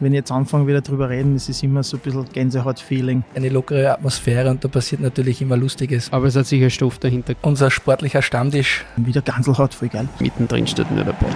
wenn 0.00 0.12
ich 0.12 0.18
jetzt 0.18 0.32
anfange 0.32 0.66
wieder 0.66 0.80
drüber 0.80 1.08
reden, 1.08 1.36
ist 1.36 1.48
es 1.48 1.62
immer 1.62 1.82
so 1.82 1.96
ein 1.96 2.00
bisschen 2.00 2.24
Gänsehaut-Feeling. 2.32 3.24
Eine 3.34 3.48
lockere 3.48 3.92
Atmosphäre 3.92 4.50
und 4.50 4.64
da 4.64 4.68
passiert 4.68 5.00
natürlich 5.00 5.40
immer 5.40 5.56
Lustiges. 5.56 6.12
Aber 6.12 6.26
es 6.26 6.36
hat 6.36 6.46
sicher 6.46 6.70
Stoff 6.70 6.98
dahinter. 6.98 7.34
Unser 7.42 7.70
sportlicher 7.70 8.22
Stammtisch. 8.22 8.84
Wieder 8.96 9.22
Ganselhaut, 9.22 9.74
voll 9.74 9.88
geil. 9.88 10.08
Mittendrin 10.18 10.66
steht 10.66 10.90
nur 10.90 11.04
der 11.04 11.12
Ball. 11.12 11.30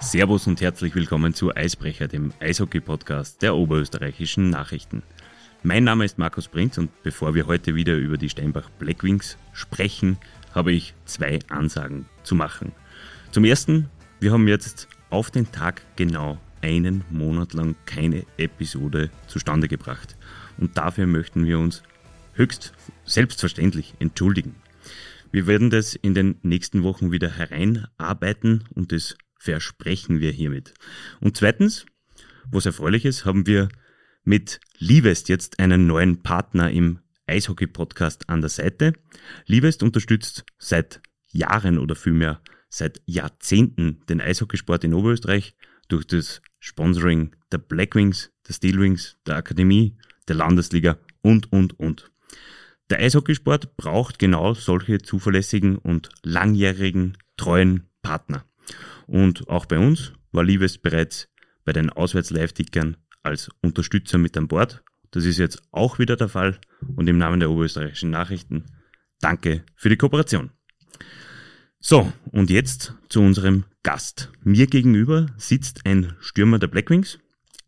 Servus 0.00 0.46
und 0.46 0.60
herzlich 0.60 0.94
willkommen 0.94 1.34
zu 1.34 1.54
Eisbrecher, 1.54 2.06
dem 2.08 2.32
Eishockey-Podcast 2.40 3.42
der 3.42 3.56
oberösterreichischen 3.56 4.50
Nachrichten. 4.50 5.02
Mein 5.62 5.84
Name 5.84 6.04
ist 6.04 6.16
Markus 6.16 6.48
Prinz 6.48 6.78
und 6.78 6.90
bevor 7.02 7.34
wir 7.34 7.46
heute 7.46 7.74
wieder 7.74 7.96
über 7.96 8.16
die 8.16 8.28
Steinbach 8.28 8.70
Blackwings 8.78 9.36
sprechen, 9.52 10.16
habe 10.54 10.72
ich 10.72 10.94
zwei 11.06 11.40
Ansagen 11.48 12.06
zu 12.26 12.34
machen. 12.34 12.72
Zum 13.30 13.44
ersten, 13.44 13.88
wir 14.20 14.32
haben 14.32 14.48
jetzt 14.48 14.88
auf 15.10 15.30
den 15.30 15.50
Tag 15.52 15.82
genau 15.96 16.38
einen 16.60 17.04
Monat 17.10 17.54
lang 17.54 17.76
keine 17.86 18.24
Episode 18.36 19.10
zustande 19.28 19.68
gebracht. 19.68 20.16
Und 20.58 20.76
dafür 20.76 21.06
möchten 21.06 21.46
wir 21.46 21.58
uns 21.58 21.82
höchst 22.34 22.72
selbstverständlich 23.04 23.94
entschuldigen. 23.98 24.56
Wir 25.30 25.46
werden 25.46 25.70
das 25.70 25.94
in 25.94 26.14
den 26.14 26.36
nächsten 26.42 26.82
Wochen 26.82 27.12
wieder 27.12 27.30
hereinarbeiten 27.30 28.64
und 28.74 28.92
das 28.92 29.16
versprechen 29.38 30.20
wir 30.20 30.32
hiermit. 30.32 30.74
Und 31.20 31.36
zweitens, 31.36 31.86
was 32.50 32.66
erfreulich 32.66 33.04
ist, 33.04 33.24
haben 33.24 33.46
wir 33.46 33.68
mit 34.24 34.60
Livest 34.78 35.28
jetzt 35.28 35.58
einen 35.58 35.86
neuen 35.86 36.22
Partner 36.22 36.70
im 36.70 37.00
Eishockey-Podcast 37.26 38.28
an 38.28 38.40
der 38.40 38.50
Seite. 38.50 38.92
Liebest 39.46 39.82
unterstützt 39.82 40.44
seit 40.58 41.00
Jahren 41.28 41.78
oder 41.78 41.94
vielmehr 41.94 42.40
seit 42.68 43.00
Jahrzehnten 43.06 44.00
den 44.08 44.20
Eishockeysport 44.20 44.84
in 44.84 44.94
Oberösterreich 44.94 45.54
durch 45.88 46.06
das 46.06 46.42
Sponsoring 46.58 47.34
der 47.52 47.58
Blackwings, 47.58 48.32
der 48.48 48.54
Steelwings, 48.54 49.16
der 49.26 49.36
Akademie, 49.36 49.96
der 50.28 50.36
Landesliga 50.36 50.98
und, 51.22 51.52
und, 51.52 51.78
und. 51.78 52.10
Der 52.90 53.00
Eishockeysport 53.00 53.76
braucht 53.76 54.18
genau 54.18 54.54
solche 54.54 54.98
zuverlässigen 54.98 55.76
und 55.76 56.08
langjährigen, 56.22 57.16
treuen 57.36 57.88
Partner. 58.02 58.44
Und 59.06 59.48
auch 59.48 59.66
bei 59.66 59.78
uns 59.78 60.12
war 60.32 60.44
Liebes 60.44 60.78
bereits 60.78 61.28
bei 61.64 61.72
den 61.72 61.90
Auswärts-Live-Tickern 61.90 62.96
als 63.22 63.50
Unterstützer 63.60 64.18
mit 64.18 64.36
an 64.36 64.48
Bord 64.48 64.84
das 65.16 65.24
ist 65.24 65.38
jetzt 65.38 65.62
auch 65.70 65.98
wieder 65.98 66.16
der 66.16 66.28
Fall 66.28 66.58
und 66.94 67.08
im 67.08 67.16
Namen 67.16 67.40
der 67.40 67.50
oberösterreichischen 67.50 68.10
Nachrichten 68.10 68.64
danke 69.20 69.64
für 69.74 69.88
die 69.88 69.96
Kooperation. 69.96 70.50
So, 71.78 72.12
und 72.32 72.50
jetzt 72.50 72.94
zu 73.08 73.20
unserem 73.20 73.64
Gast. 73.82 74.32
Mir 74.42 74.66
gegenüber 74.66 75.26
sitzt 75.36 75.86
ein 75.86 76.16
Stürmer 76.20 76.58
der 76.58 76.66
Blackwings, 76.66 77.18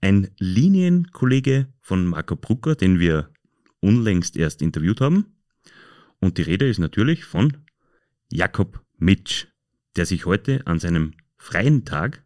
ein 0.01 0.31
Linienkollege 0.39 1.73
von 1.81 2.07
Marco 2.07 2.35
Brucker, 2.35 2.75
den 2.75 2.99
wir 2.99 3.31
unlängst 3.81 4.37
erst 4.37 4.63
interviewt 4.63 5.01
haben. 5.01 5.37
Und 6.21 6.39
die 6.39 6.43
Rede 6.43 6.69
ist 6.69 6.79
natürlich 6.79 7.25
von 7.25 7.59
Jakob 8.29 8.85
Mitsch, 8.97 9.47
der 9.97 10.07
sich 10.07 10.27
heute 10.27 10.67
an 10.67 10.81
seinem 10.81 11.15
freien 11.37 11.85
Tag 11.85 12.25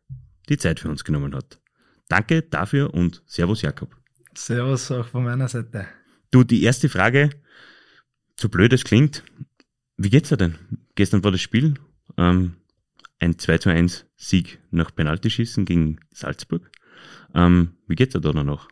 die 0.48 0.56
Zeit 0.56 0.80
für 0.80 0.88
uns 0.88 1.04
genommen 1.04 1.34
hat. 1.34 1.60
Danke 2.08 2.42
dafür 2.42 2.94
und 2.94 3.22
Servus 3.26 3.62
Jakob. 3.62 3.96
Servus 4.34 4.90
auch 4.90 5.06
von 5.08 5.24
meiner 5.24 5.48
Seite. 5.48 5.86
Du, 6.30 6.44
die 6.44 6.62
erste 6.62 6.88
Frage, 6.88 7.30
so 8.40 8.48
blöd 8.48 8.72
es 8.72 8.84
klingt, 8.84 9.22
wie 9.96 10.10
geht's 10.10 10.28
dir 10.28 10.36
denn? 10.36 10.56
Gestern 10.94 11.24
war 11.24 11.32
das 11.32 11.40
Spiel, 11.40 11.74
ähm, 12.16 12.54
ein 13.18 13.38
2 13.38 13.58
zu 13.58 13.70
1 13.70 14.06
Sieg 14.16 14.58
nach 14.70 14.94
Penaltyschießen 14.94 15.64
gegen 15.64 16.00
Salzburg. 16.12 16.70
Ähm, 17.34 17.72
wie 17.86 17.94
geht's 17.94 18.12
dir 18.12 18.20
da 18.20 18.32
noch? 18.32 18.68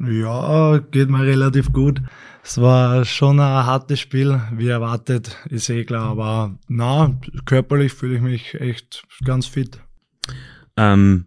Ja, 0.00 0.78
geht 0.78 1.08
mir 1.08 1.24
relativ 1.24 1.72
gut. 1.72 2.02
Es 2.42 2.60
war 2.60 3.04
schon 3.04 3.38
ein 3.38 3.66
hartes 3.66 4.00
Spiel, 4.00 4.40
wie 4.52 4.68
erwartet, 4.68 5.36
ist 5.48 5.70
eh 5.70 5.84
klar, 5.84 6.10
aber 6.10 6.58
na, 6.68 7.18
körperlich 7.44 7.92
fühle 7.92 8.16
ich 8.16 8.20
mich 8.20 8.54
echt 8.54 9.04
ganz 9.24 9.46
fit. 9.46 9.80
Ähm, 10.76 11.26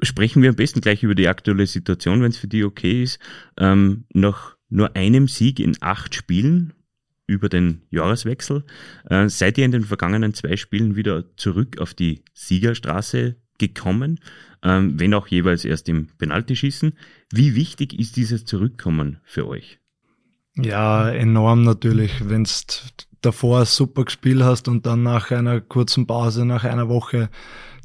sprechen 0.00 0.42
wir 0.42 0.50
am 0.50 0.56
besten 0.56 0.80
gleich 0.80 1.02
über 1.02 1.14
die 1.14 1.28
aktuelle 1.28 1.66
Situation, 1.66 2.22
wenn 2.22 2.30
es 2.30 2.38
für 2.38 2.48
dich 2.48 2.64
okay 2.64 3.02
ist. 3.02 3.18
Ähm, 3.58 4.04
nach 4.12 4.56
nur 4.68 4.96
einem 4.96 5.28
Sieg 5.28 5.60
in 5.60 5.76
acht 5.80 6.14
Spielen 6.14 6.72
über 7.32 7.48
den 7.48 7.82
Jahreswechsel, 7.90 8.64
äh, 9.08 9.28
seid 9.28 9.58
ihr 9.58 9.64
in 9.64 9.72
den 9.72 9.84
vergangenen 9.84 10.34
zwei 10.34 10.56
Spielen 10.56 10.96
wieder 10.96 11.24
zurück 11.36 11.78
auf 11.78 11.94
die 11.94 12.22
Siegerstraße 12.34 13.36
gekommen, 13.58 14.20
ähm, 14.62 14.98
wenn 14.98 15.14
auch 15.14 15.26
jeweils 15.26 15.64
erst 15.64 15.88
im 15.88 16.08
Penaltyschießen. 16.18 16.92
Wie 17.32 17.54
wichtig 17.54 17.98
ist 17.98 18.16
dieses 18.16 18.44
Zurückkommen 18.44 19.18
für 19.24 19.46
euch? 19.46 19.78
Ja, 20.56 21.08
enorm 21.08 21.62
natürlich. 21.64 22.28
Wenn 22.28 22.44
du 22.44 22.50
davor 23.22 23.60
ein 23.60 23.66
super 23.66 24.04
gespielt 24.04 24.42
hast 24.42 24.68
und 24.68 24.84
dann 24.84 25.02
nach 25.02 25.30
einer 25.30 25.60
kurzen 25.60 26.06
Pause, 26.06 26.44
nach 26.44 26.64
einer 26.64 26.88
Woche 26.88 27.30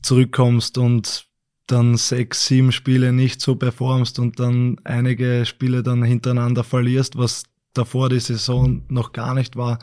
zurückkommst 0.01 0.77
und 0.77 1.27
dann 1.67 1.97
sechs, 1.97 2.47
sieben 2.47 2.71
Spiele 2.71 3.13
nicht 3.13 3.41
so 3.41 3.55
performst 3.55 4.19
und 4.19 4.39
dann 4.39 4.77
einige 4.83 5.45
Spiele 5.45 5.83
dann 5.83 6.03
hintereinander 6.03 6.63
verlierst, 6.63 7.17
was 7.17 7.43
davor 7.77 8.09
die 8.09 8.19
Saison 8.19 8.83
noch 8.89 9.11
gar 9.13 9.33
nicht 9.33 9.55
war, 9.55 9.79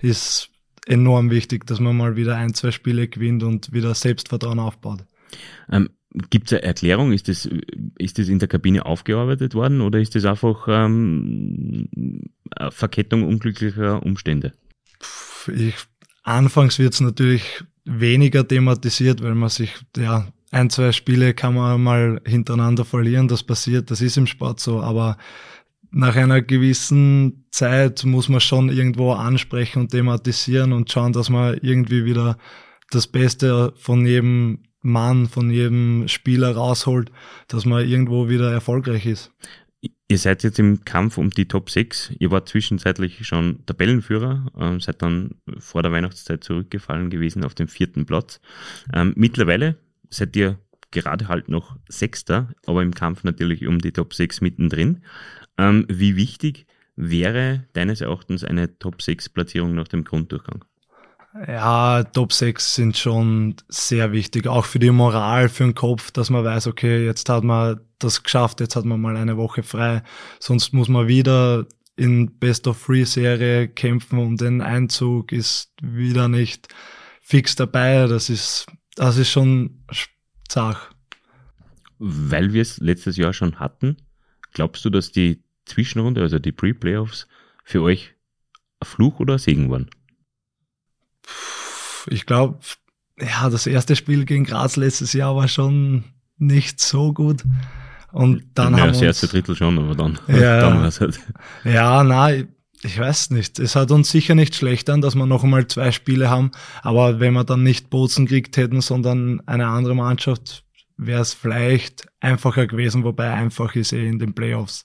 ist 0.00 0.50
enorm 0.86 1.30
wichtig, 1.30 1.66
dass 1.66 1.80
man 1.80 1.96
mal 1.96 2.16
wieder 2.16 2.36
ein, 2.36 2.54
zwei 2.54 2.70
Spiele 2.70 3.08
gewinnt 3.08 3.42
und 3.42 3.72
wieder 3.72 3.94
Selbstvertrauen 3.94 4.58
aufbaut. 4.58 5.04
Ähm, 5.70 5.90
Gibt 6.30 6.46
es 6.46 6.52
eine 6.54 6.62
Erklärung? 6.62 7.12
Ist 7.12 7.28
das, 7.28 7.48
ist 7.98 8.18
das 8.18 8.28
in 8.28 8.38
der 8.38 8.48
Kabine 8.48 8.86
aufgearbeitet 8.86 9.54
worden 9.54 9.80
oder 9.82 9.98
ist 9.98 10.14
das 10.14 10.24
einfach 10.24 10.66
ähm, 10.68 11.88
eine 12.50 12.70
Verkettung 12.70 13.24
unglücklicher 13.24 14.02
Umstände? 14.02 14.52
Ich, 15.54 15.74
anfangs 16.22 16.78
wird 16.78 16.94
es 16.94 17.00
natürlich 17.00 17.64
weniger 17.84 18.46
thematisiert, 18.46 19.22
weil 19.22 19.34
man 19.34 19.50
sich 19.50 19.74
ja 19.96 20.26
ein, 20.50 20.70
zwei 20.70 20.92
Spiele 20.92 21.34
kann 21.34 21.54
man 21.54 21.82
mal 21.82 22.20
hintereinander 22.24 22.84
verlieren, 22.84 23.28
das 23.28 23.42
passiert, 23.42 23.90
das 23.90 24.00
ist 24.00 24.16
im 24.16 24.26
Sport 24.26 24.60
so, 24.60 24.80
aber 24.80 25.18
nach 25.90 26.16
einer 26.16 26.42
gewissen 26.42 27.46
Zeit 27.50 28.04
muss 28.04 28.28
man 28.28 28.40
schon 28.40 28.68
irgendwo 28.68 29.12
ansprechen 29.12 29.80
und 29.80 29.90
thematisieren 29.90 30.72
und 30.72 30.90
schauen, 30.90 31.12
dass 31.12 31.30
man 31.30 31.58
irgendwie 31.62 32.04
wieder 32.04 32.38
das 32.90 33.06
Beste 33.06 33.72
von 33.76 34.06
jedem 34.06 34.60
Mann, 34.82 35.26
von 35.26 35.50
jedem 35.50 36.06
Spieler 36.08 36.54
rausholt, 36.54 37.10
dass 37.48 37.64
man 37.64 37.86
irgendwo 37.86 38.28
wieder 38.28 38.52
erfolgreich 38.52 39.06
ist. 39.06 39.32
Ihr 40.08 40.18
seid 40.18 40.44
jetzt 40.44 40.58
im 40.60 40.84
Kampf 40.84 41.18
um 41.18 41.30
die 41.30 41.48
Top 41.48 41.68
6. 41.68 42.12
Ihr 42.18 42.30
wart 42.30 42.48
zwischenzeitlich 42.48 43.26
schon 43.26 43.66
Tabellenführer, 43.66 44.46
ähm, 44.58 44.80
seid 44.80 45.02
dann 45.02 45.34
vor 45.58 45.82
der 45.82 45.90
Weihnachtszeit 45.90 46.44
zurückgefallen 46.44 47.10
gewesen 47.10 47.44
auf 47.44 47.54
den 47.54 47.66
vierten 47.66 48.06
Platz. 48.06 48.40
Ähm, 48.92 49.12
mittlerweile 49.16 49.76
seid 50.08 50.36
ihr 50.36 50.58
gerade 50.92 51.26
halt 51.26 51.48
noch 51.48 51.76
Sechster, 51.88 52.54
aber 52.66 52.82
im 52.82 52.94
Kampf 52.94 53.24
natürlich 53.24 53.66
um 53.66 53.80
die 53.80 53.92
Top 53.92 54.14
6 54.14 54.40
mittendrin. 54.40 55.02
Ähm, 55.58 55.86
wie 55.88 56.16
wichtig 56.16 56.66
wäre 56.96 57.64
deines 57.72 58.00
Erachtens 58.00 58.44
eine 58.44 58.78
Top 58.78 59.02
6 59.02 59.28
Platzierung 59.30 59.74
nach 59.74 59.88
dem 59.88 60.04
Grunddurchgang? 60.04 60.64
Ja, 61.46 62.02
Top 62.04 62.32
6 62.32 62.74
sind 62.74 62.96
schon 62.96 63.56
sehr 63.68 64.12
wichtig, 64.12 64.46
auch 64.46 64.64
für 64.64 64.78
die 64.78 64.90
Moral, 64.90 65.50
für 65.50 65.64
den 65.64 65.74
Kopf, 65.74 66.10
dass 66.10 66.30
man 66.30 66.44
weiß, 66.44 66.66
okay, 66.66 67.04
jetzt 67.04 67.28
hat 67.28 67.44
man 67.44 67.80
das 67.98 68.22
geschafft, 68.22 68.60
jetzt 68.60 68.76
hat 68.76 68.86
man 68.86 69.00
mal 69.00 69.16
eine 69.16 69.36
Woche 69.36 69.62
frei, 69.62 70.02
sonst 70.40 70.72
muss 70.72 70.88
man 70.88 71.08
wieder 71.08 71.66
in 71.96 72.38
Best 72.38 72.66
of 72.66 72.78
Free 72.78 73.04
Serie 73.04 73.68
kämpfen 73.68 74.18
und 74.18 74.40
den 74.40 74.60
Einzug 74.60 75.32
ist 75.32 75.72
wieder 75.82 76.28
nicht 76.28 76.68
fix 77.20 77.56
dabei. 77.56 78.06
Das 78.06 78.30
ist 78.30 78.66
das 78.94 79.16
ist 79.16 79.30
schon 79.30 79.84
zach. 80.48 80.90
Weil 81.98 82.52
wir 82.52 82.62
es 82.62 82.78
letztes 82.78 83.16
Jahr 83.16 83.32
schon 83.32 83.58
hatten, 83.58 83.96
glaubst 84.52 84.84
du, 84.84 84.90
dass 84.90 85.12
die 85.12 85.42
Zwischenrunde, 85.66 86.22
also 86.22 86.38
die 86.38 86.52
Pre-Playoffs, 86.52 87.26
für 87.64 87.82
euch 87.82 88.14
ein 88.80 88.86
Fluch 88.86 89.20
oder 89.20 89.34
ein 89.34 89.38
Segen 89.38 89.70
waren? 89.70 89.90
Ich 92.08 92.24
glaube, 92.24 92.60
ja, 93.20 93.50
das 93.50 93.66
erste 93.66 93.96
Spiel 93.96 94.24
gegen 94.24 94.44
Graz 94.44 94.76
letztes 94.76 95.12
Jahr 95.12 95.36
war 95.36 95.48
schon 95.48 96.04
nicht 96.38 96.80
so 96.80 97.12
gut. 97.12 97.42
Und 98.12 98.44
dann 98.54 98.74
ja, 98.74 98.80
haben 98.80 98.92
das 98.92 99.02
erste 99.02 99.26
Drittel 99.26 99.56
schon, 99.56 99.78
aber 99.78 99.94
dann, 99.94 100.18
ja, 100.28 100.60
dann 100.60 100.80
war 100.80 100.86
es 100.86 101.00
halt. 101.00 101.20
Ja, 101.64 102.04
nein, 102.04 102.48
ich 102.82 102.98
weiß 102.98 103.30
nicht. 103.30 103.58
Es 103.58 103.74
hat 103.74 103.90
uns 103.90 104.10
sicher 104.10 104.34
nicht 104.34 104.54
schlecht 104.54 104.88
an, 104.90 105.00
dass 105.00 105.14
wir 105.14 105.26
noch 105.26 105.44
einmal 105.44 105.66
zwei 105.66 105.90
Spiele 105.92 106.30
haben. 106.30 106.52
Aber 106.82 107.20
wenn 107.20 107.34
wir 107.34 107.44
dann 107.44 107.62
nicht 107.62 107.90
Bozen 107.90 108.26
gekriegt 108.26 108.56
hätten, 108.56 108.80
sondern 108.80 109.42
eine 109.46 109.66
andere 109.66 109.94
Mannschaft, 109.94 110.64
wäre 110.96 111.22
es 111.22 111.34
vielleicht 111.34 112.06
einfacher 112.20 112.66
gewesen. 112.66 113.04
Wobei 113.04 113.32
einfach 113.32 113.74
ist 113.74 113.92
eh 113.92 114.06
in 114.06 114.18
den 114.18 114.34
Playoffs 114.34 114.84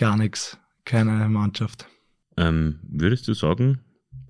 gar 0.00 0.16
nichts. 0.16 0.58
Keine 0.84 1.28
Mannschaft. 1.28 1.86
Ähm, 2.36 2.80
würdest 2.82 3.28
du 3.28 3.34
sagen, 3.34 3.80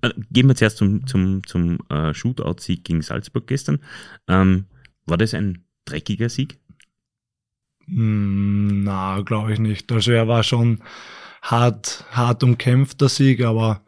äh, 0.01 0.11
gehen 0.29 0.47
wir 0.47 0.55
zuerst 0.55 0.77
zum, 0.77 1.07
zum, 1.07 1.47
zum 1.47 1.79
äh, 1.89 2.13
Shootout-Sieg 2.13 2.83
gegen 2.83 3.01
Salzburg 3.01 3.47
gestern. 3.47 3.79
Ähm, 4.27 4.65
war 5.05 5.17
das 5.17 5.33
ein 5.33 5.63
dreckiger 5.85 6.29
Sieg? 6.29 6.59
Mm, 7.87 8.83
na, 8.83 9.21
glaube 9.21 9.53
ich 9.53 9.59
nicht. 9.59 9.91
Also 9.91 10.11
er 10.11 10.27
war 10.27 10.43
schon 10.43 10.83
hart, 11.41 12.05
hart 12.11 12.43
umkämpfter 12.43 13.07
Sieg, 13.07 13.41
aber 13.41 13.81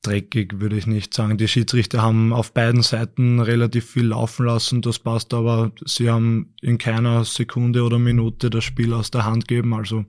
dreckig 0.00 0.60
würde 0.60 0.76
ich 0.76 0.86
nicht 0.86 1.12
sagen. 1.12 1.36
Die 1.36 1.48
Schiedsrichter 1.48 2.00
haben 2.00 2.32
auf 2.32 2.54
beiden 2.54 2.82
Seiten 2.82 3.40
relativ 3.40 3.90
viel 3.90 4.06
laufen 4.06 4.46
lassen, 4.46 4.80
das 4.80 4.98
passt, 4.98 5.34
aber 5.34 5.70
sie 5.84 6.10
haben 6.10 6.54
in 6.62 6.78
keiner 6.78 7.24
Sekunde 7.24 7.82
oder 7.82 7.98
Minute 7.98 8.48
das 8.48 8.64
Spiel 8.64 8.94
aus 8.94 9.10
der 9.10 9.26
Hand 9.26 9.48
gegeben. 9.48 9.74
Also 9.74 10.06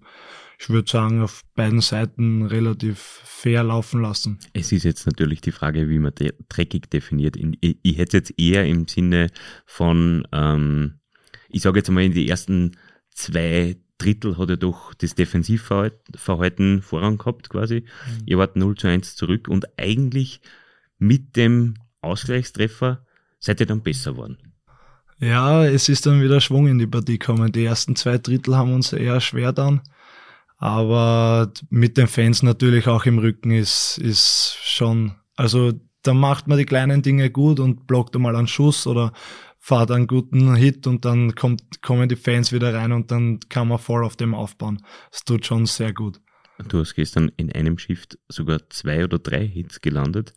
ich 0.60 0.70
würde 0.70 0.90
sagen, 0.90 1.22
auf 1.22 1.44
beiden 1.56 1.82
Seiten 1.82 2.46
relativ 2.46 3.00
fair 3.00 3.64
laufen 3.64 4.02
lassen. 4.02 4.40
Es 4.54 4.72
ist 4.72 4.84
jetzt 4.84 5.06
natürlich 5.06 5.42
die 5.42 5.52
Frage, 5.52 5.90
wie 5.90 6.00
man 6.00 6.14
dreckig 6.50 6.90
definiert. 6.90 7.36
Ich, 7.38 7.78
ich 7.82 7.98
hätte 7.98 8.18
es 8.18 8.30
jetzt 8.30 8.40
eher 8.40 8.66
im 8.66 8.88
Sinne 8.88 9.30
von, 9.66 10.28
ähm, 10.32 11.00
ich 11.50 11.62
sage 11.62 11.80
jetzt 11.80 11.92
mal 11.92 12.04
in 12.04 12.14
die 12.14 12.30
ersten 12.30 12.78
zwei 13.12 13.78
Drittel 13.98 14.38
hat 14.38 14.50
er 14.50 14.58
doch 14.58 14.94
das 14.94 15.16
Defensivverhalten 15.16 16.82
Vorrang 16.82 17.18
gehabt 17.18 17.50
quasi. 17.50 17.82
Mhm. 17.82 18.24
Ihr 18.26 18.38
wart 18.38 18.56
0 18.56 18.76
zu 18.76 18.88
1 18.88 19.16
zurück 19.16 19.48
und 19.48 19.80
eigentlich 19.80 20.42
mit 20.98 21.36
dem 21.36 21.76
Ausgleichstreffer 22.02 23.06
seid 23.40 23.60
ihr 23.60 23.66
dann 23.66 23.84
besser 23.84 24.14
geworden. 24.14 24.38
Ja, 25.20 25.66
es 25.66 25.88
ist 25.88 26.06
dann 26.06 26.22
wieder 26.22 26.42
Schwung 26.42 26.68
in 26.68 26.78
die 26.78 26.88
Partie 26.88 27.18
gekommen. 27.18 27.52
Die 27.52 27.64
ersten 27.64 27.96
zwei 27.96 28.18
Drittel 28.18 28.58
haben 28.58 28.74
uns 28.74 28.92
eher 28.92 29.22
schwer 29.22 29.54
dann. 29.54 29.82
Aber 30.58 31.52
mit 31.70 31.98
den 31.98 32.08
Fans 32.08 32.44
natürlich 32.44 32.88
auch 32.88 33.06
im 33.06 33.20
Rücken 33.20 33.52
ist, 33.52 33.98
ist 33.98 34.58
schon, 34.64 35.16
also 35.36 35.74
da 36.02 36.14
macht 36.14 36.48
man 36.48 36.58
die 36.58 36.66
kleinen 36.66 37.02
Dinge 37.02 37.30
gut 37.30 37.60
und 37.60 37.88
blockt 37.88 38.16
einmal 38.16 38.36
einen 38.36 38.48
Schuss 38.48 38.88
oder 38.88 39.12
fahrt 39.60 39.92
einen 39.92 40.08
guten 40.08 40.56
Hit 40.56 40.86
und 40.88 41.06
dann 41.06 41.34
kommt, 41.34 41.82
kommen 41.82 42.08
die 42.08 42.16
Fans 42.16 42.52
wieder 42.52 42.74
rein 42.74 42.92
und 42.92 43.10
dann 43.12 43.40
kann 43.50 43.68
man 43.68 43.80
voll 43.80 44.06
auf 44.06 44.16
dem 44.16 44.36
aufbauen. 44.36 44.82
Das 45.12 45.24
tut 45.24 45.46
schon 45.46 45.66
sehr 45.66 45.92
gut. 45.92 46.22
Du 46.70 46.80
hast 46.80 46.94
gestern 46.96 47.32
in 47.36 47.52
einem 47.52 47.78
Shift 47.78 48.18
sogar 48.30 48.70
zwei 48.70 49.04
oder 49.04 49.20
drei 49.20 49.46
Hits 49.46 49.82
gelandet. 49.82 50.34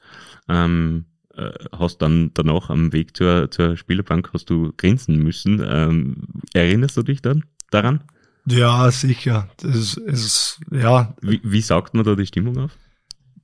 Ähm, 0.49 1.05
äh, 1.35 1.53
hast 1.71 2.03
dann 2.03 2.33
danach 2.35 2.71
am 2.71 2.93
Weg 2.93 3.17
zur, 3.17 3.51
zur 3.51 3.77
Spielerbank 3.77 4.31
hast 4.33 4.51
du 4.51 4.73
grinsen 4.77 5.19
müssen. 5.19 5.65
Ähm, 5.65 6.27
erinnerst 6.55 6.97
du 6.97 7.03
dich 7.03 7.23
dann 7.23 7.45
daran? 7.71 8.03
Ja, 8.51 8.91
sicher. 8.91 9.49
Das 9.59 9.95
ist, 9.95 10.61
ja. 10.71 11.15
Wie, 11.21 11.41
wie 11.43 11.61
saugt 11.61 11.95
man 11.95 12.05
da 12.05 12.15
die 12.15 12.27
Stimmung 12.27 12.59
auf? 12.59 12.73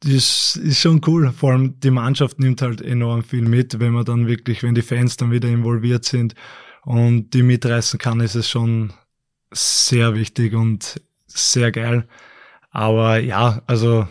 das 0.04 0.56
ist 0.56 0.80
schon 0.80 1.00
cool. 1.06 1.32
Vor 1.32 1.52
allem 1.52 1.80
die 1.80 1.90
Mannschaft 1.90 2.38
nimmt 2.38 2.62
halt 2.62 2.82
enorm 2.82 3.22
viel 3.22 3.42
mit, 3.42 3.80
wenn 3.80 3.92
man 3.92 4.04
dann 4.04 4.26
wirklich, 4.26 4.62
wenn 4.62 4.74
die 4.74 4.82
Fans 4.82 5.16
dann 5.16 5.30
wieder 5.30 5.48
involviert 5.48 6.04
sind 6.04 6.34
und 6.82 7.30
die 7.30 7.42
mitreißen 7.42 7.98
kann, 7.98 8.20
ist 8.20 8.34
es 8.34 8.48
schon 8.48 8.92
sehr 9.50 10.14
wichtig 10.14 10.54
und 10.54 11.00
sehr 11.26 11.72
geil. 11.72 12.06
Aber 12.70 13.18
ja, 13.18 13.62
also 13.66 14.06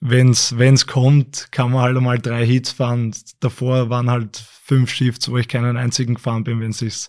wenn's 0.00 0.58
wenn's 0.58 0.86
kommt, 0.86 1.48
kann 1.50 1.72
man 1.72 1.82
halt 1.82 1.96
einmal 1.96 2.18
drei 2.18 2.46
Hits 2.46 2.70
fahren. 2.70 3.14
Davor 3.40 3.90
waren 3.90 4.10
halt 4.10 4.36
fünf 4.36 4.90
Shifts, 4.90 5.28
wo 5.28 5.38
ich 5.38 5.48
keinen 5.48 5.76
einzigen 5.76 6.14
gefahren 6.14 6.44
bin, 6.44 6.60
wenn 6.60 6.70
es 6.70 6.78
sich 6.78 7.08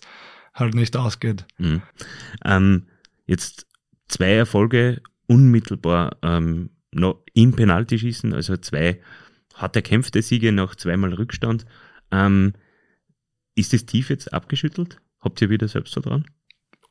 halt 0.54 0.74
nicht 0.74 0.96
ausgeht. 0.96 1.46
Mhm. 1.58 1.82
Ähm, 2.44 2.86
jetzt 3.26 3.66
zwei 4.08 4.34
Erfolge 4.34 5.02
unmittelbar 5.26 6.16
ähm, 6.22 6.70
noch 6.92 7.22
im 7.34 7.52
Penaltyschießen, 7.52 8.32
also 8.32 8.56
zwei 8.56 9.00
hart 9.54 9.76
erkämpfte 9.76 10.22
Siege 10.22 10.52
nach 10.52 10.76
zweimal 10.76 11.12
Rückstand. 11.14 11.66
Ähm, 12.10 12.54
ist 13.54 13.72
das 13.72 13.86
tief 13.86 14.10
jetzt 14.10 14.32
abgeschüttelt? 14.32 15.00
Habt 15.20 15.40
ihr 15.40 15.50
wieder 15.50 15.68
Selbstvertrauen? 15.68 16.26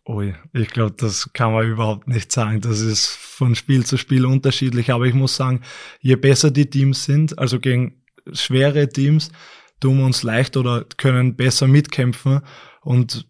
Ui, 0.06 0.36
ich 0.52 0.68
glaube, 0.70 0.96
das 0.98 1.32
kann 1.32 1.54
man 1.54 1.68
überhaupt 1.68 2.08
nicht 2.08 2.32
sagen. 2.32 2.60
Das 2.60 2.82
ist 2.82 3.08
von 3.08 3.56
Spiel 3.56 3.86
zu 3.86 3.98
Spiel 3.98 4.26
unterschiedlich. 4.26 4.92
Aber 4.92 5.06
ich 5.06 5.14
muss 5.14 5.36
sagen, 5.36 5.62
je 6.02 6.16
besser 6.16 6.52
die 6.52 6.70
Teams 6.70 7.06
sind, 7.06 7.38
also 7.40 7.60
gegen 7.60 8.04
schwere 8.32 8.90
Teams, 8.90 9.32
tun 9.80 10.00
wir 10.00 10.06
uns 10.06 10.24
leicht 10.24 10.58
oder 10.58 10.86
können 10.98 11.36
besser 11.36 11.68
mitkämpfen 11.68 12.42
und 12.82 13.28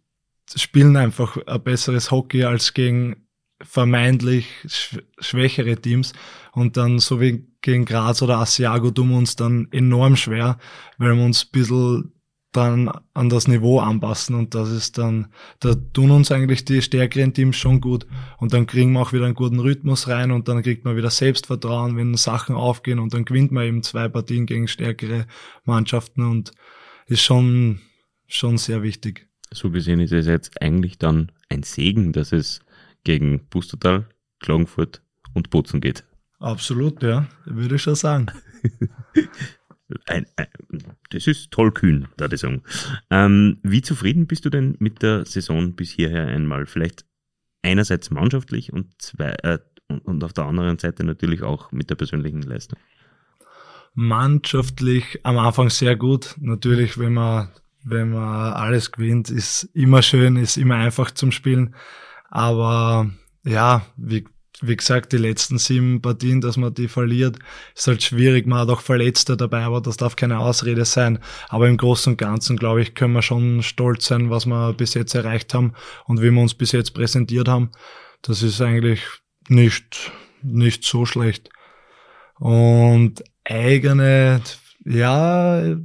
spielen 0.55 0.97
einfach 0.97 1.37
ein 1.45 1.63
besseres 1.63 2.11
Hockey 2.11 2.43
als 2.43 2.73
gegen 2.73 3.27
vermeintlich 3.61 4.47
schwächere 5.19 5.77
Teams. 5.77 6.13
Und 6.51 6.77
dann, 6.77 6.99
so 6.99 7.19
wie 7.21 7.47
gegen 7.61 7.85
Graz 7.85 8.21
oder 8.21 8.37
Asiago, 8.37 8.91
tun 8.91 9.09
wir 9.09 9.17
uns 9.17 9.35
dann 9.35 9.67
enorm 9.71 10.15
schwer, 10.15 10.57
weil 10.97 11.15
wir 11.15 11.23
uns 11.23 11.45
ein 11.45 11.51
bisschen 11.51 12.13
dann 12.51 12.91
an 13.15 13.29
das 13.29 13.47
Niveau 13.47 13.79
anpassen 13.79 14.35
und 14.35 14.53
das 14.53 14.69
ist 14.69 14.99
dann, 14.99 15.33
da 15.59 15.73
tun 15.73 16.11
uns 16.11 16.31
eigentlich 16.31 16.63
die 16.63 16.83
stärkeren 16.83 17.33
Teams 17.33 17.55
schon 17.55 17.81
gut 17.81 18.05
und 18.37 18.53
dann 18.53 18.67
kriegen 18.67 18.93
wir 18.93 19.01
auch 19.01 19.11
wieder 19.11 19.25
einen 19.25 19.33
guten 19.33 19.59
Rhythmus 19.59 20.07
rein 20.07 20.31
und 20.31 20.47
dann 20.47 20.61
kriegt 20.61 20.85
man 20.85 20.95
wieder 20.95 21.09
Selbstvertrauen, 21.09 21.97
wenn 21.97 22.15
Sachen 22.15 22.55
aufgehen 22.55 22.99
und 22.99 23.13
dann 23.15 23.25
gewinnt 23.25 23.51
man 23.51 23.65
eben 23.65 23.81
zwei 23.81 24.07
Partien 24.07 24.45
gegen 24.45 24.67
stärkere 24.67 25.25
Mannschaften 25.65 26.21
und 26.21 26.51
ist 27.07 27.23
schon, 27.23 27.81
schon 28.27 28.59
sehr 28.59 28.83
wichtig. 28.83 29.27
So 29.53 29.71
gesehen 29.71 29.99
ist 29.99 30.11
es 30.11 30.27
jetzt 30.27 30.61
eigentlich 30.61 30.97
dann 30.97 31.31
ein 31.49 31.63
Segen, 31.63 32.13
dass 32.13 32.31
es 32.31 32.61
gegen 33.03 33.47
Pustertal, 33.49 34.07
Klagenfurt 34.39 35.01
und 35.33 35.49
Bozen 35.49 35.81
geht. 35.81 36.03
Absolut, 36.39 37.01
ja, 37.03 37.27
würde 37.45 37.75
ich 37.75 37.81
schon 37.81 37.95
sagen. 37.95 38.27
ein, 40.07 40.25
ein, 40.35 40.47
das 41.11 41.27
ist 41.27 41.51
toll 41.51 41.71
kühn, 41.71 42.07
würde 42.17 42.35
ich 42.35 42.41
sagen. 42.41 42.63
Ähm, 43.09 43.59
wie 43.63 43.81
zufrieden 43.81 44.27
bist 44.27 44.45
du 44.45 44.49
denn 44.49 44.75
mit 44.79 45.01
der 45.01 45.25
Saison 45.25 45.73
bis 45.73 45.91
hierher 45.91 46.27
einmal? 46.27 46.65
Vielleicht 46.65 47.05
einerseits 47.61 48.11
mannschaftlich 48.11 48.73
und, 48.73 49.01
zwei, 49.01 49.35
äh, 49.43 49.59
und, 49.87 49.99
und 50.05 50.23
auf 50.23 50.33
der 50.33 50.45
anderen 50.45 50.79
Seite 50.79 51.03
natürlich 51.03 51.43
auch 51.43 51.71
mit 51.71 51.89
der 51.89 51.95
persönlichen 51.95 52.41
Leistung. 52.41 52.79
Mannschaftlich 53.93 55.19
am 55.23 55.37
Anfang 55.37 55.69
sehr 55.69 55.95
gut. 55.95 56.35
Natürlich, 56.39 56.97
wenn 56.97 57.13
man, 57.13 57.49
wenn 57.83 58.11
man 58.11 58.53
alles 58.53 58.91
gewinnt, 58.91 59.29
ist 59.29 59.63
immer 59.73 60.01
schön, 60.01 60.37
ist 60.37 60.57
immer 60.57 60.75
einfach 60.75 61.11
zum 61.11 61.31
Spielen. 61.31 61.75
Aber 62.29 63.09
ja, 63.43 63.85
wie, 63.97 64.25
wie 64.61 64.75
gesagt, 64.75 65.11
die 65.11 65.17
letzten 65.17 65.57
sieben 65.57 66.01
Partien, 66.01 66.39
dass 66.41 66.57
man 66.57 66.73
die 66.73 66.87
verliert, 66.87 67.37
ist 67.75 67.87
halt 67.87 68.03
schwierig. 68.03 68.47
Man 68.47 68.59
hat 68.59 68.69
auch 68.69 68.81
Verletzte 68.81 69.35
dabei, 69.35 69.63
aber 69.63 69.81
das 69.81 69.97
darf 69.97 70.15
keine 70.15 70.39
Ausrede 70.39 70.85
sein. 70.85 71.19
Aber 71.49 71.67
im 71.67 71.77
Großen 71.77 72.13
und 72.13 72.17
Ganzen, 72.17 72.57
glaube 72.57 72.81
ich, 72.81 72.95
können 72.95 73.13
wir 73.13 73.21
schon 73.21 73.61
stolz 73.63 74.05
sein, 74.07 74.29
was 74.29 74.45
wir 74.45 74.73
bis 74.73 74.93
jetzt 74.93 75.15
erreicht 75.15 75.53
haben 75.53 75.73
und 76.05 76.21
wie 76.21 76.31
wir 76.31 76.41
uns 76.41 76.53
bis 76.53 76.71
jetzt 76.71 76.91
präsentiert 76.91 77.47
haben. 77.47 77.71
Das 78.21 78.41
ist 78.41 78.61
eigentlich 78.61 79.01
nicht, 79.49 80.11
nicht 80.41 80.85
so 80.85 81.05
schlecht. 81.05 81.49
Und 82.39 83.23
eigene, 83.43 84.41
ja, 84.85 85.75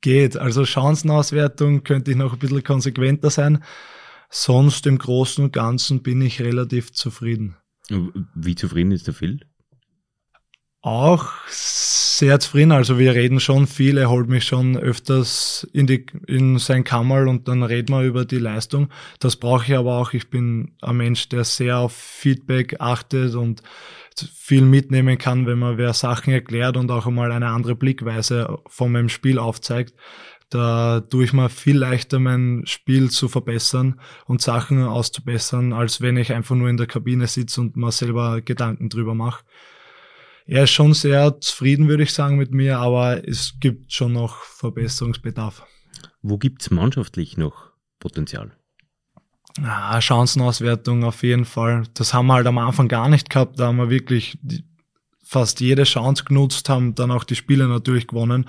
geht. 0.00 0.36
Also 0.36 0.64
Chancenauswertung 0.64 1.84
könnte 1.84 2.10
ich 2.10 2.16
noch 2.16 2.32
ein 2.32 2.38
bisschen 2.38 2.62
konsequenter 2.62 3.30
sein. 3.30 3.62
Sonst 4.30 4.86
im 4.86 4.98
Großen 4.98 5.44
und 5.44 5.52
Ganzen 5.52 6.02
bin 6.02 6.22
ich 6.22 6.40
relativ 6.40 6.92
zufrieden. 6.92 7.56
Wie 8.34 8.54
zufrieden 8.54 8.92
ist 8.92 9.06
der 9.06 9.14
Phil? 9.14 9.40
Auch 10.82 11.32
sehr 11.48 12.40
zufrieden. 12.40 12.72
Also 12.72 12.98
wir 12.98 13.14
reden 13.14 13.38
schon 13.38 13.66
viel. 13.66 13.98
Er 13.98 14.08
holt 14.08 14.28
mich 14.28 14.44
schon 14.44 14.78
öfters 14.78 15.68
in, 15.74 15.86
die, 15.86 16.06
in 16.26 16.58
sein 16.58 16.84
Kammerl 16.84 17.28
und 17.28 17.48
dann 17.48 17.62
reden 17.62 17.92
wir 17.94 18.02
über 18.02 18.24
die 18.24 18.38
Leistung. 18.38 18.88
Das 19.18 19.36
brauche 19.36 19.64
ich 19.66 19.76
aber 19.76 19.98
auch. 19.98 20.14
Ich 20.14 20.30
bin 20.30 20.72
ein 20.80 20.96
Mensch, 20.96 21.28
der 21.28 21.44
sehr 21.44 21.78
auf 21.78 21.92
Feedback 21.92 22.76
achtet 22.80 23.34
und 23.34 23.62
viel 24.34 24.62
mitnehmen 24.62 25.18
kann, 25.18 25.46
wenn 25.46 25.58
man 25.58 25.78
wer 25.78 25.92
Sachen 25.92 26.32
erklärt 26.32 26.76
und 26.76 26.90
auch 26.90 27.06
einmal 27.06 27.30
eine 27.32 27.48
andere 27.48 27.74
Blickweise 27.74 28.58
von 28.66 28.92
meinem 28.92 29.08
Spiel 29.08 29.38
aufzeigt. 29.38 29.94
Da 30.48 31.00
tue 31.00 31.24
ich 31.24 31.32
mir 31.32 31.48
viel 31.48 31.78
leichter, 31.78 32.18
mein 32.18 32.62
Spiel 32.64 33.10
zu 33.10 33.28
verbessern 33.28 34.00
und 34.26 34.42
Sachen 34.42 34.82
auszubessern, 34.82 35.72
als 35.72 36.00
wenn 36.00 36.16
ich 36.16 36.32
einfach 36.32 36.56
nur 36.56 36.68
in 36.68 36.76
der 36.76 36.88
Kabine 36.88 37.28
sitze 37.28 37.60
und 37.60 37.76
mir 37.76 37.92
selber 37.92 38.40
Gedanken 38.40 38.88
drüber 38.88 39.14
mache. 39.14 39.44
Er 40.50 40.64
ist 40.64 40.72
schon 40.72 40.94
sehr 40.94 41.40
zufrieden, 41.40 41.86
würde 41.86 42.02
ich 42.02 42.12
sagen, 42.12 42.36
mit 42.36 42.50
mir, 42.50 42.78
aber 42.78 43.24
es 43.26 43.54
gibt 43.60 43.92
schon 43.92 44.14
noch 44.14 44.42
Verbesserungsbedarf. 44.42 45.64
Wo 46.22 46.38
gibt's 46.38 46.72
mannschaftlich 46.72 47.36
noch 47.36 47.70
Potenzial? 48.00 48.50
Ah, 49.62 50.00
Chancenauswertung 50.00 51.04
auf 51.04 51.22
jeden 51.22 51.44
Fall. 51.44 51.84
Das 51.94 52.14
haben 52.14 52.26
wir 52.26 52.34
halt 52.34 52.48
am 52.48 52.58
Anfang 52.58 52.88
gar 52.88 53.08
nicht 53.08 53.30
gehabt. 53.30 53.60
Da 53.60 53.68
haben 53.68 53.76
wir 53.76 53.90
wirklich 53.90 54.38
fast 55.22 55.60
jede 55.60 55.84
Chance 55.84 56.24
genutzt, 56.24 56.68
haben 56.68 56.96
dann 56.96 57.12
auch 57.12 57.22
die 57.22 57.36
Spiele 57.36 57.68
natürlich 57.68 58.08
gewonnen. 58.08 58.46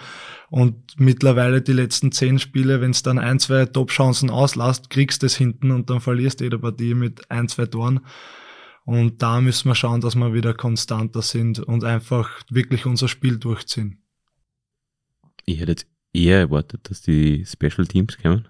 Und 0.50 1.00
mittlerweile 1.00 1.62
die 1.62 1.74
letzten 1.74 2.12
zehn 2.12 2.40
Spiele, 2.40 2.82
wenn 2.82 2.90
es 2.90 3.04
dann 3.04 3.20
ein, 3.20 3.38
zwei 3.38 3.68
Top-Chancen 3.68 4.32
auslässt, 4.32 4.90
kriegst 4.90 5.22
du 5.22 5.28
es 5.28 5.36
hinten 5.36 5.70
und 5.70 5.92
dann 5.92 6.02
verlierst 6.02 6.40
du 6.40 6.46
jede 6.46 6.58
Partie 6.58 6.96
mit 6.96 7.30
ein, 7.30 7.48
zwei 7.48 7.68
Toren. 7.68 8.00
Und 8.92 9.22
da 9.22 9.40
müssen 9.40 9.70
wir 9.70 9.76
schauen, 9.76 10.02
dass 10.02 10.16
wir 10.16 10.34
wieder 10.34 10.54
konstanter 10.54 11.22
sind 11.22 11.60
und 11.60 11.86
einfach 11.86 12.30
wirklich 12.50 12.86
unser 12.86 13.08
Spiel 13.08 13.38
durchziehen. 13.38 14.04
Ich 15.46 15.62
hätte 15.62 15.72
jetzt 15.72 15.88
eher 16.12 16.40
erwartet, 16.40 16.90
dass 16.90 17.02
die 17.02 17.46
Special 17.46 17.88
Teams 17.88 18.18
kommen. 18.18 18.50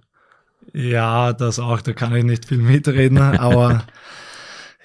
Ja, 0.73 1.31
das 1.33 1.59
auch, 1.59 1.81
da 1.81 1.93
kann 1.93 2.15
ich 2.15 2.23
nicht 2.23 2.45
viel 2.45 2.57
mitreden, 2.57 3.17
aber 3.19 3.85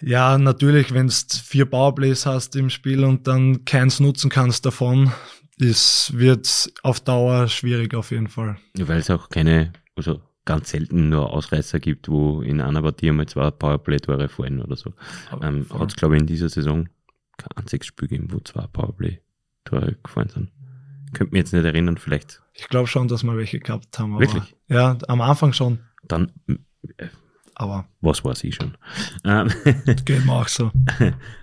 ja, 0.03 0.37
natürlich, 0.37 0.93
wenn 0.93 1.09
du 1.09 1.15
vier 1.43 1.65
Powerplays 1.65 2.27
hast 2.27 2.55
im 2.55 2.69
Spiel 2.69 3.03
und 3.03 3.27
dann 3.27 3.65
keins 3.65 3.99
nutzen 3.99 4.29
kannst 4.29 4.67
davon, 4.67 5.11
es 5.59 6.13
wird 6.15 6.71
auf 6.83 7.01
Dauer 7.01 7.49
schwierig 7.49 7.95
auf 7.95 8.11
jeden 8.11 8.29
Fall. 8.29 8.59
Weil 8.77 8.99
es 8.99 9.09
auch 9.09 9.31
keine, 9.31 9.73
also 9.95 10.21
ganz 10.47 10.71
selten 10.71 11.11
nur 11.11 11.31
Ausreißer 11.33 11.79
gibt, 11.81 12.09
wo 12.09 12.41
in 12.41 12.63
einer 12.63 12.81
Partie 12.81 13.11
einmal 13.11 13.27
zwei 13.27 13.51
Powerplay-Tore 13.51 14.29
fallen 14.29 14.63
oder 14.63 14.77
so. 14.77 14.95
Ähm, 15.43 15.67
Hat 15.71 15.91
es, 15.91 15.97
glaube 15.97 16.15
ich, 16.15 16.23
in 16.23 16.27
dieser 16.27 16.49
Saison 16.49 16.89
kein 17.37 17.57
einziges 17.57 17.87
Spiel 17.89 18.09
gegeben, 18.09 18.29
wo 18.33 18.41
zwei 18.41 18.67
Powerplay-Tore 18.67 19.97
gefallen 20.03 20.29
sind. 20.31 20.53
Könnte 21.13 21.33
mich 21.33 21.41
jetzt 21.41 21.53
nicht 21.53 21.65
erinnern, 21.65 21.99
vielleicht. 21.99 22.43
Ich 22.55 22.69
glaube 22.69 22.87
schon, 22.87 23.09
dass 23.09 23.23
wir 23.23 23.37
welche 23.37 23.59
gehabt 23.61 23.99
haben. 23.99 24.13
Aber 24.15 24.21
Wirklich? 24.21 24.57
Ja, 24.69 24.97
am 25.09 25.21
Anfang 25.21 25.53
schon. 25.53 25.81
Dann, 26.05 26.33
äh, 26.97 27.07
Aber 27.55 27.87
was 28.01 28.25
weiß 28.25 28.45
ich 28.45 28.55
schon. 28.55 28.77
Ähm, 29.25 29.51
geht 30.05 30.25
mir 30.25 30.33
auch 30.33 30.49
so. 30.49 30.71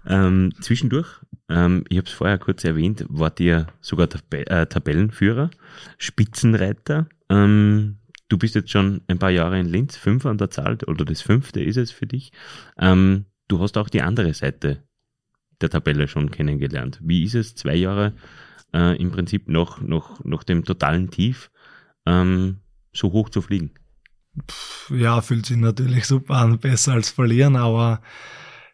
ähm, 0.07 0.53
zwischendurch, 0.61 1.07
ähm, 1.49 1.83
ich 1.89 1.97
habe 1.97 2.07
es 2.07 2.13
vorher 2.13 2.37
kurz 2.37 2.63
erwähnt, 2.63 3.05
wart 3.09 3.39
ihr 3.39 3.67
sogar 3.81 4.09
Tab 4.09 4.33
äh, 4.33 4.65
Tabellenführer, 4.65 5.51
Spitzenreiter. 5.97 7.07
Ähm, 7.29 7.97
du 8.33 8.39
bist 8.39 8.55
jetzt 8.55 8.71
schon 8.71 9.01
ein 9.05 9.19
paar 9.19 9.29
Jahre 9.29 9.59
in 9.59 9.67
Linz, 9.67 9.95
fünf 9.95 10.25
an 10.25 10.39
der 10.39 10.49
Zahl, 10.49 10.79
oder 10.87 11.05
das 11.05 11.21
fünfte 11.21 11.61
ist 11.61 11.77
es 11.77 11.91
für 11.91 12.07
dich. 12.07 12.31
Ähm, 12.79 13.25
du 13.47 13.59
hast 13.59 13.77
auch 13.77 13.89
die 13.89 14.01
andere 14.01 14.33
Seite 14.33 14.81
der 15.61 15.69
Tabelle 15.69 16.07
schon 16.07 16.31
kennengelernt. 16.31 16.99
Wie 17.03 17.23
ist 17.23 17.35
es, 17.35 17.53
zwei 17.53 17.75
Jahre 17.75 18.13
äh, 18.73 18.99
im 18.99 19.11
Prinzip 19.11 19.47
noch, 19.49 19.81
noch, 19.81 20.23
noch 20.25 20.41
dem 20.41 20.65
totalen 20.65 21.11
Tief 21.11 21.51
ähm, 22.07 22.61
so 22.91 23.11
hoch 23.11 23.29
zu 23.29 23.43
fliegen? 23.43 23.69
Ja, 24.89 25.21
fühlt 25.21 25.45
sich 25.45 25.57
natürlich 25.57 26.05
super 26.07 26.37
an, 26.37 26.57
besser 26.57 26.93
als 26.93 27.11
verlieren, 27.11 27.55
aber 27.55 28.01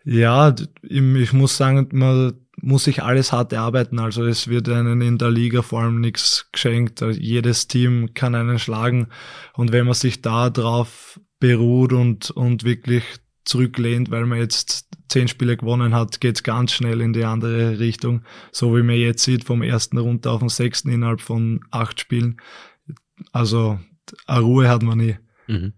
ja, 0.06 0.56
ich 0.84 1.34
muss 1.34 1.58
sagen, 1.58 1.90
man 1.92 2.34
muss 2.62 2.84
sich 2.86 3.04
alles 3.04 3.32
hart 3.32 3.54
erarbeiten. 3.54 4.00
Also 4.00 4.26
es 4.26 4.48
wird 4.48 4.70
einen 4.70 5.02
in 5.02 5.18
der 5.18 5.32
Liga 5.32 5.62
vor 5.62 5.82
allem 5.82 6.02
nichts 6.02 6.50
geschenkt. 6.52 7.02
Jedes 7.02 7.68
Team 7.68 8.14
kann 8.14 8.36
einen 8.36 8.60
schlagen. 8.60 9.08
Und 9.54 9.72
wenn 9.72 9.86
man 9.86 9.94
sich 9.94 10.22
da 10.22 10.50
drauf 10.50 11.20
beruht 11.40 11.94
und, 11.94 12.32
und 12.32 12.64
wirklich 12.64 13.04
zurücklehnt, 13.46 14.12
weil 14.12 14.26
man 14.26 14.40
jetzt 14.40 14.88
zehn 15.08 15.28
Spiele 15.28 15.58
gewonnen 15.58 15.96
hat, 15.96 16.22
geht's 16.22 16.44
ganz 16.44 16.72
schnell 16.72 17.02
in 17.02 17.14
die 17.14 17.26
andere 17.26 17.80
Richtung. 17.80 18.24
So 18.52 18.76
wie 18.76 18.84
man 18.84 18.96
jetzt 18.96 19.24
sieht, 19.24 19.44
vom 19.44 19.62
ersten 19.62 19.98
runter 19.98 20.32
auf 20.32 20.40
den 20.40 20.50
sechsten 20.50 20.90
innerhalb 20.90 21.22
von 21.22 21.62
acht 21.72 22.00
Spielen. 22.00 22.40
Also 23.32 23.80
eine 24.28 24.42
Ruhe 24.42 24.70
hat 24.70 24.84
man 24.84 24.98
nie. 24.98 25.18
Mhm. 25.48 25.74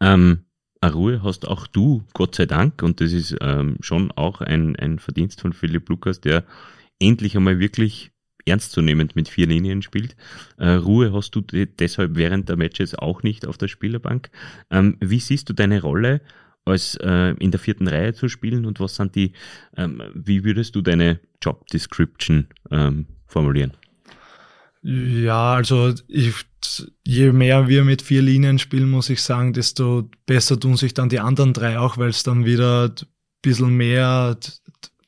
Ähm, 0.00 0.44
Ruhe 0.88 1.22
hast 1.22 1.46
auch 1.46 1.66
du, 1.66 2.04
Gott 2.14 2.34
sei 2.34 2.46
Dank, 2.46 2.82
und 2.82 3.00
das 3.00 3.12
ist 3.12 3.36
ähm, 3.40 3.76
schon 3.80 4.12
auch 4.12 4.40
ein, 4.40 4.76
ein 4.76 4.98
Verdienst 4.98 5.40
von 5.40 5.52
Philipp 5.52 5.88
Lukas, 5.88 6.20
der 6.20 6.44
endlich 6.98 7.36
einmal 7.36 7.58
wirklich 7.58 8.12
ernstzunehmend 8.46 9.14
mit 9.14 9.28
vier 9.28 9.46
Linien 9.46 9.82
spielt. 9.82 10.16
Äh, 10.56 10.70
Ruhe 10.70 11.12
hast 11.12 11.32
du 11.32 11.42
deshalb 11.42 12.16
während 12.16 12.48
der 12.48 12.56
Matches 12.56 12.94
auch 12.94 13.22
nicht 13.22 13.46
auf 13.46 13.58
der 13.58 13.68
Spielerbank. 13.68 14.30
Ähm, 14.70 14.96
wie 15.00 15.20
siehst 15.20 15.48
du 15.50 15.52
deine 15.52 15.82
Rolle 15.82 16.22
als 16.64 16.96
äh, 16.96 17.34
in 17.38 17.50
der 17.50 17.60
vierten 17.60 17.88
Reihe 17.88 18.14
zu 18.14 18.28
spielen 18.28 18.64
und 18.64 18.80
was 18.80 18.96
sind 18.96 19.14
die, 19.14 19.32
ähm, 19.76 20.02
wie 20.14 20.44
würdest 20.44 20.76
du 20.76 20.82
deine 20.82 21.20
Job 21.42 21.66
Description 21.68 22.48
ähm, 22.70 23.06
formulieren? 23.26 23.72
Ja, 24.82 25.54
also 25.54 25.92
ich, 26.08 26.34
je 27.06 27.32
mehr 27.32 27.68
wir 27.68 27.84
mit 27.84 28.02
vier 28.02 28.22
Linien 28.22 28.58
spielen, 28.58 28.90
muss 28.90 29.10
ich 29.10 29.22
sagen, 29.22 29.52
desto 29.52 30.08
besser 30.26 30.58
tun 30.58 30.76
sich 30.76 30.94
dann 30.94 31.10
die 31.10 31.20
anderen 31.20 31.52
drei 31.52 31.78
auch, 31.78 31.98
weil 31.98 32.08
es 32.08 32.22
dann 32.22 32.46
wieder 32.46 32.84
ein 32.84 33.06
bisschen 33.42 33.76
mehr 33.76 34.38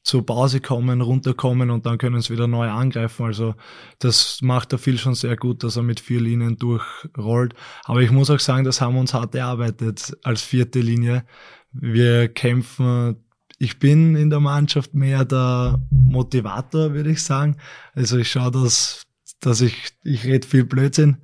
zur 0.02 0.26
Pause 0.26 0.60
kommen, 0.60 1.00
runterkommen 1.00 1.70
und 1.70 1.86
dann 1.86 1.96
können 1.96 2.20
sie 2.20 2.32
wieder 2.32 2.48
neu 2.48 2.68
angreifen. 2.68 3.24
Also 3.24 3.54
das 3.98 4.40
macht 4.42 4.72
der 4.72 4.78
Phil 4.78 4.98
schon 4.98 5.14
sehr 5.14 5.36
gut, 5.36 5.62
dass 5.62 5.76
er 5.76 5.84
mit 5.84 6.00
vier 6.00 6.20
Linien 6.20 6.56
durchrollt. 6.56 7.54
Aber 7.84 8.02
ich 8.02 8.10
muss 8.10 8.28
auch 8.28 8.40
sagen, 8.40 8.64
das 8.64 8.80
haben 8.80 8.94
wir 8.94 9.00
uns 9.00 9.14
hart 9.14 9.34
erarbeitet 9.34 10.16
als 10.22 10.42
vierte 10.42 10.80
Linie. 10.80 11.24
Wir 11.72 12.28
kämpfen 12.28 13.16
ich 13.62 13.78
bin 13.78 14.16
in 14.16 14.28
der 14.28 14.40
Mannschaft 14.40 14.92
mehr 14.92 15.24
der 15.24 15.80
Motivator, 15.88 16.94
würde 16.94 17.12
ich 17.12 17.22
sagen. 17.22 17.58
Also 17.94 18.18
ich 18.18 18.28
schaue, 18.28 18.50
dass, 18.50 19.04
dass 19.42 19.60
ich, 19.60 19.88
ich 20.02 20.24
rede 20.24 20.46
viel 20.46 20.64
Blödsinn. 20.64 21.18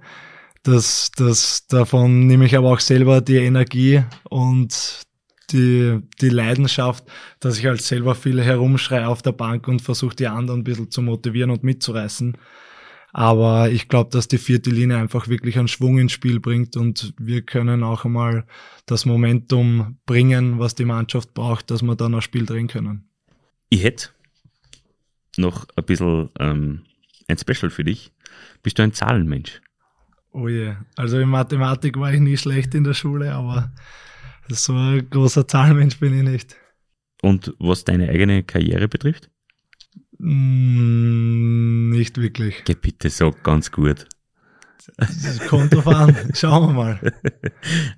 Das, 0.65 1.11
das, 1.17 1.67
davon 1.69 2.27
nehme 2.27 2.45
ich 2.45 2.57
aber 2.57 2.73
auch 2.73 2.81
selber 2.81 3.23
die 3.23 3.37
Energie 3.37 4.03
und 4.29 5.03
die, 5.51 6.01
die 6.21 6.29
Leidenschaft, 6.29 7.05
dass 7.41 7.59
ich 7.59 7.65
halt 7.65 7.81
selber 7.81 8.15
viel 8.15 8.43
herumschreie 8.43 9.09
auf 9.09 9.23
der 9.23 9.33
Bank 9.33 9.67
und 9.67 9.81
versuche 9.81 10.17
die 10.17 10.27
anderen 10.27 10.61
ein 10.61 10.65
bisschen 10.65 10.91
zu 10.91 11.01
motivieren 11.01 11.51
und 11.51 11.63
mitzureißen. 11.63 12.37
Aber 13.13 13.71
ich 13.71 13.89
glaube, 13.89 14.11
dass 14.11 14.29
die 14.29 14.37
vierte 14.37 14.69
Linie 14.69 14.99
einfach 14.99 15.29
wirklich 15.29 15.59
einen 15.59 15.69
Schwung 15.69 15.99
ins 15.99 16.13
Spiel 16.13 16.41
bringt 16.41 16.77
und 16.77 17.15
wir 17.19 17.41
können 17.43 17.83
auch 17.83 18.05
einmal 18.05 18.45
das 18.85 19.07
Momentum 19.07 19.97
bringen, 20.05 20.59
was 20.59 20.75
die 20.75 20.85
Mannschaft 20.85 21.33
braucht, 21.33 21.71
dass 21.71 21.83
wir 21.83 21.97
dann 21.97 22.15
ein 22.15 22.21
Spiel 22.21 22.45
drehen 22.45 22.67
können. 22.67 23.09
Ich 23.71 23.83
hätte 23.83 24.11
noch 25.39 25.67
ein 25.77 25.85
bisschen 25.85 26.29
ähm, 26.39 26.83
ein 27.29 27.39
Special 27.39 27.71
für 27.71 27.85
dich. 27.85 28.13
Bist 28.63 28.79
du 28.79 28.83
ein 28.83 28.93
Zahlenmensch? 28.93 29.61
Oh 30.33 30.49
je, 30.49 30.75
also 30.97 31.19
in 31.19 31.29
Mathematik 31.29 31.99
war 31.99 32.13
ich 32.13 32.21
nie 32.21 32.37
schlecht 32.37 32.75
in 32.75 32.85
der 32.85 32.95
Schule, 32.95 33.33
aber 33.35 33.73
so 34.49 34.75
ein 34.75 35.09
großer 35.11 35.47
Zahlenmensch 35.49 35.99
bin 35.99 36.15
ich 36.17 36.23
nicht. 36.23 36.57
Und 37.23 37.55
was 37.59 37.85
deine 37.85 38.09
eigene 38.09 38.43
Karriere 38.45 38.89
betrifft? 38.89 39.31
Mm, 40.19 41.91
nicht 41.91 42.17
wirklich. 42.19 42.63
Geh 42.65 42.75
bitte, 42.75 43.11
sag 43.11 43.43
ganz 43.43 43.71
gut. 43.73 44.07
Das 44.97 45.39
kommt 45.49 45.75
drauf 45.75 45.87
an. 45.89 46.17
Schauen 46.35 46.69
wir 46.69 46.73
mal. 46.73 47.21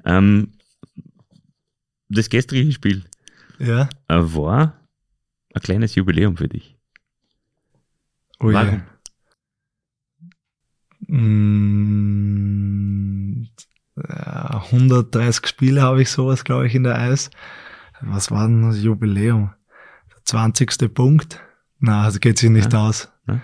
ähm, 0.05 0.53
das 2.09 2.29
gestrige 2.29 2.73
Spiel 2.73 3.05
Ja. 3.59 3.89
äh, 4.09 4.17
war 4.19 4.89
ein 5.55 5.63
kleines 5.63 5.95
Jubiläum 5.95 6.37
für 6.37 6.49
dich. 6.49 6.77
Oh 8.41 8.53
Warum? 8.53 8.75
je. 8.77 8.81
Mm, 12.11 13.47
ja, 13.97 14.63
130 14.71 15.47
Spiele 15.47 15.83
habe 15.83 16.03
ich 16.03 16.11
sowas, 16.11 16.45
glaube 16.45 16.67
ich, 16.67 16.75
in 16.75 16.83
der 16.85 16.99
Eis. 16.99 17.31
Was 18.01 18.31
war 18.31 18.47
denn 18.47 18.63
das 18.63 18.83
Jubiläum? 18.83 19.51
Der 20.11 20.25
20. 20.25 20.93
Punkt? 20.95 21.41
Na, 21.79 22.07
das 22.07 22.21
geht 22.21 22.39
sich 22.39 22.51
nicht 22.51 22.73
Ja. 22.73 22.89
aus. 22.89 23.11
Ja. 23.29 23.41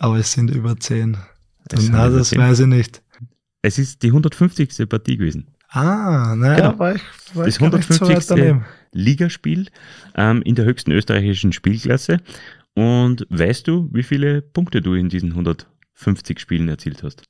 Aber 0.00 0.16
es 0.18 0.32
sind 0.32 0.50
über 0.50 0.76
10. 0.78 1.16
Es 1.70 1.82
sind 1.82 1.92
Na, 1.92 2.08
das 2.08 2.30
10. 2.30 2.38
weiß 2.40 2.60
ich 2.60 2.66
nicht. 2.66 3.02
Es 3.62 3.78
ist 3.78 4.02
die 4.02 4.08
150. 4.12 4.88
Partie 4.88 5.16
gewesen. 5.16 5.48
Ah, 5.70 6.34
naja, 6.36 6.70
Genau. 6.70 6.78
war 6.78 6.94
ich, 6.94 7.02
war 7.34 7.44
Das 7.44 7.54
ich 7.56 7.60
gar 7.60 7.70
nicht 7.76 7.84
so 7.92 8.00
weit 8.00 8.10
150. 8.22 8.36
daneben. 8.36 8.64
Ligaspiel 8.92 9.68
ähm, 10.14 10.40
in 10.42 10.54
der 10.54 10.64
höchsten 10.64 10.92
österreichischen 10.92 11.52
Spielklasse. 11.52 12.18
Und 12.74 13.26
weißt 13.28 13.66
du, 13.68 13.90
wie 13.92 14.02
viele 14.02 14.40
Punkte 14.40 14.80
du 14.80 14.94
in 14.94 15.08
diesen 15.10 15.34
150 15.98 16.40
Spielen 16.40 16.68
erzielt 16.68 17.02
hast? 17.02 17.24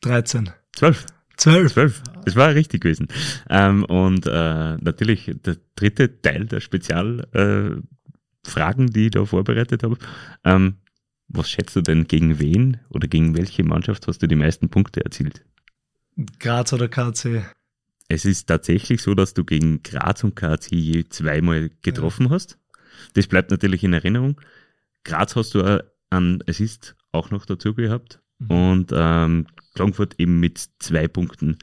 13. 0.00 0.50
Zwölf. 0.72 1.06
12. 1.36 1.72
Zwölf. 1.72 2.02
Das 2.24 2.36
war 2.36 2.54
richtig 2.54 2.82
gewesen. 2.82 3.08
Ähm, 3.48 3.84
und 3.84 4.26
äh, 4.26 4.76
natürlich 4.76 5.30
der 5.44 5.56
dritte 5.76 6.20
Teil 6.20 6.46
der 6.46 6.60
Spezialfragen, 6.60 7.82
äh, 8.88 8.90
die 8.90 9.06
ich 9.06 9.10
da 9.10 9.24
vorbereitet 9.24 9.82
habe. 9.82 9.98
Ähm, 10.44 10.76
was 11.28 11.50
schätzt 11.50 11.74
du 11.74 11.80
denn 11.80 12.06
gegen 12.06 12.38
wen 12.38 12.78
oder 12.90 13.08
gegen 13.08 13.36
welche 13.36 13.64
Mannschaft 13.64 14.06
hast 14.06 14.22
du 14.22 14.28
die 14.28 14.36
meisten 14.36 14.68
Punkte 14.68 15.04
erzielt? 15.04 15.44
Graz 16.38 16.72
oder 16.72 16.88
KC? 16.88 17.44
Es 18.08 18.24
ist 18.24 18.46
tatsächlich 18.46 19.02
so, 19.02 19.14
dass 19.14 19.34
du 19.34 19.44
gegen 19.44 19.82
Graz 19.82 20.22
und 20.22 20.36
KC 20.36 20.72
je 20.72 21.04
zweimal 21.08 21.70
getroffen 21.82 22.30
hast. 22.30 22.58
Das 23.14 23.26
bleibt 23.26 23.50
natürlich 23.50 23.84
in 23.84 23.92
Erinnerung. 23.92 24.40
Graz 25.04 25.36
hast 25.36 25.54
du 25.54 25.84
an 26.10 26.42
Assist 26.48 26.96
auch 27.12 27.30
noch 27.30 27.46
dazu 27.46 27.74
gehabt 27.74 28.20
und 28.48 28.90
ähm, 28.92 29.46
Klagenfurt 29.74 30.14
eben 30.18 30.40
mit 30.40 30.68
zwei 30.78 31.08
Punkten 31.08 31.58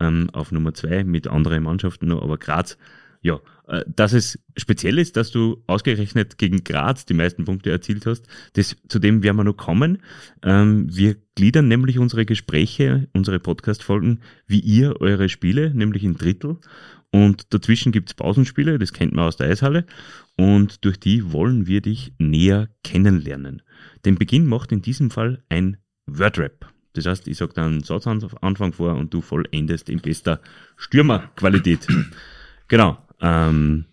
ähm, 0.00 0.30
auf 0.32 0.52
Nummer 0.52 0.74
zwei 0.74 1.04
mit 1.04 1.28
anderen 1.28 1.64
Mannschaften 1.64 2.08
noch, 2.08 2.22
aber 2.22 2.38
Graz, 2.38 2.78
ja, 3.20 3.38
dass 3.86 4.12
es 4.12 4.38
speziell 4.56 4.98
ist, 4.98 5.16
dass 5.16 5.30
du 5.30 5.62
ausgerechnet 5.66 6.38
gegen 6.38 6.64
Graz 6.64 7.06
die 7.06 7.14
meisten 7.14 7.44
Punkte 7.44 7.70
erzielt 7.70 8.04
hast, 8.04 8.26
das, 8.54 8.76
zu 8.88 8.98
dem 8.98 9.22
werden 9.22 9.36
wir 9.36 9.44
noch 9.44 9.56
kommen. 9.56 9.98
Ähm, 10.42 10.86
wir 10.94 11.16
gliedern 11.36 11.68
nämlich 11.68 11.98
unsere 11.98 12.26
Gespräche, 12.26 13.08
unsere 13.12 13.38
Podcast-Folgen, 13.38 14.20
wie 14.46 14.58
ihr 14.58 15.00
eure 15.00 15.28
Spiele, 15.28 15.72
nämlich 15.72 16.02
in 16.02 16.14
Drittel. 16.14 16.58
Und 17.12 17.54
dazwischen 17.54 17.92
gibt's 17.92 18.14
Pausenspiele, 18.14 18.78
das 18.78 18.92
kennt 18.92 19.14
man 19.14 19.26
aus 19.26 19.36
der 19.36 19.48
Eishalle. 19.48 19.84
Und 20.36 20.84
durch 20.84 20.98
die 20.98 21.32
wollen 21.32 21.66
wir 21.66 21.80
dich 21.80 22.12
näher 22.18 22.68
kennenlernen. 22.82 23.62
Den 24.04 24.16
Beginn 24.16 24.46
macht 24.46 24.72
in 24.72 24.82
diesem 24.82 25.10
Fall 25.10 25.42
ein 25.48 25.76
Wordrap. 26.06 26.72
Das 26.94 27.06
heißt, 27.06 27.28
ich 27.28 27.36
sage 27.36 27.52
dann 27.54 27.82
Satz 27.82 28.06
Anfang 28.06 28.72
vor 28.72 28.94
und 28.94 29.14
du 29.14 29.20
vollendest 29.20 29.88
in 29.88 30.00
bester 30.00 30.40
Stürmerqualität. 30.76 31.86
genau. 32.68 32.98
Ähm, 33.20 33.84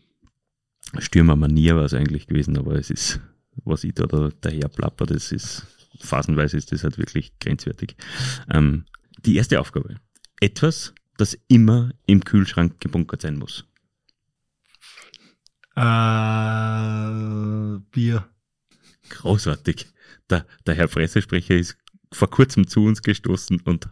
Stürmermanier 1.00 1.76
war 1.76 1.84
es 1.84 1.94
eigentlich 1.94 2.28
gewesen, 2.28 2.58
aber 2.58 2.76
es 2.76 2.90
ist, 2.90 3.20
was 3.66 3.84
ich 3.84 3.94
da, 3.94 4.06
da 4.06 4.30
daher 4.42 4.70
plapper, 4.70 5.06
das 5.06 5.32
ist, 5.32 5.66
phasenweise 6.00 6.58
ist 6.58 6.72
das 6.72 6.84
halt 6.84 6.98
wirklich 6.98 7.38
grenzwertig. 7.40 7.96
Ähm, 8.50 8.86
die 9.26 9.36
erste 9.36 9.60
Aufgabe. 9.60 9.96
Etwas, 10.40 10.94
das 11.18 11.38
immer 11.48 11.92
im 12.06 12.24
Kühlschrank 12.24 12.80
gebunkert 12.80 13.22
sein 13.22 13.38
muss. 13.38 13.66
Äh, 15.76 17.80
Bier. 17.92 18.28
Großartig. 19.10 19.88
Der, 20.30 20.46
der 20.66 20.76
Herr 20.76 20.88
Pressesprecher 20.88 21.56
ist 21.56 21.78
vor 22.12 22.30
kurzem 22.30 22.68
zu 22.68 22.84
uns 22.84 23.02
gestoßen 23.02 23.62
und 23.62 23.90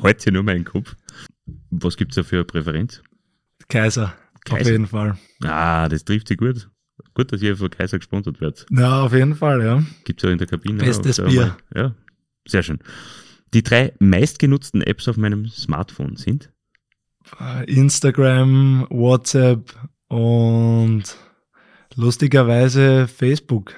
heute 0.00 0.32
nur 0.32 0.42
meinen 0.42 0.64
Kopf. 0.64 0.96
Was 1.70 1.96
gibt's 1.96 2.16
da 2.16 2.22
für 2.22 2.36
eine 2.36 2.44
Präferenz? 2.44 3.02
Kaiser. 3.68 4.16
Auf 4.50 4.58
Kaiser. 4.58 4.72
jeden 4.72 4.86
Fall. 4.86 5.18
Ah, 5.42 5.88
das 5.88 6.04
trifft 6.04 6.28
sich 6.28 6.36
gut. 6.38 6.70
Gut, 7.14 7.32
dass 7.32 7.42
ihr 7.42 7.56
von 7.56 7.70
Kaiser 7.70 7.98
gesponsert 7.98 8.40
werdet. 8.40 8.66
Ja, 8.70 9.02
auf 9.02 9.12
jeden 9.12 9.34
Fall, 9.34 9.62
ja. 9.64 9.82
Gibt's 10.04 10.22
ja 10.22 10.30
in 10.30 10.38
der 10.38 10.46
Kabine. 10.46 10.78
Bestes 10.82 11.16
Bier. 11.16 11.56
mal- 11.74 11.82
Ja, 11.82 11.94
sehr 12.46 12.62
schön. 12.62 12.78
Die 13.54 13.62
drei 13.62 13.92
meistgenutzten 13.98 14.82
Apps 14.82 15.08
auf 15.08 15.16
meinem 15.16 15.46
Smartphone 15.48 16.16
sind? 16.16 16.50
Instagram, 17.66 18.86
WhatsApp 18.90 19.74
und 20.08 21.02
lustigerweise 21.94 23.08
Facebook. 23.08 23.74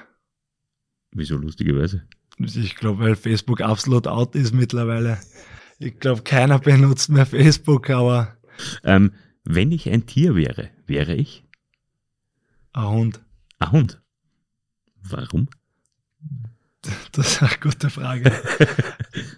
Wieso 1.11 1.35
lustigerweise? 1.37 2.03
Ich 2.37 2.75
glaube, 2.75 3.03
weil 3.03 3.15
Facebook 3.15 3.61
absolut 3.61 4.07
out 4.07 4.35
ist 4.35 4.53
mittlerweile. 4.53 5.17
Ich 5.79 5.99
glaube, 5.99 6.21
keiner 6.21 6.59
benutzt 6.59 7.09
mehr 7.09 7.25
Facebook, 7.25 7.89
aber 7.89 8.37
Ähm, 8.83 9.11
wenn 9.43 9.71
ich 9.71 9.89
ein 9.89 10.05
Tier 10.05 10.35
wäre, 10.35 10.69
wäre 10.85 11.15
ich 11.15 11.43
ein 12.73 12.87
Hund. 12.87 13.21
ein 13.59 13.71
Hund. 13.71 14.01
Warum? 15.01 15.49
Das 17.11 17.33
ist 17.33 17.43
eine 17.43 17.57
gute 17.59 17.89
Frage. 17.89 18.31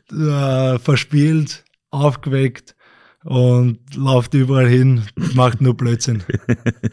verspielt, 0.79 1.65
aufgeweckt 1.89 2.75
und 3.23 3.95
läuft 3.95 4.35
überall 4.35 4.67
hin, 4.67 5.03
macht 5.33 5.59
nur 5.59 5.75
Blödsinn. 5.75 6.23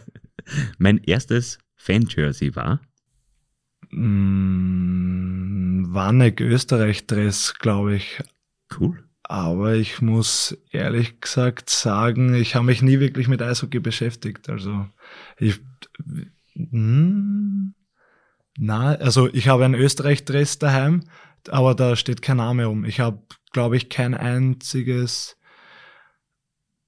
Mein 0.78 0.98
erstes 1.04 1.58
Fan-Jersey 1.76 2.56
war? 2.56 2.80
Mm, 3.90 5.92
Wanneck 5.92 6.40
Österreich-Dress, 6.40 7.54
glaube 7.58 7.96
ich. 7.96 8.22
Cool. 8.78 9.07
Aber 9.30 9.74
ich 9.74 10.00
muss 10.00 10.56
ehrlich 10.70 11.20
gesagt 11.20 11.68
sagen, 11.68 12.32
ich 12.32 12.54
habe 12.54 12.64
mich 12.64 12.80
nie 12.80 12.98
wirklich 12.98 13.28
mit 13.28 13.42
Eishockey 13.42 13.78
beschäftigt. 13.78 14.48
Also 14.48 14.86
ich, 15.36 15.60
hm, 16.54 17.74
na, 18.56 18.94
also 18.94 19.28
ich 19.28 19.48
habe 19.48 19.66
ein 19.66 19.74
Österreich-Dress 19.74 20.58
daheim, 20.58 21.04
aber 21.50 21.74
da 21.74 21.94
steht 21.94 22.22
kein 22.22 22.38
Name 22.38 22.70
um. 22.70 22.86
Ich 22.86 23.00
habe, 23.00 23.22
glaube 23.52 23.76
ich, 23.76 23.90
kein 23.90 24.14
einziges 24.14 25.36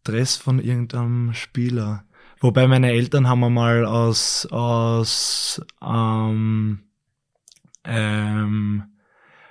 Dress 0.02 0.36
von 0.36 0.60
irgendeinem 0.60 1.34
Spieler. 1.34 2.04
Wobei 2.40 2.66
meine 2.66 2.90
Eltern 2.90 3.28
haben 3.28 3.40
wir 3.40 3.50
mal 3.50 3.84
aus, 3.84 4.46
aus 4.50 5.60
ähm, 5.82 6.84
ähm, 7.84 8.89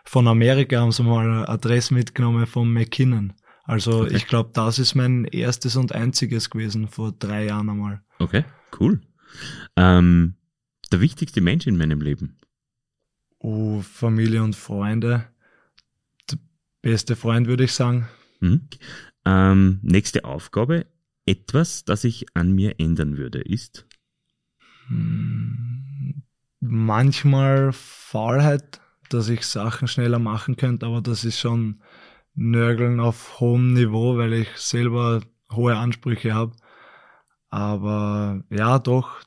von 0.10 0.28
Amerika 0.28 0.80
haben 0.82 0.92
sie 0.92 1.04
mal 1.04 1.28
ein 1.30 1.46
Adress 1.46 1.92
mitgenommen 1.92 2.48
von 2.48 2.72
McKinnon. 2.74 3.34
Also 3.64 4.02
Okay. 4.02 4.16
ich 4.16 4.26
glaube, 4.26 4.50
das 4.54 4.80
ist 4.80 4.96
mein 4.96 5.26
erstes 5.26 5.76
und 5.76 5.92
einziges 5.94 6.50
gewesen 6.50 6.88
vor 6.88 7.12
drei 7.12 7.46
Jahren 7.46 7.70
einmal. 7.70 8.02
Okay, 8.18 8.44
cool. 8.80 9.02
Ähm, 9.76 10.34
der 10.92 11.02
wichtigste 11.02 11.42
Mensch 11.42 11.68
in 11.68 11.78
meinem 11.78 12.02
Leben. 12.02 12.40
Uh, 13.42 13.82
Familie 13.84 14.42
und 14.44 14.56
Freunde. 14.56 15.28
Der 16.32 16.40
beste 16.82 17.16
Freund 17.16 17.46
würde 17.48 17.66
ich 17.66 17.74
sagen. 17.74 18.08
Mhm. 18.40 18.68
Ähm, 19.26 19.80
nächste 19.84 20.26
Aufgabe. 20.26 20.88
Etwas, 21.28 21.86
das 21.86 22.04
ich 22.04 22.26
an 22.34 22.52
mir 22.54 22.80
ändern 22.80 23.18
würde, 23.18 23.42
ist? 23.42 23.86
Hm, 24.88 26.24
Manchmal 26.62 27.72
Faulheit, 27.72 28.82
dass 29.14 29.30
ich 29.30 29.46
Sachen 29.46 29.88
schneller 29.88 30.20
machen 30.20 30.56
könnte, 30.56 30.86
aber 30.86 31.02
das 31.02 31.26
ist 31.26 31.40
schon 31.40 31.82
Nörgeln 32.36 33.00
auf 33.00 33.40
hohem 33.40 33.74
Niveau, 33.74 34.18
weil 34.18 34.34
ich 34.34 34.50
selber 34.56 35.22
hohe 35.52 35.76
Ansprüche 35.76 36.34
habe. 36.34 36.56
Aber 37.50 38.44
ja, 38.50 38.80
doch, 38.80 39.22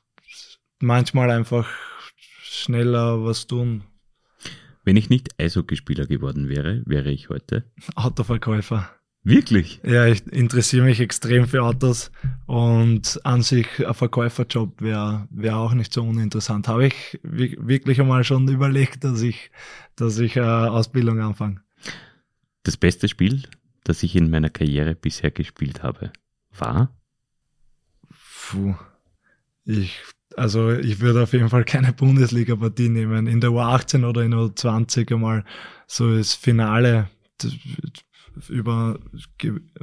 manchmal 0.80 1.30
einfach 1.30 1.68
schneller 2.42 3.24
was 3.24 3.46
tun. 3.46 3.84
Wenn 4.84 4.96
ich 4.96 5.10
nicht 5.10 5.40
Eishockeyspieler 5.40 6.06
geworden 6.06 6.48
wäre, 6.48 6.82
wäre 6.86 7.10
ich 7.10 7.28
heute. 7.28 7.64
Autoverkäufer. 7.94 8.90
Wirklich? 9.24 9.80
Ja, 9.84 10.06
ich 10.06 10.26
interessiere 10.26 10.84
mich 10.84 10.98
extrem 10.98 11.46
für 11.46 11.62
Autos 11.62 12.10
und 12.46 13.20
an 13.24 13.42
sich 13.42 13.86
ein 13.86 13.94
Verkäuferjob 13.94 14.80
wäre 14.82 15.28
wär 15.30 15.56
auch 15.58 15.74
nicht 15.74 15.92
so 15.92 16.02
uninteressant. 16.02 16.66
Habe 16.66 16.86
ich 16.88 17.20
wi- 17.22 17.56
wirklich 17.60 18.00
einmal 18.00 18.24
schon 18.24 18.48
überlegt, 18.48 19.04
dass 19.04 19.22
ich, 19.22 19.52
dass 19.94 20.18
ich 20.18 20.40
eine 20.40 20.72
Ausbildung 20.72 21.20
anfange. 21.20 21.60
Das 22.64 22.76
beste 22.76 23.06
Spiel, 23.08 23.42
das 23.84 24.02
ich 24.02 24.16
in 24.16 24.28
meiner 24.28 24.50
Karriere 24.50 24.96
bisher 24.96 25.30
gespielt 25.30 25.84
habe, 25.84 26.12
war? 26.58 26.92
Puh. 28.50 28.74
Ich, 29.64 30.00
also 30.36 30.72
ich 30.72 30.98
würde 30.98 31.22
auf 31.22 31.32
jeden 31.32 31.48
Fall 31.48 31.64
keine 31.64 31.92
Bundesliga-Partie 31.92 32.88
nehmen. 32.88 33.28
In 33.28 33.40
der 33.40 33.50
U18 33.50 34.04
oder 34.04 34.22
in 34.24 34.32
der 34.32 34.40
U20 34.40 35.12
einmal 35.12 35.44
so 35.86 36.16
das 36.16 36.34
Finale 36.34 37.08
über 38.48 38.98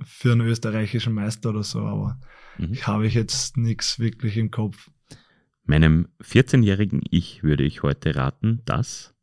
für 0.03 0.31
einen 0.31 0.47
österreichischen 0.47 1.13
Meister 1.13 1.49
oder 1.49 1.63
so, 1.63 1.81
aber 1.81 2.19
Mhm. 2.57 2.75
habe 2.85 3.07
ich 3.07 3.13
jetzt 3.13 3.55
nichts 3.57 3.99
wirklich 3.99 4.35
im 4.37 4.51
Kopf. 4.51 4.89
Meinem 5.63 6.09
14-jährigen 6.21 7.01
Ich 7.09 7.41
würde 7.43 7.63
ich 7.63 7.83
heute 7.83 8.15
raten, 8.15 8.61
dass 8.65 9.13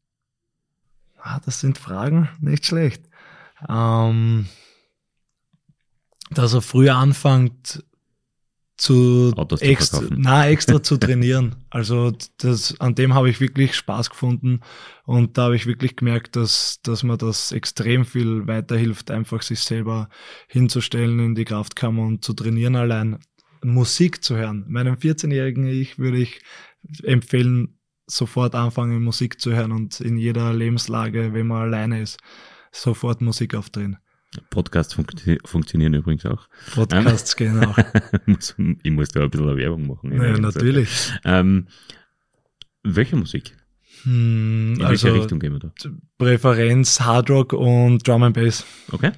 Ah, 1.18 1.40
das 1.44 1.60
sind 1.60 1.76
Fragen, 1.76 2.28
nicht 2.40 2.66
schlecht. 2.66 3.08
Ähm, 3.68 4.46
dass 6.30 6.54
er 6.54 6.62
früher 6.62 6.94
anfängt 6.96 7.84
zu 8.76 9.32
Autos 9.36 9.60
zu 9.60 9.66
extra, 9.66 9.98
verkaufen. 9.98 10.22
na, 10.22 10.46
extra 10.48 10.82
zu 10.82 10.96
trainieren. 10.96 11.56
Also 11.70 12.12
das, 12.38 12.78
an 12.80 12.94
dem 12.94 13.14
habe 13.14 13.30
ich 13.30 13.40
wirklich 13.40 13.74
Spaß 13.74 14.10
gefunden 14.10 14.60
und 15.04 15.38
da 15.38 15.44
habe 15.44 15.56
ich 15.56 15.66
wirklich 15.66 15.96
gemerkt, 15.96 16.36
dass, 16.36 16.80
dass 16.82 17.02
mir 17.02 17.16
das 17.16 17.52
extrem 17.52 18.04
viel 18.04 18.46
weiterhilft, 18.46 19.10
einfach 19.10 19.42
sich 19.42 19.60
selber 19.60 20.08
hinzustellen 20.48 21.18
in 21.20 21.34
die 21.34 21.44
Kraftkammer 21.44 22.02
und 22.02 22.24
zu 22.24 22.34
trainieren 22.34 22.76
allein. 22.76 23.18
Musik 23.62 24.22
zu 24.22 24.36
hören. 24.36 24.64
Meinem 24.68 24.94
14-jährigen 24.94 25.66
Ich 25.66 25.98
würde 25.98 26.18
ich 26.18 26.40
empfehlen, 27.02 27.78
sofort 28.06 28.54
anfangen, 28.54 29.02
Musik 29.02 29.40
zu 29.40 29.52
hören 29.54 29.72
und 29.72 30.00
in 30.00 30.16
jeder 30.16 30.52
Lebenslage, 30.52 31.32
wenn 31.32 31.48
man 31.48 31.62
alleine 31.62 32.00
ist, 32.00 32.18
sofort 32.70 33.20
Musik 33.20 33.54
aufdrehen. 33.54 33.98
Podcasts 34.50 34.94
funktio- 34.94 35.38
funktionieren 35.46 35.94
übrigens 35.94 36.26
auch. 36.26 36.48
Podcasts 36.74 37.36
gehen 37.36 37.64
auch. 37.64 37.78
Ich 38.82 38.90
muss 38.90 39.08
da 39.08 39.22
ein 39.22 39.30
bisschen 39.30 39.56
Werbung 39.56 39.86
machen. 39.86 40.12
Ja, 40.12 40.36
natürlich. 40.38 41.12
Ähm, 41.24 41.68
welche 42.82 43.16
Musik? 43.16 43.56
Hm, 44.02 44.74
In 44.78 44.84
also 44.84 45.06
welche 45.06 45.20
Richtung 45.20 45.38
gehen 45.38 45.52
wir 45.52 45.60
da? 45.60 45.72
Präferenz 46.18 47.00
Hard 47.00 47.30
Rock 47.30 47.52
und 47.54 48.06
Drum 48.06 48.22
and 48.24 48.34
Bass. 48.34 48.64
Okay. 48.92 49.12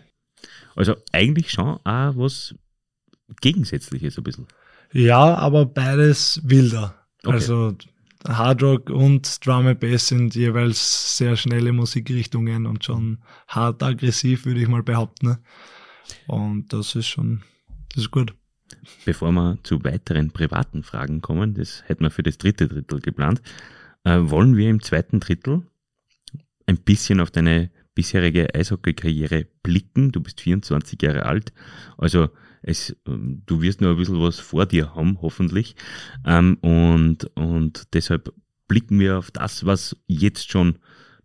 Also 0.76 0.94
eigentlich 1.12 1.50
schon 1.50 1.78
auch 1.84 2.16
was 2.16 2.54
Gegensätzliches 3.40 4.16
ein 4.18 4.24
bisschen. 4.24 4.46
Ja, 4.92 5.34
aber 5.34 5.66
beides 5.66 6.40
wilder. 6.44 6.94
Okay. 7.24 7.34
Also 7.34 7.76
Hard 8.28 8.62
Rock 8.62 8.90
und 8.90 9.44
Drum 9.44 9.66
and 9.66 9.80
Bass 9.80 10.08
sind 10.08 10.34
jeweils 10.34 11.16
sehr 11.16 11.36
schnelle 11.36 11.72
Musikrichtungen 11.72 12.66
und 12.66 12.84
schon 12.84 13.18
hart 13.46 13.82
aggressiv, 13.82 14.44
würde 14.44 14.60
ich 14.60 14.68
mal 14.68 14.82
behaupten. 14.82 15.28
ne? 15.28 15.38
Und 16.26 16.72
das 16.72 16.94
ist 16.94 17.06
schon, 17.06 17.42
das 17.94 18.04
ist 18.04 18.10
gut. 18.10 18.34
Bevor 19.06 19.32
wir 19.32 19.58
zu 19.62 19.82
weiteren 19.82 20.30
privaten 20.30 20.82
Fragen 20.82 21.22
kommen, 21.22 21.54
das 21.54 21.82
hätten 21.86 22.04
wir 22.04 22.10
für 22.10 22.22
das 22.22 22.36
dritte 22.36 22.68
Drittel 22.68 23.00
geplant, 23.00 23.40
äh, 24.04 24.18
wollen 24.20 24.56
wir 24.56 24.68
im 24.68 24.82
zweiten 24.82 25.20
Drittel 25.20 25.62
ein 26.66 26.76
bisschen 26.76 27.20
auf 27.20 27.30
deine 27.30 27.70
bisherige 27.94 28.54
Eishockey-Karriere 28.54 29.46
blicken. 29.62 30.12
Du 30.12 30.20
bist 30.20 30.42
24 30.42 31.00
Jahre 31.00 31.24
alt, 31.24 31.52
also 31.96 32.28
es, 32.62 32.96
ähm, 33.06 33.42
du 33.46 33.62
wirst 33.62 33.80
nur 33.80 33.90
ein 33.90 33.96
bisschen 33.96 34.20
was 34.20 34.38
vor 34.40 34.66
dir 34.66 34.94
haben, 34.94 35.18
hoffentlich. 35.20 35.76
Ähm, 36.24 36.58
und, 36.60 37.24
und 37.36 37.94
deshalb 37.94 38.32
blicken 38.66 38.98
wir 39.00 39.18
auf 39.18 39.30
das, 39.30 39.64
was 39.66 39.96
jetzt 40.06 40.50
schon 40.50 40.78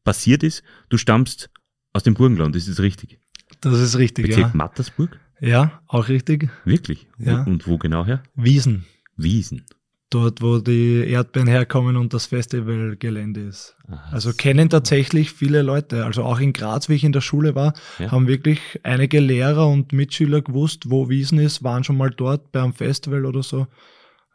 passiert 0.04 0.43
ist. 0.43 0.63
Du 0.89 0.98
stammst 0.98 1.50
aus 1.93 2.04
dem 2.04 2.13
Burgenland, 2.13 2.56
ist 2.56 2.69
das 2.69 2.80
richtig? 2.80 3.19
Das 3.62 3.80
ist 3.80 3.98
richtig, 3.98 4.28
Bezirk 4.28 4.48
ja. 4.48 4.52
Mattersburg? 4.54 5.19
Ja, 5.39 5.82
auch 5.88 6.08
richtig. 6.08 6.50
Wirklich? 6.65 7.08
Ja. 7.17 7.43
Und 7.43 7.67
wo 7.67 7.78
genau 7.78 8.06
her? 8.06 8.24
Wiesen. 8.36 8.86
Wiesen. 9.15 9.65
Dort, 10.13 10.41
wo 10.41 10.60
die 10.60 11.04
Erdbeeren 11.08 11.47
herkommen 11.47 11.97
und 11.97 12.13
das 12.13 12.28
Festivalgelände 12.28 13.41
ist. 13.41 13.76
Aha. 13.88 14.10
Also 14.12 14.32
kennen 14.34 14.69
tatsächlich 14.69 15.32
viele 15.32 15.62
Leute. 15.63 16.06
Also 16.06 16.23
auch 16.23 16.39
in 16.39 16.54
Graz, 16.54 16.88
wie 16.88 16.93
ich 16.93 17.04
in 17.04 17.13
der 17.13 17.21
Schule 17.21 17.56
war, 17.56 17.73
Ja. 17.97 18.12
haben 18.12 18.28
wirklich 18.28 18.60
einige 18.84 19.19
Lehrer 19.19 19.67
und 19.67 19.91
Mitschüler 19.91 20.41
gewusst, 20.41 20.89
wo 20.91 21.10
Wiesen 21.10 21.39
ist, 21.39 21.63
waren 21.63 21.84
schon 21.84 21.97
mal 21.97 22.12
dort 22.12 22.52
beim 22.52 22.73
Festival 22.73 23.26
oder 23.26 23.41
so. 23.41 23.65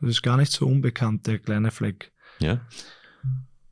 Das 0.00 0.10
ist 0.10 0.22
gar 0.22 0.36
nicht 0.36 0.50
so 0.50 0.66
unbekannt, 0.66 1.26
der 1.28 1.38
kleine 1.38 1.70
Fleck. 1.70 2.10
Ja. 2.40 2.60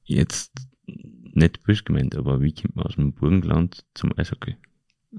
Jetzt 0.05 0.53
nicht 0.87 1.63
böse 1.65 1.83
gemeint, 1.83 2.17
aber 2.17 2.41
wie 2.41 2.55
kommt 2.55 2.77
man 2.77 2.87
aus 2.87 2.95
dem 2.95 3.13
Burgenland 3.13 3.85
zum 3.95 4.13
Eishockey? 4.17 4.57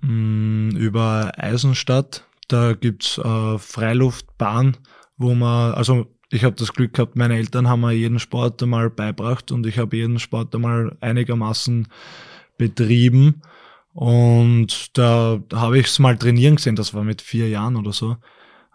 Mm, 0.02 0.70
Über 0.70 1.32
Eisenstadt, 1.38 2.26
da 2.48 2.74
gibt's 2.74 3.18
äh, 3.18 3.58
Freiluftbahn, 3.58 4.78
wo 5.18 5.34
man, 5.36 5.74
also 5.74 6.14
ich 6.32 6.44
habe 6.44 6.56
das 6.56 6.74
Glück 6.74 6.94
gehabt, 6.94 7.16
meine 7.16 7.38
Eltern 7.38 7.68
haben 7.68 7.82
mir 7.82 7.94
jeden 7.94 8.20
Sport 8.20 8.62
einmal 8.62 8.90
beibracht 8.90 9.52
und 9.52 9.66
ich 9.66 9.78
habe 9.78 9.96
jeden 9.98 10.20
Sport 10.20 10.54
einmal 10.56 10.98
einigermaßen 11.00 11.88
betrieben. 12.58 13.42
Und 13.94 14.98
da 14.98 15.42
habe 15.54 15.80
ich 15.80 15.88
es 15.88 16.00
mal 16.00 16.18
trainieren 16.18 16.58
gesehen, 16.58 16.76
das 16.76 16.94
war 16.94 17.04
mit 17.04 17.22
vier 17.22 17.50
Jahren 17.50 17.76
oder 17.76 17.94
so. 17.94 18.18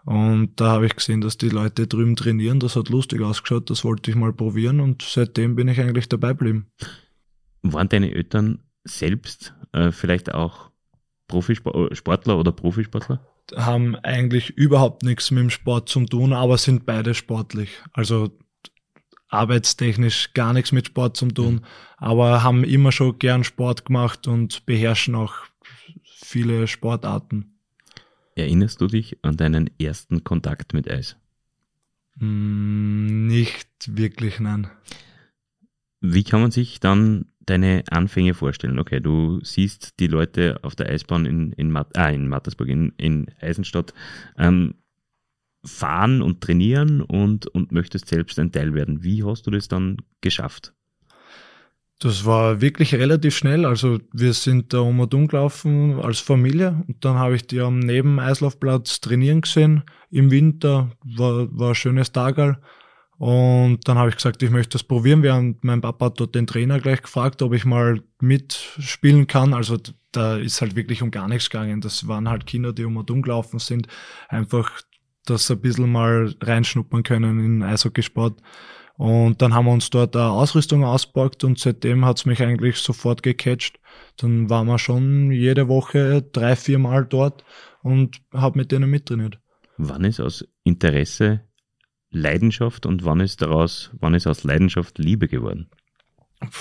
Und 0.05 0.59
da 0.59 0.71
habe 0.71 0.85
ich 0.85 0.95
gesehen, 0.95 1.21
dass 1.21 1.37
die 1.37 1.49
Leute 1.49 1.87
drüben 1.87 2.15
trainieren, 2.15 2.59
das 2.59 2.75
hat 2.75 2.89
lustig 2.89 3.21
ausgeschaut, 3.21 3.69
das 3.69 3.85
wollte 3.85 4.11
ich 4.11 4.17
mal 4.17 4.33
probieren 4.33 4.81
und 4.81 5.01
seitdem 5.01 5.55
bin 5.55 5.69
ich 5.69 5.79
eigentlich 5.79 6.09
dabei 6.09 6.29
geblieben. 6.29 6.67
Waren 7.61 7.87
deine 7.87 8.11
Eltern 8.11 8.59
selbst 8.83 9.53
äh, 9.71 9.91
vielleicht 9.91 10.33
auch 10.33 10.71
Profisportler 11.29 12.37
oder 12.37 12.51
Profisportler? 12.51 13.25
Haben 13.55 13.95
eigentlich 13.97 14.51
überhaupt 14.51 15.03
nichts 15.03 15.31
mit 15.31 15.41
dem 15.41 15.49
Sport 15.49 15.89
zu 15.89 16.05
tun, 16.05 16.33
aber 16.33 16.57
sind 16.57 16.85
beide 16.85 17.13
sportlich. 17.13 17.69
Also 17.91 18.37
arbeitstechnisch 19.29 20.33
gar 20.33 20.53
nichts 20.53 20.71
mit 20.71 20.87
Sport 20.87 21.17
zu 21.17 21.27
tun, 21.27 21.65
aber 21.97 22.43
haben 22.43 22.63
immer 22.63 22.91
schon 22.91 23.17
gern 23.17 23.43
Sport 23.43 23.85
gemacht 23.85 24.27
und 24.27 24.65
beherrschen 24.65 25.15
auch 25.15 25.33
viele 26.03 26.67
Sportarten. 26.67 27.59
Erinnerst 28.35 28.79
du 28.81 28.87
dich 28.87 29.17
an 29.23 29.37
deinen 29.37 29.69
ersten 29.79 30.23
Kontakt 30.23 30.73
mit 30.73 30.89
Eis? 30.89 31.17
Hm, 32.19 33.27
nicht 33.27 33.69
wirklich, 33.87 34.39
nein. 34.39 34.69
Wie 35.99 36.23
kann 36.23 36.41
man 36.41 36.51
sich 36.51 36.79
dann 36.79 37.25
deine 37.45 37.83
Anfänge 37.89 38.33
vorstellen? 38.33 38.79
Okay, 38.79 38.99
du 38.99 39.39
siehst 39.43 39.99
die 39.99 40.07
Leute 40.07 40.59
auf 40.63 40.75
der 40.75 40.89
Eisbahn 40.89 41.25
in, 41.25 41.51
in, 41.53 41.71
Mat 41.71 41.97
ah, 41.97 42.09
in 42.09 42.27
Mattersburg, 42.27 42.69
in, 42.69 42.93
in 42.97 43.27
Eisenstadt, 43.41 43.93
ähm, 44.37 44.75
fahren 45.65 46.21
und 46.21 46.41
trainieren 46.41 47.01
und, 47.01 47.47
und 47.47 47.71
möchtest 47.71 48.07
selbst 48.07 48.37
ein 48.39 48.51
Teil 48.51 48.73
werden. 48.73 49.03
Wie 49.03 49.23
hast 49.23 49.47
du 49.47 49.51
das 49.51 49.67
dann 49.67 49.97
geschafft? 50.21 50.73
Das 51.99 52.25
war 52.25 52.59
wirklich 52.59 52.93
relativ 52.95 53.33
schnell. 53.33 53.65
Also 53.65 53.99
wir 54.11 54.33
sind 54.33 54.73
da 54.73 54.79
um 54.79 54.99
und 54.99 55.13
um 55.13 55.27
gelaufen 55.27 56.01
als 56.01 56.19
Familie 56.19 56.83
und 56.87 57.05
dann 57.05 57.15
habe 57.15 57.35
ich 57.35 57.47
die 57.47 57.61
am 57.61 57.79
Nebeneislaufplatz 57.79 58.99
trainieren 58.99 59.41
gesehen. 59.41 59.83
Im 60.09 60.29
Winter 60.29 60.91
war, 61.05 61.47
war 61.57 61.69
ein 61.69 61.75
schönes 61.75 62.11
Tagal. 62.11 62.59
Und 63.17 63.87
dann 63.87 63.97
habe 63.97 64.09
ich 64.09 64.15
gesagt, 64.15 64.41
ich 64.43 64.49
möchte 64.49 64.73
das 64.73 64.83
probieren. 64.83 65.23
Während 65.23 65.63
mein 65.63 65.81
Papa 65.81 66.07
hat 66.07 66.19
dort 66.19 66.35
den 66.35 66.47
Trainer 66.47 66.79
gleich 66.79 67.01
gefragt, 67.01 67.41
ob 67.41 67.53
ich 67.53 67.65
mal 67.65 68.01
mitspielen 68.19 69.27
kann. 69.27 69.53
Also 69.53 69.77
da 70.11 70.37
ist 70.37 70.61
halt 70.61 70.75
wirklich 70.75 71.01
um 71.01 71.11
gar 71.11 71.27
nichts 71.27 71.49
gegangen. 71.49 71.81
Das 71.81 72.07
waren 72.07 72.29
halt 72.29 72.45
Kinder, 72.45 72.73
die 72.73 72.85
um 72.85 72.97
und 72.97 73.11
um 73.11 73.21
gelaufen 73.21 73.59
sind. 73.59 73.87
Einfach, 74.29 74.81
sie 75.27 75.53
ein 75.53 75.61
bisschen 75.61 75.91
mal 75.91 76.33
reinschnuppern 76.41 77.03
können 77.03 77.39
in 77.39 77.63
Eishockeysport. 77.63 78.41
Und 78.95 79.41
dann 79.41 79.53
haben 79.53 79.65
wir 79.65 79.71
uns 79.71 79.89
dort 79.89 80.15
eine 80.15 80.29
Ausrüstung 80.29 80.83
ausgepackt 80.83 81.43
und 81.43 81.57
seitdem 81.57 82.05
hat's 82.05 82.25
mich 82.25 82.43
eigentlich 82.43 82.77
sofort 82.77 83.23
gecatcht. 83.23 83.79
Dann 84.17 84.49
waren 84.49 84.67
wir 84.67 84.77
schon 84.77 85.31
jede 85.31 85.67
Woche 85.67 86.21
drei, 86.21 86.55
vier 86.55 86.77
Mal 86.77 87.05
dort 87.05 87.43
und 87.81 88.21
habe 88.31 88.59
mit 88.59 88.71
denen 88.71 88.89
mittrainiert. 88.89 89.39
Wann 89.77 90.03
ist 90.03 90.19
aus 90.19 90.47
Interesse 90.63 91.41
Leidenschaft 92.15 92.85
und 92.85 93.05
wann 93.05 93.19
ist 93.19 93.41
daraus, 93.41 93.91
wann 93.99 94.13
ist 94.13 94.27
aus 94.27 94.43
Leidenschaft 94.43 94.97
Liebe 94.97 95.27
geworden? 95.27 95.69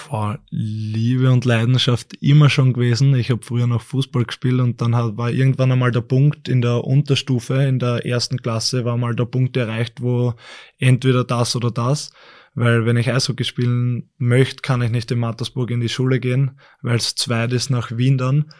Boah, 0.08 0.38
Liebe 0.50 1.30
und 1.30 1.44
Leidenschaft 1.44 2.14
immer 2.20 2.48
schon 2.50 2.72
gewesen. 2.72 3.14
Ich 3.14 3.30
habe 3.30 3.44
früher 3.44 3.66
noch 3.66 3.82
Fußball 3.82 4.24
gespielt 4.24 4.60
und 4.60 4.80
dann 4.80 4.94
hat, 4.94 5.16
war 5.16 5.30
irgendwann 5.30 5.72
einmal 5.72 5.90
der 5.90 6.02
Punkt 6.02 6.48
in 6.48 6.62
der 6.62 6.84
Unterstufe, 6.84 7.54
in 7.64 7.78
der 7.78 8.06
ersten 8.06 8.38
Klasse, 8.38 8.84
war 8.84 8.96
mal 8.96 9.16
der 9.16 9.24
Punkt 9.24 9.56
erreicht, 9.56 10.00
wo 10.00 10.34
entweder 10.78 11.24
das 11.24 11.56
oder 11.56 11.70
das. 11.70 12.12
Weil 12.54 12.84
wenn 12.86 12.96
ich 12.96 13.10
Eishockey 13.10 13.44
spielen 13.44 14.10
möchte, 14.18 14.62
kann 14.62 14.82
ich 14.82 14.90
nicht 14.90 15.10
in 15.10 15.18
Mattersburg 15.18 15.70
in 15.70 15.80
die 15.80 15.88
Schule 15.88 16.20
gehen, 16.20 16.58
weil 16.82 16.96
es 16.96 17.14
zu 17.14 17.30
weit 17.30 17.52
ist 17.52 17.70
nach 17.70 17.96
Wien 17.96 18.18
dann 18.18 18.52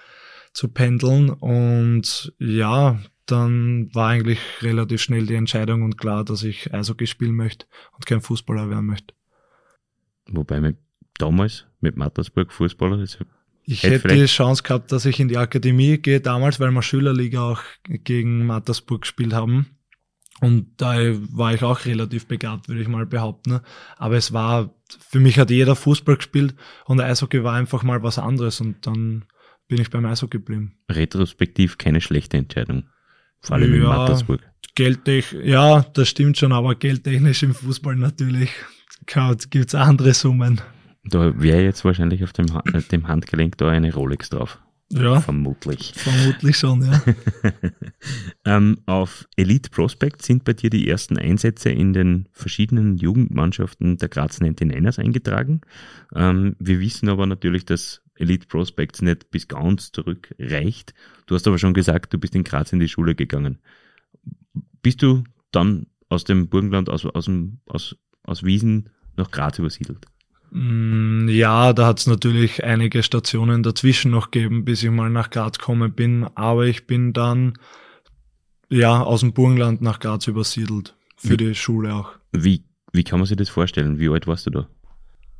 zu 0.52 0.68
pendeln. 0.68 1.31
Und 1.31 2.33
ja, 2.38 2.98
dann 3.27 3.95
war 3.95 4.09
eigentlich 4.09 4.41
relativ 4.63 5.01
schnell 5.01 5.27
die 5.27 5.35
Entscheidung 5.35 5.83
und 5.83 5.99
klar, 5.99 6.25
dass 6.25 6.43
ich 6.43 6.73
Eishockey 6.73 7.07
spielen 7.07 7.35
möchte 7.35 7.67
und 7.93 8.07
kein 8.07 8.21
Fußballer 8.21 8.69
werden 8.69 8.87
möchte. 8.87 9.15
Wobei 10.29 10.61
mit 10.61 10.77
damals 11.19 11.67
mit 11.81 11.97
Mattersburg 11.97 12.53
Fußballer, 12.53 12.99
das 12.99 13.19
Ich 13.65 13.83
Hätte 13.83 14.09
hätte 14.09 14.15
die 14.15 14.27
Chance 14.27 14.63
gehabt, 14.63 14.93
dass 14.93 15.07
ich 15.07 15.21
in 15.21 15.29
die 15.29 15.37
Akademie 15.37 15.99
gehe 15.99 16.21
damals, 16.21 16.59
weil 16.59 16.71
wir 16.71 16.83
Schülerliga 16.83 17.43
auch 17.43 17.63
gegen 17.85 18.47
Mattersburg 18.47 19.03
gespielt 19.03 19.33
haben. 19.33 19.67
Und 20.41 20.81
da 20.81 20.97
war 21.33 21.55
ich 21.55 21.63
auch 21.63 21.85
relativ 21.85 22.27
begabt, 22.27 22.69
würde 22.69 22.83
ich 22.83 22.89
mal 22.89 23.07
behaupten. 23.07 23.61
Aber 23.97 24.17
es 24.17 24.33
war, 24.33 24.75
für 24.99 25.21
mich 25.21 25.39
hat 25.39 25.51
jeder 25.51 25.77
Fußball 25.77 26.17
gespielt 26.17 26.57
und 26.87 27.01
Eishockey 27.01 27.45
war 27.45 27.55
einfach 27.55 27.85
mal 27.85 28.03
was 28.03 28.19
anderes 28.19 28.61
und 28.61 28.85
dann 28.85 29.25
bin 29.69 29.81
ich 29.81 29.91
beim 29.91 30.05
Eishockey 30.05 30.39
geblieben. 30.39 30.75
retrospektiv 30.91 31.79
keine 31.79 32.01
schlechte 32.01 32.37
Entscheidung. 32.37 32.85
Vor 33.42 33.57
allem 33.57 33.74
in 33.74 33.83
Ja. 33.83 33.88
Mattersburg. 33.88 34.40
Geldtech, 34.74 35.37
ja, 35.44 35.83
das 35.92 36.09
stimmt 36.09 36.38
schon, 36.38 36.52
aber 36.52 36.74
geldtechnisch 36.74 37.42
im 37.42 37.55
Fußball 37.55 37.96
natürlich 37.96 38.50
gibt 39.50 39.68
es 39.68 39.74
andere 39.74 40.14
Summen. 40.14 40.61
Da 41.05 41.38
wäre 41.40 41.62
jetzt 41.62 41.85
wahrscheinlich 41.85 42.22
auf 42.24 42.33
dem, 42.33 42.46
äh, 42.72 42.81
dem 42.81 43.09
Handgelenk 43.09 43.59
da 43.59 43.68
eine 43.68 43.92
Rolex 43.92 44.31
drauf. 44.31 44.59
Ja, 44.90 45.20
Vermutlich. 45.20 45.92
vermutlich 45.96 46.57
schon, 46.59 46.83
ja. 46.85 47.02
ähm, 48.44 48.78
auf 48.87 49.26
Elite 49.37 49.70
Prospect 49.70 50.22
sind 50.22 50.44
bei 50.44 50.52
dir 50.52 50.68
die 50.70 50.87
ersten 50.88 51.16
Einsätze 51.18 51.70
in 51.70 51.92
den 51.94 52.28
verschiedenen 52.33 52.98
Jugendmannschaften 52.98 53.96
der 53.96 54.09
Graz 54.11 54.40
99ers 54.40 54.98
eingetragen. 55.00 55.62
Ähm, 56.14 56.57
wir 56.59 56.78
wissen 56.81 57.09
aber 57.09 57.26
natürlich, 57.26 57.64
dass 57.64 58.02
Elite 58.16 58.46
Prospects 58.46 59.03
nicht 59.03 59.31
bis 59.31 59.48
ganz 59.48 59.90
zurück 59.92 60.35
reicht. 60.38 60.94
Du 61.27 61.35
hast 61.35 61.46
aber 61.46 61.59
schon 61.59 61.75
gesagt, 61.75 62.12
du 62.12 62.18
bist 62.18 62.35
in 62.35 62.44
Graz 62.44 62.72
in 62.72 62.79
die 62.81 62.88
Schule 62.88 63.14
gegangen. 63.14 63.59
Bist 64.83 65.03
du 65.03 65.25
dann 65.51 65.87
aus 66.09 66.25
dem 66.25 66.48
Burgenland, 66.48 66.88
aus, 66.90 67.07
aus, 67.07 67.25
dem, 67.27 67.59
aus, 67.66 67.96
aus 68.25 68.42
Wiesen 68.44 68.90
nach 69.16 69.31
Graz 69.31 69.59
übersiedelt? 69.59 70.07
Mm, 70.51 71.29
Ja, 71.29 71.72
da 71.72 71.87
hat 71.87 72.01
es 72.01 72.07
natürlich 72.07 72.62
einige 72.64 73.03
Stationen 73.03 73.62
dazwischen 73.62 74.11
noch 74.11 74.31
gegeben, 74.31 74.64
bis 74.64 74.83
ich 74.83 74.90
mal 74.90 75.09
nach 75.11 75.31
Graz 75.31 75.59
gekommen 75.59 75.92
bin. 75.92 76.25
Aber 76.35 76.66
ich 76.66 76.87
bin 76.87 77.12
dann 77.14 77.55
ja 78.68 79.03
aus 79.03 79.20
dem 79.20 79.33
Burgenland 79.33 79.81
nach 79.83 80.01
Graz 80.01 80.27
übersiedelt. 80.27 80.94
Für 81.16 81.31
Wie- 81.31 81.37
die 81.38 81.55
Schule 81.55 81.94
auch. 81.94 82.12
Wie, 82.33 82.64
wie 82.92 83.05
kann 83.05 83.18
man 83.20 83.27
sich 83.27 83.37
das 83.37 83.48
vorstellen? 83.48 83.98
Wie 83.98 84.09
alt 84.09 84.27
warst 84.27 84.46
du 84.46 84.51
da? 84.51 84.68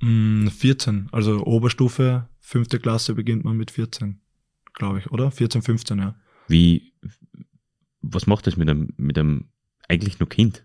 Mm, 0.01 0.47
14, 0.49 1.09
also 1.13 1.45
Oberstufe, 1.45 2.29
fünfte 2.43 2.79
Klasse 2.79 3.15
beginnt 3.15 3.45
man 3.45 3.57
mit 3.57 3.71
14, 3.71 4.21
glaube 4.75 4.99
ich, 4.99 5.11
oder? 5.11 5.31
14, 5.31 5.63
15, 5.63 5.99
ja. 5.99 6.15
Wie, 6.49 6.93
was 8.03 8.27
macht 8.27 8.47
das 8.47 8.57
mit 8.57 8.69
einem, 8.69 8.93
mit 8.99 9.19
einem 9.19 9.49
eigentlich 9.89 10.19
nur 10.19 10.29
Kind? 10.29 10.65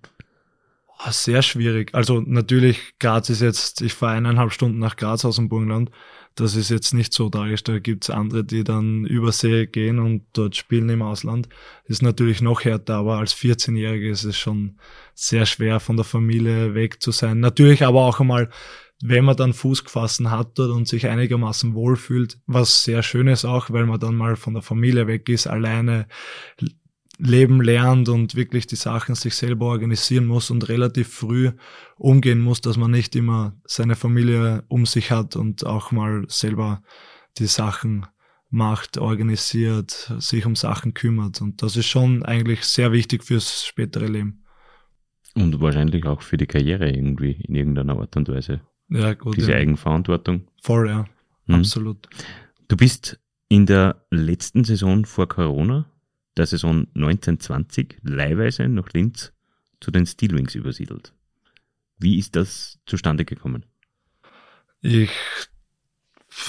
Ah, 1.00 1.12
Sehr 1.12 1.44
schwierig. 1.44 1.94
Also 1.94 2.22
natürlich, 2.22 2.96
Graz 3.00 3.30
ist 3.30 3.42
jetzt, 3.42 3.82
ich 3.82 3.94
fahre 3.94 4.16
eineinhalb 4.18 4.52
Stunden 4.52 4.80
nach 4.80 4.96
Graz 4.96 5.24
aus 5.26 5.36
dem 5.36 5.48
Burgenland. 5.48 5.92
Das 6.34 6.56
ist 6.56 6.70
jetzt 6.70 6.94
nicht 6.94 7.14
so 7.14 7.30
tragisch. 7.30 7.64
Da 7.64 7.78
gibt's 7.80 8.10
andere, 8.10 8.44
die 8.44 8.64
dann 8.64 9.06
über 9.06 9.32
See 9.32 9.68
gehen 9.68 10.00
und 10.00 10.26
dort 10.34 10.56
spielen 10.56 10.90
im 10.90 11.04
Ausland. 11.04 11.50
ist 11.86 12.02
natürlich 12.02 12.42
noch 12.42 12.64
härter, 12.64 12.96
aber 12.96 13.18
als 13.18 13.36
14-Jährige 13.36 14.10
ist 14.10 14.24
es 14.24 14.38
schon 14.38 14.78
sehr 15.14 15.46
schwer, 15.46 15.80
von 15.80 15.98
der 15.98 16.06
Familie 16.06 16.74
weg 16.74 17.02
zu 17.02 17.12
sein. 17.12 17.40
Natürlich 17.40 17.86
aber 17.86 18.02
auch 18.02 18.20
einmal, 18.20 18.50
wenn 19.04 19.26
man 19.26 19.38
dann 19.38 19.54
Fuß 19.54 19.84
gefasst 19.84 20.24
hat 20.26 20.58
dort 20.58 20.72
und 20.72 20.88
sich 20.88 21.08
einigermaßen 21.08 21.74
wohlfühlt, 21.76 22.40
was 22.48 22.84
sehr 22.84 23.04
schön 23.04 23.28
ist 23.28 23.46
auch, 23.46 23.70
weil 23.70 23.86
man 23.86 24.00
dann 24.00 24.16
mal 24.16 24.36
von 24.36 24.54
der 24.54 24.64
Familie 24.64 25.08
weg 25.08 25.30
ist, 25.30 25.48
alleine 25.48 26.08
leben 27.20 27.62
lernt 27.62 28.10
und 28.10 28.36
wirklich 28.36 28.68
die 28.68 28.76
Sachen 28.76 29.16
sich 29.16 29.36
selber 29.36 29.68
organisieren 29.68 30.26
muss 30.26 30.52
und 30.52 30.70
relativ 30.70 31.08
früh 31.08 31.52
umgehen 31.98 32.40
muss, 32.40 32.62
dass 32.62 32.78
man 32.78 32.92
nicht 32.92 33.16
immer 33.16 33.56
seine 33.66 33.96
Familie 33.96 34.64
um 34.68 34.86
sich 34.86 35.12
hat 35.12 35.36
und 35.36 35.66
auch 35.66 35.92
mal 35.92 36.26
selber 36.28 36.82
die 37.38 37.48
Sachen 37.48 38.06
macht, 38.50 38.98
organisiert, 38.98 40.14
sich 40.20 40.46
um 40.46 40.56
Sachen 40.56 40.94
kümmert. 40.94 41.42
Und 41.42 41.62
das 41.62 41.76
ist 41.76 41.88
schon 41.88 42.24
eigentlich 42.24 42.64
sehr 42.64 42.92
wichtig 42.92 43.24
fürs 43.24 43.66
spätere 43.66 44.08
Leben. 44.08 44.44
Und 45.36 45.60
wahrscheinlich 45.60 46.06
auch 46.06 46.22
für 46.22 46.38
die 46.38 46.48
Karriere 46.48 46.90
irgendwie 46.90 47.44
in 47.48 47.56
irgendeiner 47.56 48.00
Art 48.00 48.16
und 48.16 48.30
Weise. 48.30 48.62
Ja, 48.90 49.14
gut. 49.14 49.38
Diese 49.38 49.52
ja. 49.52 49.58
Eigenverantwortung. 49.58 50.48
Voll, 50.62 50.90
ja. 50.90 51.06
Mhm. 51.46 51.56
Absolut. 51.56 52.08
Du 52.68 52.78
bist 52.78 53.20
in 53.50 53.66
der 53.66 54.06
letzten 54.12 54.64
Saison 54.64 55.06
vor 55.06 55.28
Corona, 55.28 55.90
der 56.36 56.46
Saison 56.46 56.88
1920, 56.96 57.98
leihweise 58.04 58.68
nach 58.68 58.90
Linz 58.94 59.34
zu 59.80 59.92
den 59.92 60.06
Steelwings 60.06 60.56
übersiedelt. 60.56 61.14
Wie 61.98 62.18
ist 62.18 62.36
das 62.36 62.80
zustande 62.86 63.26
gekommen? 63.26 63.66
Ich 64.82 65.12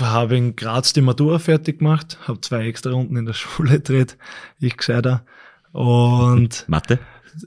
habe 0.01 0.37
in 0.37 0.57
Graz 0.57 0.93
die 0.93 1.01
Matura 1.01 1.39
fertig 1.39 1.79
gemacht, 1.79 2.19
habe 2.29 2.41
zwei 2.41 2.67
extra 2.67 2.91
Runden 2.91 3.17
in 3.17 3.25
der 3.25 3.33
Schule 3.35 3.75
gedreht, 3.75 4.19
ich 4.59 4.77
gescheiter. 4.77 5.25
Und 5.73 6.69
Mathe? 6.69 6.99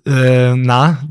äh, 0.06 0.56
na, 0.56 1.08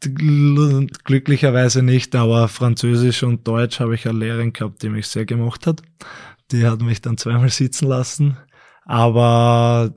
glücklicherweise 0.00 1.82
nicht, 1.82 2.14
aber 2.16 2.48
Französisch 2.48 3.22
und 3.22 3.46
Deutsch 3.46 3.80
habe 3.80 3.94
ich 3.94 4.08
eine 4.08 4.18
Lehrerin 4.18 4.52
gehabt, 4.52 4.82
die 4.82 4.88
mich 4.88 5.06
sehr 5.08 5.26
gemocht 5.26 5.66
hat. 5.66 5.82
Die 6.52 6.66
hat 6.66 6.80
mich 6.80 7.00
dann 7.00 7.18
zweimal 7.18 7.50
sitzen 7.50 7.88
lassen. 7.88 8.36
Aber 8.84 9.94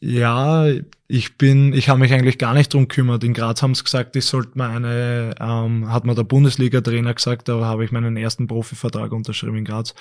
ja, 0.00 0.66
ich 1.06 1.38
bin, 1.38 1.72
ich 1.72 1.88
habe 1.88 2.00
mich 2.00 2.12
eigentlich 2.12 2.38
gar 2.38 2.54
nicht 2.54 2.72
drum 2.74 2.88
gekümmert. 2.88 3.24
In 3.24 3.34
Graz 3.34 3.62
haben 3.62 3.74
sie 3.74 3.84
gesagt, 3.84 4.16
ich 4.16 4.26
sollte 4.26 4.58
mal 4.58 4.70
eine, 4.70 5.34
ähm, 5.40 5.90
hat 5.90 6.04
mir 6.04 6.14
der 6.14 6.24
Bundesliga-Trainer 6.24 7.14
gesagt, 7.14 7.48
da 7.48 7.60
habe 7.64 7.84
ich 7.84 7.92
meinen 7.92 8.16
ersten 8.16 8.46
Profivertrag 8.46 9.12
unterschrieben 9.12 9.56
in 9.56 9.64
Graz. 9.64 9.94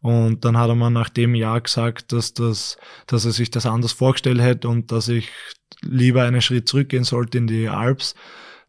Und 0.00 0.44
dann 0.44 0.58
hat 0.58 0.68
er 0.68 0.74
mir 0.74 0.90
nach 0.90 1.08
dem 1.08 1.34
Jahr 1.34 1.60
gesagt, 1.60 2.12
dass 2.12 2.34
das, 2.34 2.76
dass 3.06 3.24
er 3.24 3.32
sich 3.32 3.50
das 3.50 3.66
anders 3.66 3.92
vorgestellt 3.92 4.40
hätte 4.40 4.68
und 4.68 4.92
dass 4.92 5.08
ich 5.08 5.30
lieber 5.82 6.24
einen 6.24 6.42
Schritt 6.42 6.68
zurückgehen 6.68 7.04
sollte 7.04 7.38
in 7.38 7.46
die 7.46 7.68
Alps, 7.68 8.14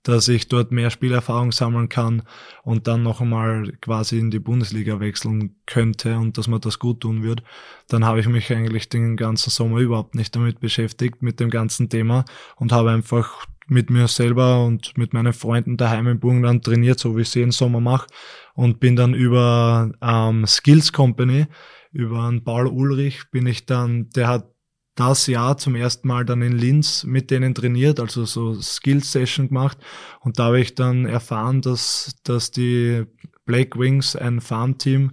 dass 0.05 0.27
ich 0.27 0.47
dort 0.47 0.71
mehr 0.71 0.91
Spielerfahrung 0.91 1.51
sammeln 1.51 1.89
kann 1.89 2.21
und 2.63 2.87
dann 2.87 3.01
noch 3.01 3.21
einmal 3.21 3.71
quasi 3.81 4.19
in 4.19 4.29
die 4.29 4.39
Bundesliga 4.39 4.99
wechseln 4.99 5.55
könnte 5.65 6.17
und 6.17 6.37
dass 6.37 6.47
mir 6.47 6.59
das 6.59 6.77
gut 6.77 7.01
tun 7.01 7.23
wird. 7.23 7.41
Dann 7.87 8.05
habe 8.05 8.19
ich 8.19 8.27
mich 8.27 8.51
eigentlich 8.53 8.87
den 8.87 9.17
ganzen 9.17 9.49
Sommer 9.49 9.79
überhaupt 9.79 10.13
nicht 10.13 10.35
damit 10.35 10.59
beschäftigt, 10.59 11.23
mit 11.23 11.39
dem 11.39 11.49
ganzen 11.49 11.89
Thema 11.89 12.23
und 12.55 12.71
habe 12.71 12.91
einfach 12.91 13.47
mit 13.67 13.89
mir 13.89 14.07
selber 14.07 14.63
und 14.63 14.95
mit 14.95 15.13
meinen 15.13 15.33
Freunden 15.33 15.75
daheim 15.75 16.07
im 16.07 16.19
Burgenland 16.19 16.63
trainiert, 16.63 16.99
so 16.99 17.17
wie 17.17 17.21
ich 17.21 17.29
es 17.29 17.33
jeden 17.33 17.51
Sommer 17.51 17.79
mache 17.79 18.07
und 18.53 18.79
bin 18.79 18.95
dann 18.95 19.15
über 19.15 19.91
ähm, 20.03 20.45
Skills 20.45 20.93
Company, 20.93 21.47
über 21.91 22.25
einen 22.25 22.43
Paul 22.43 22.67
Ulrich 22.67 23.31
bin 23.31 23.47
ich 23.47 23.65
dann, 23.65 24.09
der 24.11 24.27
hat 24.27 24.54
das 24.95 25.27
Jahr 25.27 25.57
zum 25.57 25.75
ersten 25.75 26.07
Mal 26.07 26.25
dann 26.25 26.41
in 26.41 26.57
Linz 26.57 27.03
mit 27.03 27.29
denen 27.29 27.53
trainiert, 27.53 27.99
also 27.99 28.25
so 28.25 28.59
Skills 28.61 29.11
Session 29.11 29.49
gemacht 29.49 29.77
und 30.21 30.39
da 30.39 30.45
habe 30.45 30.59
ich 30.59 30.75
dann 30.75 31.05
erfahren, 31.05 31.61
dass, 31.61 32.15
dass 32.23 32.51
die 32.51 33.05
Black 33.45 33.77
Wings 33.77 34.15
ein 34.15 34.41
Farmteam 34.41 35.11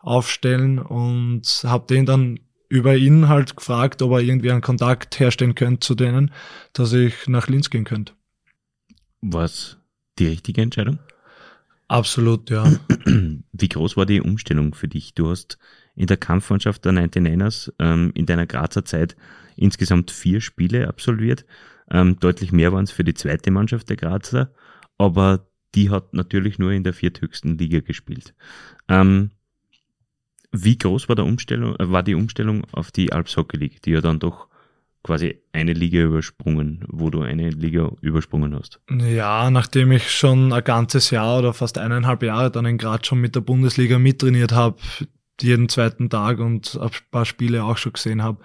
aufstellen 0.00 0.78
und 0.78 1.62
habe 1.64 1.86
den 1.86 2.06
dann 2.06 2.38
über 2.68 2.96
ihn 2.96 3.28
halt 3.28 3.56
gefragt, 3.56 4.02
ob 4.02 4.12
er 4.12 4.20
irgendwie 4.20 4.50
einen 4.50 4.60
Kontakt 4.60 5.18
herstellen 5.20 5.54
könnte 5.54 5.80
zu 5.80 5.94
denen, 5.94 6.32
dass 6.72 6.92
ich 6.92 7.28
nach 7.28 7.48
Linz 7.48 7.70
gehen 7.70 7.84
könnte. 7.84 8.12
War 9.20 9.44
es 9.44 9.78
die 10.18 10.26
richtige 10.26 10.60
Entscheidung? 10.60 10.98
Absolut, 11.88 12.50
ja. 12.50 12.64
Wie 13.52 13.68
groß 13.68 13.96
war 13.96 14.06
die 14.06 14.20
Umstellung 14.20 14.74
für 14.74 14.88
dich? 14.88 15.14
Du 15.14 15.30
hast 15.30 15.58
in 15.96 16.06
der 16.06 16.16
Kampfmannschaft 16.16 16.84
der 16.84 16.92
99ers 16.92 17.72
ähm, 17.78 18.12
in 18.14 18.26
deiner 18.26 18.46
Grazer 18.46 18.84
Zeit 18.84 19.16
insgesamt 19.56 20.10
vier 20.10 20.40
Spiele 20.40 20.88
absolviert. 20.88 21.44
Ähm, 21.90 22.18
deutlich 22.18 22.52
mehr 22.52 22.72
waren 22.72 22.84
es 22.84 22.90
für 22.90 23.04
die 23.04 23.14
zweite 23.14 23.50
Mannschaft 23.50 23.88
der 23.88 23.96
Grazer, 23.96 24.52
aber 24.98 25.46
die 25.74 25.90
hat 25.90 26.14
natürlich 26.14 26.58
nur 26.58 26.72
in 26.72 26.84
der 26.84 26.94
vierthöchsten 26.94 27.58
Liga 27.58 27.80
gespielt. 27.80 28.34
Ähm, 28.88 29.30
wie 30.52 30.78
groß 30.78 31.08
war, 31.08 31.16
der 31.16 31.24
Umstellung, 31.24 31.76
äh, 31.76 31.90
war 31.90 32.02
die 32.02 32.14
Umstellung 32.14 32.64
auf 32.72 32.90
die 32.90 33.12
Alps 33.12 33.36
Hockey 33.36 33.56
League, 33.56 33.82
die 33.82 33.90
ja 33.90 34.00
dann 34.00 34.20
doch 34.20 34.48
quasi 35.02 35.42
eine 35.52 35.74
Liga 35.74 36.00
übersprungen, 36.00 36.84
wo 36.88 37.10
du 37.10 37.20
eine 37.20 37.50
Liga 37.50 37.90
übersprungen 38.00 38.54
hast? 38.54 38.80
Ja, 38.88 39.50
nachdem 39.50 39.92
ich 39.92 40.10
schon 40.10 40.52
ein 40.52 40.64
ganzes 40.64 41.10
Jahr 41.10 41.40
oder 41.40 41.52
fast 41.52 41.76
eineinhalb 41.76 42.22
Jahre 42.22 42.50
dann 42.50 42.64
in 42.64 42.78
Graz 42.78 43.06
schon 43.06 43.20
mit 43.20 43.34
der 43.34 43.42
Bundesliga 43.42 43.98
mittrainiert 43.98 44.52
habe, 44.52 44.78
jeden 45.40 45.68
zweiten 45.68 46.10
Tag 46.10 46.38
und 46.38 46.78
ein 46.80 46.90
paar 47.10 47.24
Spiele 47.24 47.64
auch 47.64 47.76
schon 47.76 47.92
gesehen 47.92 48.22
habe, 48.22 48.42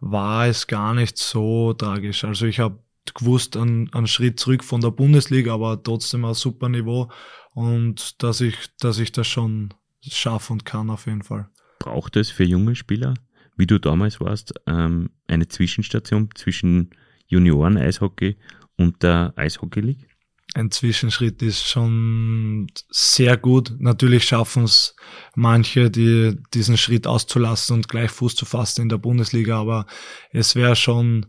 war 0.00 0.46
es 0.46 0.66
gar 0.66 0.94
nicht 0.94 1.18
so 1.18 1.72
tragisch. 1.72 2.24
Also 2.24 2.46
ich 2.46 2.60
habe 2.60 2.78
gewusst, 3.14 3.56
einen, 3.56 3.92
einen 3.92 4.06
Schritt 4.06 4.38
zurück 4.38 4.64
von 4.64 4.80
der 4.80 4.90
Bundesliga, 4.90 5.54
aber 5.54 5.82
trotzdem 5.82 6.24
ein 6.24 6.34
super 6.34 6.68
Niveau 6.68 7.10
und 7.52 8.22
dass 8.22 8.40
ich, 8.40 8.56
dass 8.80 8.98
ich 8.98 9.12
das 9.12 9.26
schon 9.26 9.74
schaffe 10.02 10.52
und 10.52 10.64
kann 10.64 10.90
auf 10.90 11.06
jeden 11.06 11.22
Fall. 11.22 11.48
Braucht 11.78 12.16
es 12.16 12.30
für 12.30 12.44
junge 12.44 12.74
Spieler, 12.74 13.14
wie 13.56 13.66
du 13.66 13.78
damals 13.78 14.20
warst, 14.20 14.54
ähm, 14.66 15.10
eine 15.26 15.48
Zwischenstation 15.48 16.28
zwischen 16.34 16.90
Junioren-Eishockey 17.26 18.36
und 18.76 19.02
der 19.02 19.32
Eishockey 19.36 19.80
League? 19.80 20.07
Ein 20.54 20.70
Zwischenschritt 20.70 21.42
ist 21.42 21.68
schon 21.68 22.68
sehr 22.90 23.36
gut. 23.36 23.74
Natürlich 23.78 24.24
schaffen 24.24 24.64
es 24.64 24.96
manche, 25.34 25.90
die 25.90 26.36
diesen 26.54 26.76
Schritt 26.78 27.06
auszulassen 27.06 27.76
und 27.76 27.88
gleich 27.88 28.10
Fuß 28.10 28.34
zu 28.34 28.46
fassen 28.46 28.82
in 28.82 28.88
der 28.88 28.98
Bundesliga, 28.98 29.60
aber 29.60 29.86
es 30.32 30.56
wäre 30.56 30.74
schon 30.74 31.26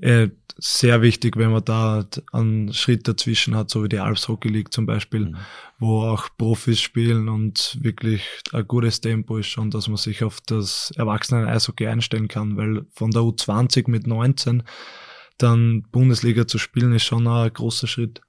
äh, 0.00 0.28
sehr 0.58 1.02
wichtig, 1.02 1.36
wenn 1.36 1.50
man 1.50 1.64
da 1.64 2.04
einen 2.32 2.72
Schritt 2.72 3.08
dazwischen 3.08 3.56
hat, 3.56 3.70
so 3.70 3.82
wie 3.84 3.88
die 3.88 3.98
Alps 3.98 4.28
Hockey 4.28 4.48
League 4.48 4.72
zum 4.72 4.86
Beispiel, 4.86 5.30
Mhm. 5.30 5.36
wo 5.78 6.02
auch 6.02 6.28
Profis 6.36 6.80
spielen 6.80 7.28
und 7.28 7.78
wirklich 7.80 8.22
ein 8.52 8.66
gutes 8.68 9.00
Tempo 9.00 9.38
ist 9.38 9.46
schon, 9.48 9.70
dass 9.70 9.88
man 9.88 9.96
sich 9.96 10.22
auf 10.22 10.40
das 10.42 10.92
Erwachsenen-Eishockey 10.96 11.86
einstellen 11.86 12.28
kann, 12.28 12.56
weil 12.56 12.84
von 12.92 13.10
der 13.12 13.22
U20 13.22 13.88
mit 13.90 14.06
19 14.06 14.62
dann 15.38 15.82
Bundesliga 15.90 16.46
zu 16.46 16.58
spielen, 16.58 16.92
ist 16.92 17.04
schon 17.04 17.26
ein 17.26 17.52
großer 17.52 17.86
Schritt. 17.86 18.20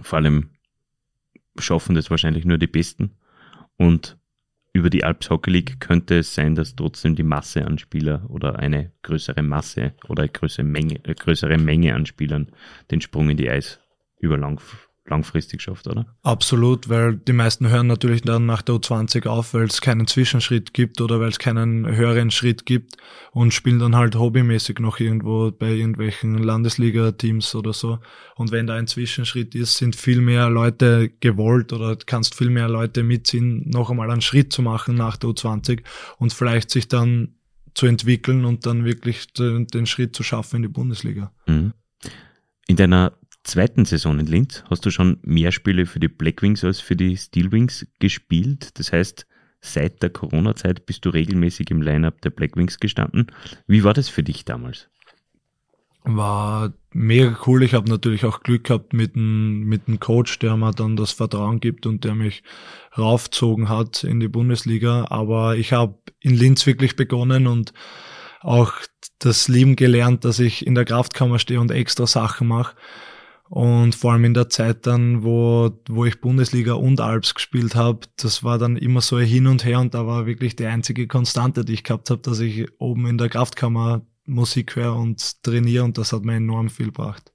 Vor 0.00 0.18
allem 0.18 0.50
schaffen 1.58 1.94
das 1.94 2.10
wahrscheinlich 2.10 2.44
nur 2.44 2.58
die 2.58 2.66
Besten. 2.66 3.16
Und 3.76 4.18
über 4.72 4.90
die 4.90 5.04
Alps 5.04 5.30
Hockey 5.30 5.50
League 5.50 5.80
könnte 5.80 6.18
es 6.18 6.34
sein, 6.34 6.54
dass 6.54 6.76
trotzdem 6.76 7.16
die 7.16 7.22
Masse 7.22 7.64
an 7.64 7.78
Spieler 7.78 8.26
oder 8.28 8.58
eine 8.58 8.92
größere 9.02 9.42
Masse 9.42 9.94
oder 10.08 10.24
eine 10.24 10.32
größere 10.32 10.66
Menge, 10.66 11.00
eine 11.02 11.14
größere 11.14 11.56
Menge 11.56 11.94
an 11.94 12.04
Spielern 12.04 12.52
den 12.90 13.00
Sprung 13.00 13.30
in 13.30 13.38
die 13.38 13.50
Eis 13.50 13.80
über 14.18 14.36
lang, 14.36 14.60
langfristig 15.10 15.62
schafft, 15.62 15.86
oder? 15.86 16.06
Absolut, 16.22 16.88
weil 16.88 17.16
die 17.16 17.32
meisten 17.32 17.68
hören 17.68 17.86
natürlich 17.86 18.22
dann 18.22 18.46
nach 18.46 18.62
der 18.62 18.76
U20 18.76 19.26
auf, 19.26 19.54
weil 19.54 19.64
es 19.64 19.80
keinen 19.80 20.06
Zwischenschritt 20.06 20.74
gibt 20.74 21.00
oder 21.00 21.20
weil 21.20 21.28
es 21.28 21.38
keinen 21.38 21.86
höheren 21.86 22.30
Schritt 22.30 22.66
gibt 22.66 22.96
und 23.32 23.52
spielen 23.52 23.78
dann 23.78 23.96
halt 23.96 24.16
hobbymäßig 24.16 24.78
noch 24.78 25.00
irgendwo 25.00 25.50
bei 25.50 25.72
irgendwelchen 25.72 26.38
Landesliga-Teams 26.38 27.54
oder 27.54 27.72
so. 27.72 27.98
Und 28.34 28.52
wenn 28.52 28.66
da 28.66 28.74
ein 28.74 28.86
Zwischenschritt 28.86 29.54
ist, 29.54 29.76
sind 29.76 29.96
viel 29.96 30.20
mehr 30.20 30.50
Leute 30.50 31.10
gewollt 31.20 31.72
oder 31.72 31.96
kannst 31.96 32.34
viel 32.34 32.50
mehr 32.50 32.68
Leute 32.68 33.02
mitziehen, 33.02 33.68
noch 33.68 33.90
einmal 33.90 34.10
einen 34.10 34.22
Schritt 34.22 34.52
zu 34.52 34.62
machen 34.62 34.94
nach 34.94 35.16
der 35.16 35.30
U20 35.30 35.82
und 36.18 36.32
vielleicht 36.32 36.70
sich 36.70 36.88
dann 36.88 37.36
zu 37.76 37.86
entwickeln 37.86 38.44
und 38.44 38.64
dann 38.66 38.84
wirklich 38.84 39.32
den, 39.34 39.86
Schritt 39.86 40.16
zu 40.16 40.22
schaffen 40.22 40.56
in 40.56 40.62
die 40.62 40.68
Bundesliga. 40.68 41.30
Mhm. 41.46 41.74
In 42.66 42.76
deiner 42.76 43.12
zweiten 43.46 43.84
Saison 43.84 44.18
in 44.18 44.26
Linz 44.26 44.64
hast 44.68 44.84
du 44.84 44.90
schon 44.90 45.18
mehr 45.22 45.52
Spiele 45.52 45.86
für 45.86 46.00
die 46.00 46.08
Black 46.08 46.42
Wings 46.42 46.64
als 46.64 46.80
für 46.80 46.96
die 46.96 47.16
Steel 47.16 47.52
Wings 47.52 47.86
gespielt. 47.98 48.78
Das 48.78 48.92
heißt, 48.92 49.26
seit 49.60 50.02
der 50.02 50.10
Corona-Zeit 50.10 50.86
bist 50.86 51.04
du 51.04 51.10
regelmäßig 51.10 51.70
im 51.70 51.82
Line-Up 51.82 52.20
der 52.22 52.30
Black 52.30 52.56
Wings 52.56 52.78
gestanden. 52.78 53.26
Wie 53.66 53.84
war 53.84 53.94
das 53.94 54.08
für 54.08 54.22
dich 54.22 54.44
damals? 54.44 54.88
war 56.06 56.72
mega 56.92 57.36
cool. 57.46 57.64
Ich 57.64 57.74
habe 57.74 57.88
natürlich 57.88 58.24
auch 58.24 58.40
Glück 58.40 58.64
gehabt 58.64 58.92
mit 58.92 59.16
dem, 59.16 59.64
mit 59.64 59.88
dem 59.88 59.98
Coach, 59.98 60.38
der 60.38 60.56
mir 60.56 60.70
dann 60.70 60.96
das 60.96 61.10
Vertrauen 61.12 61.58
gibt 61.58 61.84
und 61.84 62.04
der 62.04 62.14
mich 62.14 62.42
raufzogen 62.96 63.68
hat 63.68 64.04
in 64.04 64.20
die 64.20 64.28
Bundesliga. 64.28 65.06
Aber 65.10 65.56
ich 65.56 65.72
habe 65.72 65.98
in 66.20 66.34
Linz 66.34 66.64
wirklich 66.66 66.94
begonnen 66.94 67.46
und 67.46 67.72
auch 68.40 68.72
das 69.18 69.48
Lieben 69.48 69.74
gelernt, 69.74 70.24
dass 70.24 70.38
ich 70.38 70.64
in 70.64 70.76
der 70.76 70.84
Kraftkammer 70.84 71.40
stehe 71.40 71.60
und 71.60 71.72
extra 71.72 72.06
Sachen 72.06 72.46
mache. 72.46 72.76
Und 73.48 73.94
vor 73.94 74.12
allem 74.12 74.24
in 74.24 74.34
der 74.34 74.48
Zeit 74.48 74.86
dann, 74.86 75.22
wo, 75.22 75.70
wo 75.88 76.04
ich 76.04 76.20
Bundesliga 76.20 76.72
und 76.74 77.00
Alps 77.00 77.34
gespielt 77.34 77.76
habe, 77.76 78.00
das 78.16 78.42
war 78.42 78.58
dann 78.58 78.76
immer 78.76 79.00
so 79.00 79.16
ein 79.16 79.26
Hin 79.26 79.46
und 79.46 79.64
Her 79.64 79.80
und 79.80 79.94
da 79.94 80.06
war 80.06 80.26
wirklich 80.26 80.56
die 80.56 80.66
einzige 80.66 81.06
Konstante, 81.06 81.64
die 81.64 81.74
ich 81.74 81.84
gehabt 81.84 82.10
habe, 82.10 82.22
dass 82.22 82.40
ich 82.40 82.66
oben 82.80 83.06
in 83.06 83.18
der 83.18 83.28
Kraftkammer 83.28 84.02
Musik 84.26 84.74
höre 84.74 84.96
und 84.96 85.42
trainiere 85.44 85.84
und 85.84 85.96
das 85.98 86.12
hat 86.12 86.24
mir 86.24 86.34
enorm 86.34 86.68
viel 86.70 86.86
gebracht. 86.86 87.32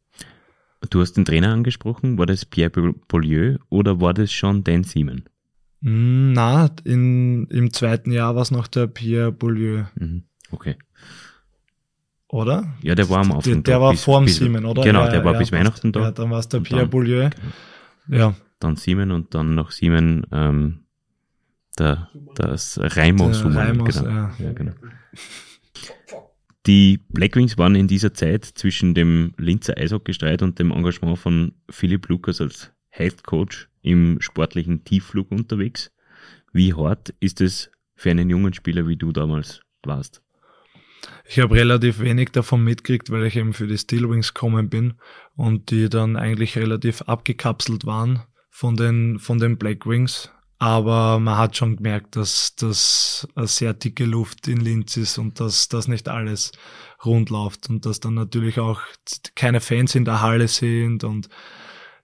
Du 0.90 1.00
hast 1.00 1.14
den 1.14 1.26
Trainer 1.26 1.54
angesprochen, 1.54 2.18
war 2.18 2.26
das 2.26 2.46
Pierre 2.46 2.94
Beaulieu 3.08 3.58
oder 3.70 4.02
war 4.02 4.14
das 4.14 4.34
schon 4.34 4.64
Dan 4.64 4.84
Seaman? 4.84 5.24
Mm, 5.82 6.34
na, 6.34 6.70
in, 6.84 7.46
im 7.48 7.72
zweiten 7.72 8.12
Jahr 8.12 8.36
war 8.36 8.42
es 8.42 8.52
noch 8.52 8.68
der 8.68 8.88
Pierre 8.88 9.32
Beaulieu. 9.32 9.86
Mhm. 9.96 10.24
Okay. 10.52 10.76
Oder? 12.32 12.74
Ja, 12.82 12.96
der 12.96 13.10
war 13.10 13.20
am 13.20 13.32
Anfang. 13.34 13.62
Der, 13.64 13.74
der 13.74 13.82
war 13.82 13.94
vor 13.96 14.22
dem 14.22 14.30
Siemen, 14.30 14.66
oder? 14.66 14.84
Genau, 14.84 15.04
ja, 15.04 15.12
der 15.12 15.26
war 15.26 15.34
ja, 15.34 15.40
bis 15.40 15.52
Weihnachten 15.52 15.92
da. 15.92 16.00
Ja, 16.00 16.12
dann 16.12 16.30
war 16.30 16.40
es 16.40 16.48
der 16.48 16.62
Pierre 16.62 16.88
Boulieu. 16.88 17.30
Genau. 18.08 18.18
Ja. 18.18 18.36
Dann 18.60 18.78
Siemen 18.78 19.12
und 19.12 19.36
dann 19.36 19.54
nach 19.54 19.72
Siemen 19.72 20.26
ähm, 20.32 20.86
der, 21.78 22.10
das 22.36 22.80
Raimo 22.82 23.34
Suman. 23.34 23.58
Raimos, 23.58 24.00
genau. 24.00 24.10
Ja. 24.10 24.34
ja, 24.40 24.54
genau. 24.54 24.72
Die 26.68 27.00
Blackwings 27.10 27.58
waren 27.58 27.76
in 27.76 27.88
dieser 27.88 28.14
Zeit 28.14 28.46
zwischen 28.46 28.94
dem 28.94 29.34
Linzer 29.38 29.78
Eishockeystreit 29.78 30.42
und 30.42 30.58
dem 30.58 30.72
Engagement 30.72 31.20
von 31.20 31.54
Philipp 31.70 32.08
Lukas 32.08 32.40
als 32.40 32.72
Health 32.90 33.24
Coach 33.24 33.68
im 33.82 34.22
sportlichen 34.22 34.86
Tiefflug 34.86 35.32
unterwegs. 35.32 35.92
Wie 36.54 36.74
hart 36.74 37.14
ist 37.20 37.42
es 37.42 37.72
für 37.96 38.12
einen 38.12 38.30
jungen 38.30 38.54
Spieler, 38.54 38.88
wie 38.88 38.96
du 38.96 39.12
damals 39.12 39.62
warst? 39.84 40.22
Ich 41.26 41.40
habe 41.40 41.56
relativ 41.56 42.00
wenig 42.00 42.30
davon 42.32 42.64
mitgekriegt, 42.64 43.10
weil 43.10 43.26
ich 43.26 43.36
eben 43.36 43.54
für 43.54 43.68
die 43.68 43.78
Steelwings 43.78 44.34
gekommen 44.34 44.70
bin 44.70 44.96
und 45.36 45.72
die 45.72 45.90
dann 45.90 46.16
eigentlich 46.16 46.58
relativ 46.58 47.02
abgekapselt 47.04 47.86
waren 47.86 48.24
von 48.50 48.76
den, 48.76 49.18
von 49.20 49.40
den 49.40 49.58
Blackwings. 49.58 50.30
Aber 50.60 51.20
man 51.20 51.38
hat 51.38 51.58
schon 51.58 51.78
gemerkt, 51.78 52.16
dass 52.16 52.56
das 52.56 53.28
sehr 53.36 53.74
dicke 53.74 54.06
Luft 54.06 54.48
in 54.48 54.62
Linz 54.62 54.96
ist 54.96 55.18
und 55.18 55.40
dass 55.40 55.70
das 55.70 55.88
nicht 55.88 56.08
alles 56.08 56.52
rund 57.04 57.32
läuft 57.32 57.70
und 57.70 57.86
dass 57.88 58.00
dann 58.00 58.14
natürlich 58.14 58.60
auch 58.60 58.82
keine 59.34 59.60
Fans 59.60 59.96
in 59.96 60.06
der 60.06 60.22
Halle 60.22 60.48
sind 60.48 61.04
und 61.04 61.30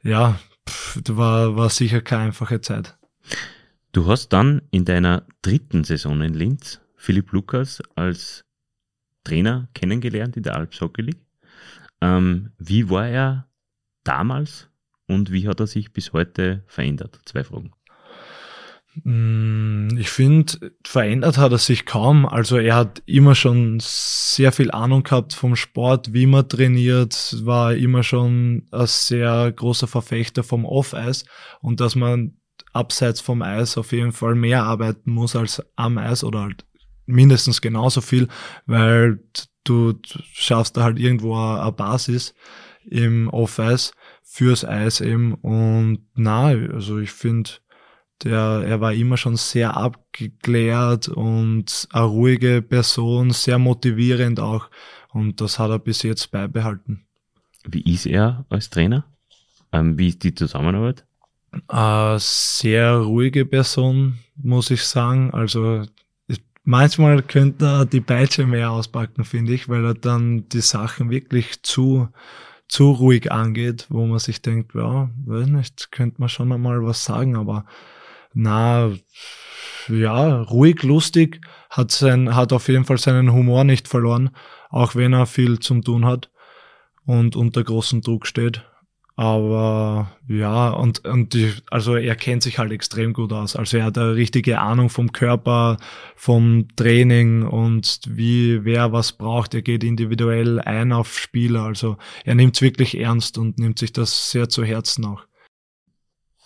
ja, 0.01 0.39
pff, 0.67 1.01
war, 1.09 1.55
war 1.55 1.69
sicher 1.69 2.01
keine 2.01 2.23
einfache 2.23 2.59
Zeit. 2.61 2.97
Du 3.91 4.07
hast 4.07 4.29
dann 4.29 4.63
in 4.71 4.85
deiner 4.85 5.27
dritten 5.43 5.83
Saison 5.83 6.21
in 6.21 6.33
Linz 6.33 6.81
Philipp 6.95 7.31
Lukas 7.31 7.81
als 7.95 8.43
Trainer 9.27 9.67
kennengelernt 9.73 10.37
in 10.37 10.43
der 10.43 10.55
Alps 10.55 10.79
Hockey 10.79 11.01
League. 11.01 11.21
Ähm, 12.01 12.51
wie 12.57 12.89
war 12.89 13.07
er 13.07 13.47
damals 14.03 14.69
und 15.07 15.31
wie 15.31 15.47
hat 15.47 15.59
er 15.59 15.67
sich 15.67 15.91
bis 15.91 16.13
heute 16.13 16.63
verändert? 16.67 17.19
Zwei 17.25 17.43
Fragen. 17.43 17.71
Mm, 19.03 19.89
ich 19.97 20.09
finde, 20.09 20.71
verändert 20.85 21.37
hat 21.37 21.51
er 21.51 21.57
sich 21.57 21.85
kaum. 21.85 22.25
Also 22.25 22.57
er 22.57 22.75
hat 22.75 23.03
immer 23.05 23.35
schon 23.35 23.79
sehr 23.81 24.51
viel 24.51 24.71
Ahnung 24.71 25.03
gehabt 25.03 25.33
vom 25.33 25.55
Sport, 25.55 26.13
wie 26.13 26.25
man 26.25 26.47
trainiert, 26.47 27.35
war 27.43 27.75
immer 27.75 28.03
schon 28.03 28.67
ein 28.71 28.87
sehr 28.87 29.51
großer 29.51 29.87
Verfechter 29.87 30.43
vom 30.43 30.65
Off-Eis 30.65 31.25
und 31.61 31.79
dass 31.79 31.95
man 31.95 32.37
abseits 32.73 33.21
vom 33.21 33.41
Eis 33.41 33.77
auf 33.77 33.91
jeden 33.91 34.13
Fall 34.13 34.35
mehr 34.35 34.63
arbeiten 34.63 35.11
muss 35.11 35.35
als 35.35 35.63
am 35.75 35.97
Eis 35.97 36.23
oder 36.23 36.41
halt 36.41 36.65
mindestens 37.07 37.61
genauso 37.61 38.01
viel, 38.01 38.27
weil 38.65 39.19
du, 39.63 39.93
schaffst 40.33 40.77
da 40.77 40.83
halt 40.83 40.99
irgendwo 40.99 41.35
eine 41.35 41.71
Basis 41.71 42.33
im 42.85 43.27
Off-Eis 43.29 43.91
fürs 44.23 44.63
Eis 44.63 45.01
eben 45.01 45.33
und 45.33 46.05
na, 46.15 46.47
also 46.47 46.99
ich 46.99 47.11
finde, 47.11 47.49
der, 48.23 48.63
er 48.65 48.81
war 48.81 48.93
immer 48.93 49.17
schon 49.17 49.35
sehr 49.35 49.75
abgeklärt 49.75 51.07
und 51.07 51.87
eine 51.91 52.05
ruhige 52.05 52.61
Person, 52.61 53.31
sehr 53.31 53.57
motivierend 53.57 54.39
auch 54.39 54.69
und 55.09 55.41
das 55.41 55.59
hat 55.59 55.71
er 55.71 55.79
bis 55.79 56.03
jetzt 56.03 56.31
beibehalten. 56.31 57.05
Wie 57.65 57.81
ist 57.81 58.05
er 58.05 58.45
als 58.49 58.69
Trainer? 58.69 59.05
Ähm, 59.71 59.97
wie 59.97 60.09
ist 60.09 60.23
die 60.23 60.33
Zusammenarbeit? 60.33 61.05
Eine 61.67 62.17
sehr 62.19 62.97
ruhige 62.97 63.45
Person, 63.45 64.19
muss 64.35 64.71
ich 64.71 64.83
sagen. 64.83 65.31
Also 65.31 65.83
Manchmal 66.69 67.23
könnte 67.23 67.65
er 67.65 67.85
die 67.85 68.01
Peitsche 68.01 68.45
mehr 68.45 68.71
auspacken, 68.71 69.23
finde 69.23 69.53
ich, 69.53 69.69
weil 69.69 69.85
er 69.85 69.93
dann 69.93 70.49
die 70.49 70.59
Sachen 70.59 71.09
wirklich 71.09 71.63
zu, 71.63 72.09
zu 72.67 72.91
ruhig 72.91 73.31
angeht, 73.31 73.85
wo 73.87 74.05
man 74.05 74.19
sich 74.19 74.41
denkt, 74.41 74.75
ja, 74.75 75.09
weiß 75.25 75.47
nicht, 75.47 75.93
könnte 75.93 76.19
man 76.19 76.27
schon 76.27 76.51
einmal 76.51 76.83
was 76.83 77.05
sagen, 77.05 77.37
aber 77.37 77.65
na, 78.33 78.91
ja, 79.87 80.41
ruhig, 80.41 80.83
lustig, 80.83 81.39
hat 81.69 81.91
sein, 81.91 82.35
hat 82.35 82.51
auf 82.51 82.67
jeden 82.67 82.83
Fall 82.83 82.97
seinen 82.97 83.31
Humor 83.31 83.63
nicht 83.63 83.87
verloren, 83.87 84.31
auch 84.69 84.93
wenn 84.93 85.13
er 85.13 85.25
viel 85.25 85.59
zum 85.59 85.85
tun 85.85 86.03
hat 86.03 86.29
und 87.05 87.37
unter 87.37 87.63
großem 87.63 88.01
Druck 88.01 88.27
steht. 88.27 88.65
Aber 89.19 90.15
ja, 90.27 90.69
und, 90.69 91.03
und 91.03 91.33
die, 91.33 91.51
also 91.71 91.95
er 91.95 92.15
kennt 92.15 92.43
sich 92.43 92.59
halt 92.59 92.71
extrem 92.71 93.13
gut 93.13 93.33
aus. 93.33 93.55
Also 93.55 93.77
er 93.77 93.85
hat 93.85 93.97
eine 93.97 94.13
richtige 94.13 94.59
Ahnung 94.59 94.91
vom 94.91 95.11
Körper, 95.11 95.77
vom 96.15 96.67
Training 96.75 97.41
und 97.41 98.01
wie 98.07 98.63
wer 98.63 98.91
was 98.91 99.13
braucht. 99.13 99.55
Er 99.55 99.63
geht 99.63 99.83
individuell 99.83 100.59
ein 100.59 100.93
auf 100.93 101.17
Spieler. 101.17 101.63
Also 101.63 101.97
er 102.25 102.35
nimmt 102.35 102.57
es 102.57 102.61
wirklich 102.61 102.95
ernst 102.99 103.39
und 103.39 103.57
nimmt 103.57 103.79
sich 103.79 103.91
das 103.91 104.29
sehr 104.29 104.49
zu 104.49 104.63
Herzen 104.63 105.03
auch. 105.05 105.25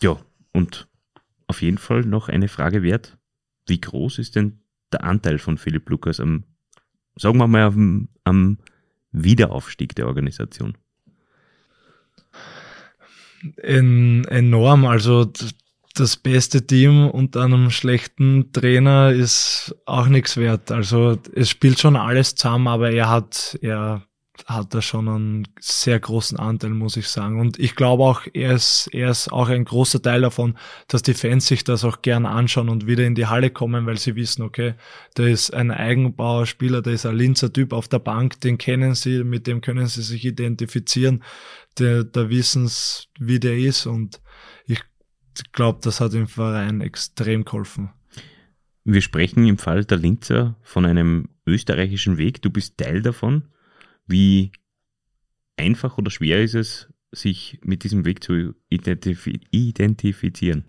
Ja, 0.01 0.17
und 0.53 0.87
auf 1.47 1.61
jeden 1.61 1.77
Fall 1.77 2.05
noch 2.05 2.29
eine 2.29 2.47
Frage 2.47 2.83
wert. 2.83 3.17
Wie 3.67 3.81
groß 3.81 4.17
ist 4.17 4.37
denn 4.37 4.61
der 4.93 5.03
Anteil 5.03 5.39
von 5.39 5.57
Philipp 5.57 5.89
Lukas 5.89 6.21
am, 6.21 6.45
sagen 7.17 7.37
wir 7.37 7.47
mal, 7.47 7.63
am, 7.63 8.07
am 8.23 8.59
Wiederaufstieg 9.11 9.93
der 9.93 10.07
Organisation? 10.07 10.77
En 13.57 14.25
enorm. 14.25 14.85
Also 14.85 15.31
das 15.95 16.17
beste 16.17 16.65
Team 16.65 17.09
unter 17.09 17.43
einem 17.43 17.69
schlechten 17.69 18.51
Trainer 18.53 19.11
ist 19.11 19.75
auch 19.85 20.07
nichts 20.07 20.37
wert. 20.37 20.71
Also 20.71 21.17
es 21.35 21.49
spielt 21.49 21.79
schon 21.79 21.95
alles 21.95 22.35
zusammen, 22.35 22.67
aber 22.67 22.91
er 22.91 23.09
hat, 23.09 23.57
er 23.61 24.03
hat 24.45 24.73
da 24.73 24.81
schon 24.81 25.07
einen 25.07 25.47
sehr 25.59 25.99
großen 25.99 26.39
Anteil, 26.39 26.71
muss 26.71 26.97
ich 26.97 27.07
sagen. 27.07 27.39
Und 27.39 27.59
ich 27.59 27.75
glaube 27.75 28.03
auch, 28.03 28.21
er 28.33 28.53
ist, 28.53 28.89
er 28.91 29.11
ist 29.11 29.31
auch 29.31 29.49
ein 29.49 29.65
großer 29.65 30.01
Teil 30.01 30.21
davon, 30.21 30.57
dass 30.87 31.01
die 31.03 31.13
Fans 31.13 31.47
sich 31.47 31.63
das 31.63 31.83
auch 31.83 32.01
gern 32.01 32.25
anschauen 32.25 32.69
und 32.69 32.87
wieder 32.87 33.05
in 33.05 33.15
die 33.15 33.27
Halle 33.27 33.49
kommen, 33.49 33.85
weil 33.85 33.97
sie 33.97 34.15
wissen, 34.15 34.41
okay, 34.41 34.75
da 35.15 35.23
ist 35.23 35.53
ein 35.53 35.71
Eigenbauerspieler, 35.71 36.81
da 36.81 36.91
ist 36.91 37.05
ein 37.05 37.15
Linzer 37.15 37.51
Typ 37.51 37.73
auf 37.73 37.87
der 37.87 37.99
Bank, 37.99 38.39
den 38.41 38.57
kennen 38.57 38.95
sie, 38.95 39.23
mit 39.23 39.47
dem 39.47 39.61
können 39.61 39.87
sie 39.87 40.01
sich 40.01 40.25
identifizieren, 40.25 41.23
da 41.75 42.29
wissen 42.29 42.67
sie, 42.67 43.05
wie 43.19 43.39
der 43.39 43.57
ist 43.57 43.85
und 43.85 44.21
ich 45.33 45.51
glaube, 45.53 45.79
das 45.81 46.01
hat 46.01 46.13
dem 46.13 46.27
Verein 46.27 46.81
extrem 46.81 47.45
geholfen. 47.45 47.91
Wir 48.83 49.01
sprechen 49.01 49.45
im 49.45 49.57
Fall 49.57 49.85
der 49.85 49.97
Linzer 49.97 50.57
von 50.61 50.85
einem 50.85 51.29
österreichischen 51.45 52.17
Weg. 52.17 52.41
Du 52.41 52.49
bist 52.49 52.77
Teil 52.77 53.01
davon. 53.01 53.43
Wie 54.11 54.51
einfach 55.57 55.97
oder 55.97 56.11
schwer 56.11 56.43
ist 56.43 56.55
es, 56.55 56.89
sich 57.11 57.59
mit 57.63 57.83
diesem 57.83 58.05
Weg 58.05 58.23
zu 58.23 58.53
identif 58.69 59.27
identifizieren? 59.51 60.65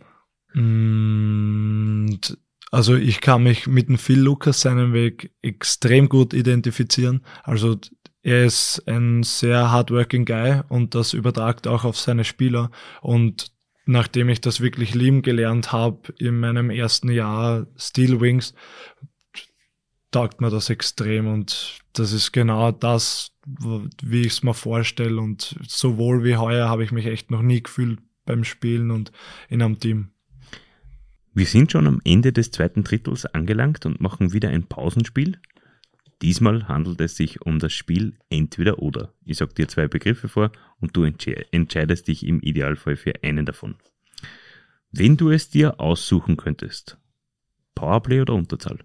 Mm, 0.55 2.17
also 2.71 2.95
ich 2.95 3.21
kann 3.21 3.43
mich 3.43 3.67
mit 3.67 3.89
dem 3.89 3.99
Phil 3.99 4.21
Lukas 4.21 4.63
seinen 4.63 4.93
Weg 4.93 5.33
extrem 5.43 6.09
gut 6.09 6.35
identifizieren. 6.35 7.25
Also 7.43 7.79
er 8.23 8.45
ist 8.45 8.83
ein 8.87 9.23
sehr 9.23 9.71
hardworking 9.71 10.25
Guy 10.25 10.63
und 10.69 10.95
das 10.95 11.13
übertragt 11.13 11.67
auch 11.67 11.85
auf 11.85 11.99
seine 11.99 12.25
Spieler. 12.25 12.71
Und 13.01 13.53
nachdem 13.85 14.29
ich 14.29 14.41
das 14.41 14.61
wirklich 14.61 14.95
lieben 14.95 15.23
gelernt 15.23 15.73
habe 15.73 16.13
in 16.19 16.39
meinem 16.39 16.71
ersten 16.71 17.11
Jahr 17.11 17.67
Steel 17.77 18.21
Wings, 18.21 18.55
taugt 20.13 20.41
mir 20.41 20.51
das 20.51 20.71
extrem 20.71 21.27
und 21.27 21.81
das 21.95 22.13
ist 22.13 22.33
genau 22.33 22.71
das, 22.71 23.33
wie 24.03 24.21
ich 24.21 24.35
es 24.35 24.43
mir 24.43 24.55
vorstelle 24.55 25.21
und 25.21 25.57
sowohl 25.67 26.23
wie 26.23 26.37
heuer 26.37 26.69
habe 26.69 26.85
ich 26.85 26.93
mich 26.93 27.07
echt 27.07 27.31
noch 27.31 27.43
nie 27.43 27.63
gefühlt 27.63 27.99
beim 28.25 28.45
Spielen 28.45 28.91
und 28.91 29.11
in 29.49 29.63
einem 29.63 29.81
Team. 29.81 30.11
Wir 31.35 31.47
sind 31.47 31.73
schon 31.73 31.87
am 31.87 32.01
Ende 32.05 32.33
des 32.33 32.51
zweiten 32.51 32.85
Drittels 32.85 33.27
angelangt 33.27 33.87
und 33.87 34.01
machen 34.01 34.33
wieder 34.33 34.51
ein 34.51 34.69
Pausenspiel. 34.69 35.41
Diesmal 36.21 36.69
handelt 36.69 37.01
es 37.01 37.17
sich 37.17 37.43
um 37.43 37.59
das 37.59 37.73
Spiel 37.73 38.15
Entweder 38.29 38.79
oder. 38.79 39.15
Ich 39.25 39.39
sage 39.39 39.55
dir 39.55 39.67
zwei 39.67 39.89
Begriffe 39.89 40.29
vor 40.29 40.53
und 40.79 40.97
du 40.97 41.05
entsche 41.05 41.53
entscheidest 41.53 42.07
dich 42.07 42.25
im 42.27 42.41
Idealfall 42.41 42.97
für 42.97 43.15
einen 43.25 43.47
davon. 43.47 43.77
Wenn 44.93 45.17
du 45.17 45.31
es 45.31 45.49
dir 45.49 45.81
aussuchen 45.81 46.37
könntest, 46.37 46.99
Powerplay 47.75 48.21
oder 48.21 48.35
Unterzahl? 48.35 48.79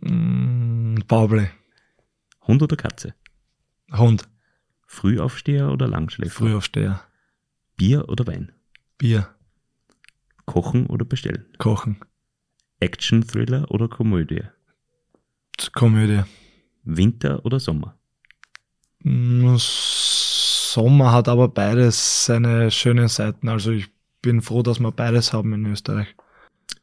Mm, 0.00 0.96
Powerplay. 1.06 1.48
Hund 2.46 2.62
oder 2.62 2.76
Katze? 2.76 3.14
Hund. 3.92 4.28
Frühaufsteher 4.86 5.70
oder 5.70 5.86
Langschläfer? 5.86 6.30
Frühaufsteher. 6.30 7.02
Bier 7.76 8.08
oder 8.08 8.26
Wein? 8.26 8.52
Bier. 8.96 9.28
Kochen 10.46 10.86
oder 10.86 11.04
bestellen? 11.04 11.46
Kochen. 11.58 12.00
Action-Thriller 12.80 13.70
oder 13.70 13.88
Komödie? 13.88 14.44
Komödie. 15.72 16.22
Winter 16.84 17.44
oder 17.44 17.60
Sommer? 17.60 17.98
Mm, 19.00 19.56
Sommer 19.58 21.12
hat 21.12 21.28
aber 21.28 21.48
beides 21.48 22.24
seine 22.24 22.70
schönen 22.70 23.08
Seiten. 23.08 23.48
Also 23.48 23.72
ich 23.72 23.88
bin 24.22 24.40
froh, 24.42 24.62
dass 24.62 24.80
wir 24.80 24.92
beides 24.92 25.32
haben 25.32 25.52
in 25.52 25.66
Österreich. 25.66 26.14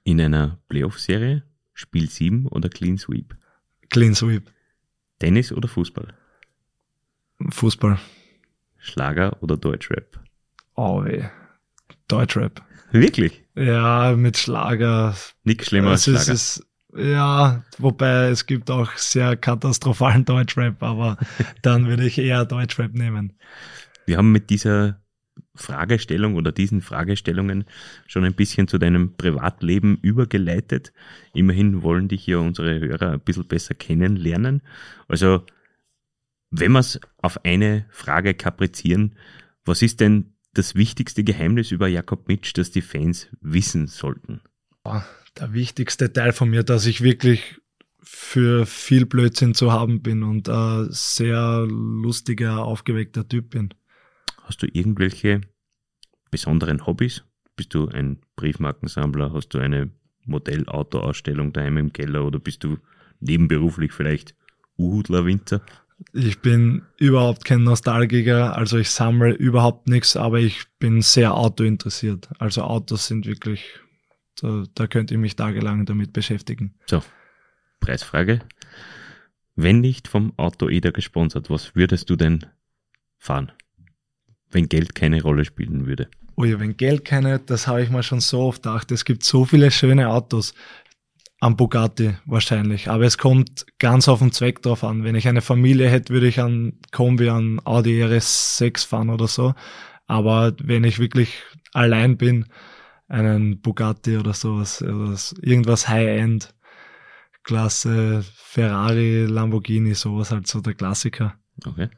In 0.04 0.22
einer 0.22 0.60
Playoff-Serie? 0.70 1.44
Spiel 1.76 2.10
7 2.10 2.48
oder 2.48 2.70
Clean 2.70 2.98
Sweep? 2.98 3.36
Clean 3.90 4.16
Sweep. 4.16 4.50
Tennis 5.20 5.52
oder 5.52 5.68
Fußball? 5.68 6.14
Fußball. 7.50 8.00
Schlager 8.78 9.42
oder 9.44 9.58
Deutschrap? 9.58 10.20
Oh 10.76 11.04
weh. 11.04 11.26
Deutschrap. 12.08 12.64
Wirklich? 12.92 13.44
Ja, 13.56 14.16
mit 14.16 14.38
Schlager. 14.38 15.16
Nichts 15.44 15.68
schlimmer 15.68 15.92
als 15.92 16.06
Schlager. 16.06 16.32
ist, 16.32 16.66
ja, 16.96 17.64
wobei 17.78 18.30
es 18.30 18.46
gibt 18.46 18.72
auch 18.72 18.94
sehr 18.94 19.36
katastrophalen 19.36 20.24
Deutschrap, 20.26 20.82
aber 20.82 21.18
dann 21.62 21.88
würde 21.88 22.06
ich 22.06 22.18
eher 22.18 22.46
Deutschrap 22.46 22.94
nehmen. 22.94 23.34
Wir 24.06 24.18
haben 24.18 24.32
mit 24.32 24.50
dieser 24.50 25.02
Fragestellung 25.56 26.36
oder 26.36 26.52
diesen 26.52 26.82
Fragestellungen 26.82 27.66
schon 28.08 28.24
ein 28.24 28.34
bisschen 28.34 28.68
zu 28.68 28.78
deinem 28.78 29.16
Privatleben 29.16 29.98
übergeleitet. 30.02 30.94
Immerhin 31.34 31.82
wollen 31.84 32.08
dich 32.08 32.28
ja 32.28 32.38
unsere 32.38 32.80
Hörer 32.80 33.12
ein 33.12 33.20
bisschen 33.20 33.48
besser 33.48 33.74
kennenlernen. 33.74 34.62
Also, 35.08 35.44
wenn 36.52 36.72
wir 36.72 36.80
es 36.80 37.00
auf 37.18 37.44
eine 37.44 37.86
Frage 37.90 38.34
kaprizieren, 38.34 39.16
was 39.66 39.82
ist 39.82 40.00
denn 40.00 40.34
das 40.54 40.76
wichtigste 40.76 41.24
Geheimnis 41.24 41.72
über 41.72 41.88
Jakob 41.88 42.28
Mitsch, 42.28 42.54
das 42.56 42.72
die 42.72 42.82
Fans 42.82 43.28
wissen 43.42 43.88
sollten? 43.88 44.42
Der 45.38 45.54
wichtigste 45.54 46.14
Teil 46.14 46.32
von 46.32 46.50
mir, 46.50 46.64
dass 46.64 46.86
ich 46.86 47.02
wirklich 47.02 47.60
für 48.02 48.66
viel 48.66 49.06
Blödsinn 49.06 49.54
zu 49.54 49.72
haben 49.72 50.02
bin 50.02 50.24
und 50.24 50.48
ein 50.48 50.88
sehr 50.92 51.66
lustiger, 51.68 52.64
aufgeweckter 52.64 53.28
Typ 53.28 53.50
bin. 53.50 53.74
Hast 54.46 54.62
du 54.62 54.68
irgendwelche 54.72 55.42
besonderen 56.30 56.86
Hobbys? 56.86 57.24
Bist 57.56 57.74
du 57.74 57.88
ein 57.88 58.20
Briefmarkensammler? 58.36 59.34
Hast 59.34 59.50
du 59.50 59.60
eine 59.60 59.90
Modellautoausstellung 60.26 61.52
daheim 61.52 61.78
im 61.78 61.94
Keller 61.94 62.26
oder 62.26 62.40
bist 62.40 62.64
du 62.64 62.78
nebenberuflich 63.20 63.92
vielleicht 63.92 64.36
Uhudler 64.78 65.26
Winter? 65.26 65.62
Ich 66.14 66.40
bin 66.40 66.84
überhaupt 66.98 67.46
kein 67.46 67.64
Nostalgiker, 67.64 68.56
also 68.56 68.78
ich 68.78 68.90
sammle 68.90 69.32
überhaupt 69.32 69.88
nichts, 69.88 70.18
aber 70.18 70.40
ich 70.40 70.66
bin 70.78 71.02
sehr 71.02 71.34
autointeressiert. 71.34 72.30
Also 72.38 72.64
Autos 72.64 73.08
sind 73.08 73.26
wirklich, 73.26 73.80
da, 74.42 74.66
da 74.76 74.88
könnte 74.88 75.14
ich 75.14 75.20
mich 75.20 75.36
tagelang 75.38 75.86
damit 75.86 76.12
beschäftigen. 76.12 76.76
So, 76.90 77.02
Preisfrage. 77.80 78.42
Wenn 79.56 79.80
nicht 79.80 80.10
vom 80.10 80.38
Auto 80.38 80.68
Eder 80.68 80.92
gesponsert, 80.92 81.50
was 81.50 81.76
würdest 81.76 82.10
du 82.10 82.18
denn 82.18 82.46
fahren? 83.18 83.54
Wenn 84.56 84.70
Geld 84.70 84.96
keine 84.96 85.22
Rolle 85.22 85.44
spielen 85.44 85.86
würde. 85.86 86.08
Ui, 86.38 86.58
wenn 86.58 86.78
Geld 86.78 87.04
keine, 87.04 87.40
das 87.40 87.68
habe 87.68 87.84
ich 87.84 87.90
mir 87.90 88.04
schon 88.04 88.22
so 88.22 88.40
oft 88.40 88.64
gedacht. 88.64 88.90
Es 88.90 89.04
gibt 89.04 89.26
so 89.26 89.44
viele 89.44 89.70
schöne 89.70 90.10
Autos. 90.10 90.54
Am 91.42 91.58
Bugatti 91.58 92.16
wahrscheinlich. 92.26 92.90
Aber 92.90 93.04
es 93.04 93.18
kommt 93.18 93.66
ganz 93.80 94.08
auf 94.08 94.20
den 94.20 94.32
Zweck 94.32 94.62
drauf 94.62 94.86
an. 94.86 95.04
Wenn 95.04 95.16
ich 95.16 95.28
eine 95.28 95.42
Familie 95.42 95.90
hätte, 95.90 96.14
würde 96.14 96.28
ich 96.28 96.40
an 96.40 96.80
Kombi, 96.94 97.28
an 97.28 97.60
Audi 97.66 98.02
RS6 98.02 98.88
fahren 98.88 99.10
oder 99.10 99.28
so. 99.28 99.56
Aber 100.08 100.54
wenn 100.64 100.86
ich 100.86 101.00
wirklich 101.00 101.44
allein 101.74 102.16
bin, 102.16 102.46
einen 103.10 103.60
Bugatti 103.60 104.16
oder 104.16 104.32
sowas, 104.32 104.82
oder 104.82 105.18
irgendwas 105.42 105.90
High-End, 105.90 106.56
Klasse, 107.44 108.24
Ferrari, 108.36 109.26
Lamborghini, 109.26 109.96
sowas 109.96 110.32
halt 110.32 110.48
so 110.48 110.62
der 110.62 110.76
Klassiker. 110.76 111.36
Okay. 111.64 111.90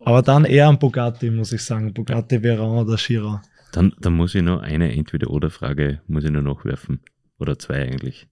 Aber 0.00 0.22
dann 0.22 0.44
eher 0.44 0.68
ein 0.68 0.78
Bugatti, 0.78 1.30
muss 1.30 1.52
ich 1.52 1.62
sagen. 1.62 1.94
Bugatti 1.94 2.42
Veyron 2.42 2.86
oder 2.86 2.96
Chiron. 2.96 3.40
Dann, 3.72 3.94
dann 4.00 4.14
muss 4.14 4.34
ich 4.34 4.42
noch 4.42 4.60
eine 4.60 4.92
Entweder-Oder-Frage, 4.92 6.00
muss 6.06 6.24
ich 6.24 6.30
nur 6.30 6.42
nachwerfen. 6.42 7.00
Oder 7.38 7.58
zwei 7.58 7.82
eigentlich. 7.82 8.28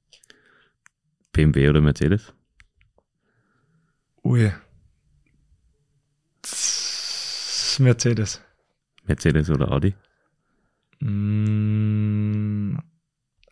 BMW 1.32 1.68
oder 1.68 1.80
Mercedes? 1.80 2.32
Ui. 4.22 4.52
Mercedes. 7.78 8.40
Mercedes 9.06 9.50
oder 9.50 9.72
Audi? 9.72 9.94
Mm, 11.00 12.78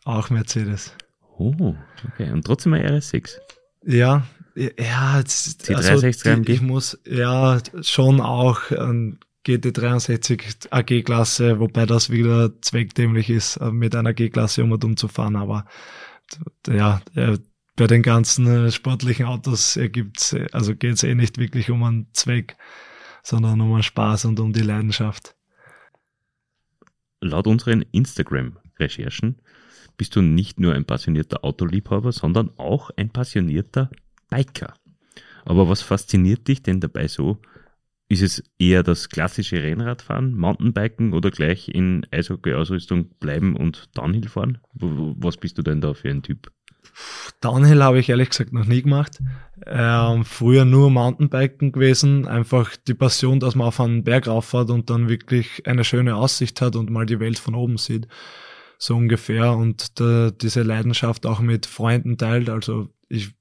auch 0.05 0.31
Mercedes. 0.31 0.95
Oh, 1.39 1.75
okay. 2.07 2.31
Und 2.31 2.47
trotzdem 2.47 2.75
ein 2.75 2.87
RS6. 2.87 3.39
Ja, 3.85 4.25
ja, 4.55 5.19
jetzt, 5.19 5.69
Die 5.69 5.75
also 5.75 5.89
360 5.89 6.45
die, 6.45 6.53
ich 6.53 6.63
muss, 6.63 6.99
ja, 7.07 7.59
schon 7.83 8.21
auch 8.21 8.71
ein 8.71 9.19
GT63 9.47 10.69
AG-Klasse, 10.71 11.59
wobei 11.59 11.87
das 11.87 12.11
wieder 12.11 12.61
zweckdämlich 12.61 13.31
ist, 13.31 13.57
äh, 13.57 13.71
mit 13.71 13.95
einer 13.97 14.13
G-Klasse 14.13 14.63
um 14.63 14.73
und 14.73 14.85
um 14.85 14.97
zu 14.97 15.09
fahren, 15.09 15.37
aber 15.37 15.65
ja, 16.69 17.03
äh, 17.15 17.39
bei 17.77 17.87
den 17.87 18.03
ganzen 18.03 18.47
äh, 18.47 18.71
sportlichen 18.71 19.27
Autos 19.27 19.77
ergibt's, 19.77 20.37
also 20.53 20.77
geht's 20.77 21.03
eh 21.03 21.15
nicht 21.15 21.39
wirklich 21.39 21.71
um 21.71 21.83
einen 21.83 22.09
Zweck, 22.13 22.57
sondern 23.23 23.61
um 23.61 23.73
einen 23.73 23.83
Spaß 23.83 24.27
und 24.27 24.39
um 24.41 24.53
die 24.53 24.61
Leidenschaft. 24.61 25.35
Laut 27.21 27.47
unseren 27.47 27.83
Instagram-Recherchen 27.83 29.41
bist 29.97 30.17
du 30.17 30.23
nicht 30.23 30.61
nur 30.61 30.75
ein 30.75 30.85
passionierter 30.85 31.45
Autoliebhaber, 31.45 32.13
sondern 32.13 32.51
auch 32.59 32.91
ein 32.97 33.11
passionierter 33.11 33.91
Biker. 34.33 34.75
Aber 35.45 35.69
was 35.69 35.83
fasziniert 35.83 36.49
dich 36.49 36.63
denn 36.63 36.81
dabei 36.81 37.09
so? 37.09 37.39
Ist 38.09 38.23
es 38.23 38.45
eher 38.59 38.83
das 38.83 39.09
klassische 39.09 39.63
Rennradfahren, 39.63 40.37
Mountainbiken 40.37 41.15
oder 41.15 41.31
gleich 41.31 41.69
in 41.69 42.07
Eishockey-Ausrüstung 42.11 43.09
bleiben 43.19 43.57
und 43.57 43.89
Downhill 43.97 44.29
fahren? 44.29 44.59
Was 44.75 45.39
bist 45.39 45.57
du 45.57 45.63
denn 45.63 45.81
da 45.81 45.95
für 45.95 46.11
ein 46.11 46.23
Typ? 46.23 46.53
Downhill 47.41 47.83
habe 47.83 48.01
ich 48.01 48.09
ehrlich 48.09 48.31
gesagt 48.31 48.53
noch 48.53 48.67
nie 48.67 48.83
gemacht. 48.83 49.19
Ähm, 49.67 50.25
früher 50.25 50.65
nur 50.65 50.91
Mountainbiken 50.91 51.73
gewesen. 51.73 52.27
Einfach 52.27 52.77
die 52.77 52.95
Passion, 52.95 53.41
dass 53.41 53.55
man 53.55 53.69
auf 53.69 53.81
einen 53.81 54.05
Berg 54.05 54.27
rauffährt 54.27 54.71
und 54.71 54.91
dann 54.91 55.09
wirklich 55.09 55.67
eine 55.67 55.85
schöne 55.85 56.17
Aussicht 56.17 56.61
hat 56.61 56.77
und 56.77 56.91
mal 56.91 57.07
die 57.07 57.21
Welt 57.21 57.39
von 57.39 57.55
oben 57.55 57.79
sieht. 57.79 58.09
So 58.79 58.97
ungefähr. 58.97 59.53
Und 59.53 60.01
da, 60.01 60.31
diese 60.31 60.63
Leidenschaft 60.63 61.25
auch 61.25 61.41
mit 61.41 61.67
Freunden 61.67 62.19
teilt. 62.19 62.51
Also 62.51 62.91
ich 63.09 63.33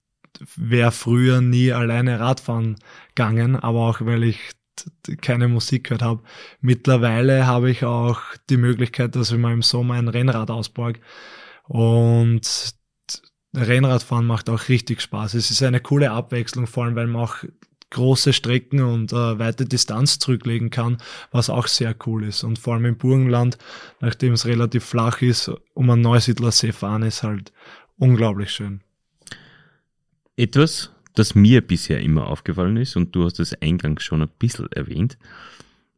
wäre 0.55 0.91
früher 0.91 1.41
nie 1.41 1.71
alleine 1.71 2.19
Radfahren 2.19 2.77
gegangen, 3.15 3.55
aber 3.55 3.79
auch 3.79 4.01
weil 4.01 4.23
ich 4.23 4.39
keine 5.21 5.47
Musik 5.47 5.85
gehört 5.85 6.01
habe. 6.01 6.23
Mittlerweile 6.61 7.45
habe 7.45 7.69
ich 7.69 7.83
auch 7.83 8.21
die 8.49 8.57
Möglichkeit, 8.57 9.15
dass 9.15 9.31
ich 9.31 9.37
mal 9.37 9.53
im 9.53 9.61
Sommer 9.61 9.95
ein 9.95 10.07
Rennrad 10.07 10.49
ausborg. 10.49 10.99
Und 11.67 12.73
Rennradfahren 13.53 14.25
macht 14.25 14.49
auch 14.49 14.69
richtig 14.69 15.01
Spaß. 15.01 15.33
Es 15.33 15.51
ist 15.51 15.61
eine 15.61 15.81
coole 15.81 16.11
Abwechslung, 16.11 16.67
vor 16.67 16.85
allem 16.85 16.95
weil 16.95 17.07
man 17.07 17.23
auch 17.23 17.37
große 17.91 18.31
Strecken 18.31 18.81
und 18.81 19.11
äh, 19.11 19.37
weite 19.37 19.65
Distanz 19.65 20.17
zurücklegen 20.17 20.69
kann, 20.69 20.97
was 21.31 21.49
auch 21.49 21.67
sehr 21.67 21.93
cool 22.05 22.23
ist. 22.23 22.43
Und 22.43 22.57
vor 22.57 22.73
allem 22.73 22.85
im 22.85 22.97
Burgenland, 22.97 23.57
nachdem 23.99 24.33
es 24.33 24.45
relativ 24.45 24.85
flach 24.85 25.21
ist, 25.21 25.51
um 25.73 25.89
einen 25.89 26.01
Neusiedler 26.01 26.51
See 26.51 26.71
fahren, 26.71 27.03
ist 27.03 27.23
halt 27.23 27.51
unglaublich 27.97 28.51
schön. 28.51 28.81
Etwas, 30.37 30.91
das 31.13 31.35
mir 31.35 31.61
bisher 31.61 31.99
immer 31.99 32.27
aufgefallen 32.27 32.77
ist, 32.77 32.95
und 32.95 33.15
du 33.15 33.25
hast 33.25 33.39
es 33.39 33.53
eingangs 33.61 34.03
schon 34.03 34.21
ein 34.21 34.29
bisschen 34.39 34.71
erwähnt, 34.71 35.17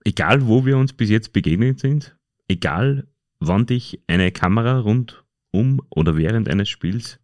egal 0.03 0.47
wo 0.47 0.65
wir 0.65 0.77
uns 0.77 0.93
bis 0.93 1.09
jetzt 1.09 1.34
begegnet 1.34 1.79
sind, 1.79 2.15
egal 2.47 3.07
wann 3.39 3.65
dich 3.65 4.01
eine 4.07 4.31
Kamera 4.31 4.79
rund 4.79 5.23
um 5.51 5.81
oder 5.89 6.17
während 6.17 6.49
eines 6.49 6.69
Spiels 6.69 7.19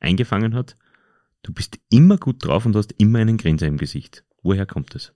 eingefangen 0.00 0.54
hat, 0.54 0.76
du 1.42 1.52
bist 1.52 1.78
immer 1.90 2.18
gut 2.18 2.44
drauf 2.44 2.66
und 2.66 2.76
hast 2.76 2.92
immer 2.98 3.20
einen 3.20 3.38
Grinser 3.38 3.66
im 3.66 3.78
Gesicht. 3.78 4.24
Woher 4.42 4.66
kommt 4.66 4.94
es? 4.94 5.12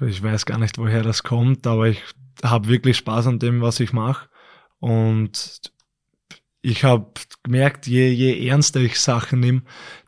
Ich 0.00 0.22
weiß 0.22 0.44
gar 0.46 0.58
nicht, 0.58 0.78
woher 0.78 1.02
das 1.02 1.22
kommt, 1.22 1.66
aber 1.66 1.88
ich 1.88 2.02
habe 2.42 2.68
wirklich 2.68 2.98
Spaß 2.98 3.26
an 3.26 3.38
dem, 3.38 3.62
was 3.62 3.80
ich 3.80 3.92
mache. 3.92 4.28
Und 4.78 5.72
ich 6.66 6.82
habe 6.82 7.06
gemerkt, 7.44 7.86
je, 7.86 8.08
je 8.08 8.48
ernster 8.48 8.80
ich 8.80 8.98
Sachen 8.98 9.38
nehme, 9.38 9.62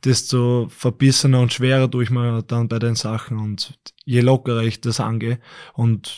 desto 0.05 0.69
verbissener 0.69 1.41
und 1.41 1.53
schwerer 1.53 1.89
tue 1.89 2.03
ich 2.03 2.11
mir 2.11 2.43
dann 2.43 2.67
bei 2.67 2.81
den 2.81 2.97
Sachen 2.97 3.39
und 3.39 3.79
je 4.05 4.23
lockerer 4.23 4.65
ich 4.65 4.81
das 4.81 4.99
angehe 4.99 5.39
und 5.75 6.13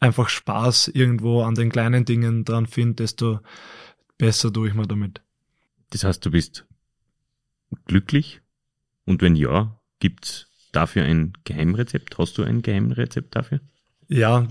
einfach 0.00 0.30
Spaß 0.30 0.88
irgendwo 0.88 1.42
an 1.42 1.54
den 1.54 1.68
kleinen 1.68 2.06
Dingen 2.06 2.46
dran 2.46 2.66
finde, 2.66 3.02
desto 3.02 3.40
besser 4.16 4.50
tue 4.50 4.68
ich 4.68 4.74
mir 4.74 4.86
damit. 4.86 5.20
Das 5.90 6.04
heißt, 6.04 6.24
du 6.24 6.30
bist 6.30 6.64
glücklich? 7.84 8.40
Und 9.04 9.20
wenn 9.20 9.36
ja, 9.36 9.78
gibt's 9.98 10.46
dafür 10.72 11.04
ein 11.04 11.34
Geheimrezept? 11.44 12.16
Hast 12.16 12.38
du 12.38 12.44
ein 12.44 12.62
Geheimrezept 12.62 13.36
dafür? 13.36 13.60
Ja, 14.08 14.48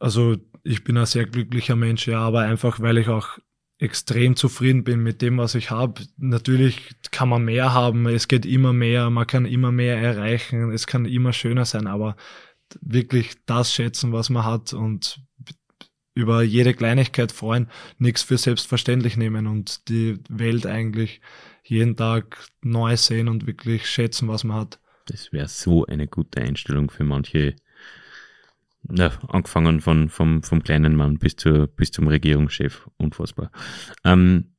also 0.00 0.36
ich 0.64 0.84
bin 0.84 0.98
ein 0.98 1.06
sehr 1.06 1.24
glücklicher 1.24 1.76
Mensch, 1.76 2.06
ja, 2.06 2.20
aber 2.20 2.40
einfach 2.40 2.80
weil 2.80 2.98
ich 2.98 3.08
auch 3.08 3.38
extrem 3.78 4.36
zufrieden 4.36 4.84
bin 4.84 5.02
mit 5.02 5.20
dem, 5.22 5.38
was 5.38 5.54
ich 5.54 5.70
habe. 5.70 6.02
Natürlich 6.16 6.94
kann 7.10 7.28
man 7.28 7.44
mehr 7.44 7.74
haben, 7.74 8.06
es 8.06 8.28
geht 8.28 8.46
immer 8.46 8.72
mehr, 8.72 9.10
man 9.10 9.26
kann 9.26 9.44
immer 9.44 9.70
mehr 9.70 9.98
erreichen, 9.98 10.70
es 10.72 10.86
kann 10.86 11.04
immer 11.04 11.32
schöner 11.32 11.64
sein, 11.64 11.86
aber 11.86 12.16
wirklich 12.80 13.34
das 13.44 13.72
schätzen, 13.72 14.12
was 14.12 14.30
man 14.30 14.44
hat 14.44 14.72
und 14.72 15.20
über 16.14 16.42
jede 16.42 16.72
Kleinigkeit 16.72 17.30
freuen, 17.30 17.68
nichts 17.98 18.22
für 18.22 18.38
selbstverständlich 18.38 19.18
nehmen 19.18 19.46
und 19.46 19.88
die 19.90 20.18
Welt 20.30 20.66
eigentlich 20.66 21.20
jeden 21.62 21.96
Tag 21.96 22.48
neu 22.62 22.96
sehen 22.96 23.28
und 23.28 23.46
wirklich 23.46 23.86
schätzen, 23.86 24.26
was 24.26 24.42
man 24.42 24.56
hat. 24.56 24.80
Das 25.06 25.32
wäre 25.32 25.48
so 25.48 25.84
eine 25.84 26.08
gute 26.08 26.40
Einstellung 26.40 26.90
für 26.90 27.04
manche, 27.04 27.54
na, 28.88 29.12
angefangen 29.28 29.80
von, 29.80 30.08
vom, 30.08 30.42
vom 30.42 30.62
kleinen 30.62 30.96
Mann 30.96 31.18
bis, 31.18 31.36
zur, 31.36 31.66
bis 31.66 31.90
zum 31.90 32.08
Regierungschef, 32.08 32.88
unfassbar. 32.96 33.50
Ähm, 34.04 34.56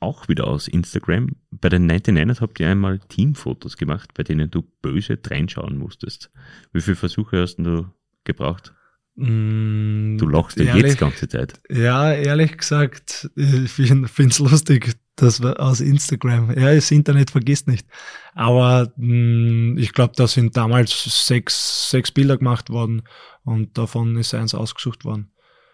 auch 0.00 0.28
wieder 0.28 0.46
aus 0.46 0.68
Instagram. 0.68 1.36
Bei 1.50 1.68
den 1.68 1.90
99ers 1.90 2.40
habt 2.40 2.60
ihr 2.60 2.68
einmal 2.68 2.98
Teamfotos 2.98 3.76
gemacht, 3.76 4.14
bei 4.14 4.22
denen 4.22 4.50
du 4.50 4.62
böse 4.82 5.18
reinschauen 5.26 5.78
musstest. 5.78 6.30
Wie 6.72 6.80
viele 6.80 6.96
Versuche 6.96 7.42
hast 7.42 7.56
du 7.56 7.86
gebraucht? 8.24 8.74
Mm, 9.16 10.16
Du 10.18 10.28
lachst 10.28 10.58
ja 10.58 10.76
jetzt 10.76 10.94
die 10.94 10.98
ganze 10.98 11.28
Zeit. 11.28 11.60
Ja, 11.70 12.12
ehrlich 12.12 12.56
gesagt, 12.56 13.30
ich 13.34 13.70
finde 13.70 14.08
es 14.08 14.38
lustig, 14.38 14.94
dass 15.16 15.40
wir 15.42 15.60
aus 15.60 15.80
Instagram, 15.80 16.50
ja, 16.58 16.74
das 16.74 16.90
Internet 16.90 17.30
vergisst 17.30 17.68
nicht. 17.68 17.86
Aber 18.34 18.92
mh, 18.96 19.80
ich 19.80 19.92
glaube, 19.92 20.12
da 20.16 20.26
sind 20.28 20.56
damals 20.56 21.26
sechs, 21.26 21.90
sechs 21.90 22.12
Bilder 22.12 22.36
gemacht 22.38 22.70
worden 22.70 23.02
und 23.44 23.76
davon 23.78 24.16
ist 24.16 24.34
eins 24.34 24.54
ausgesucht 24.54 25.04
worden. 25.04 25.32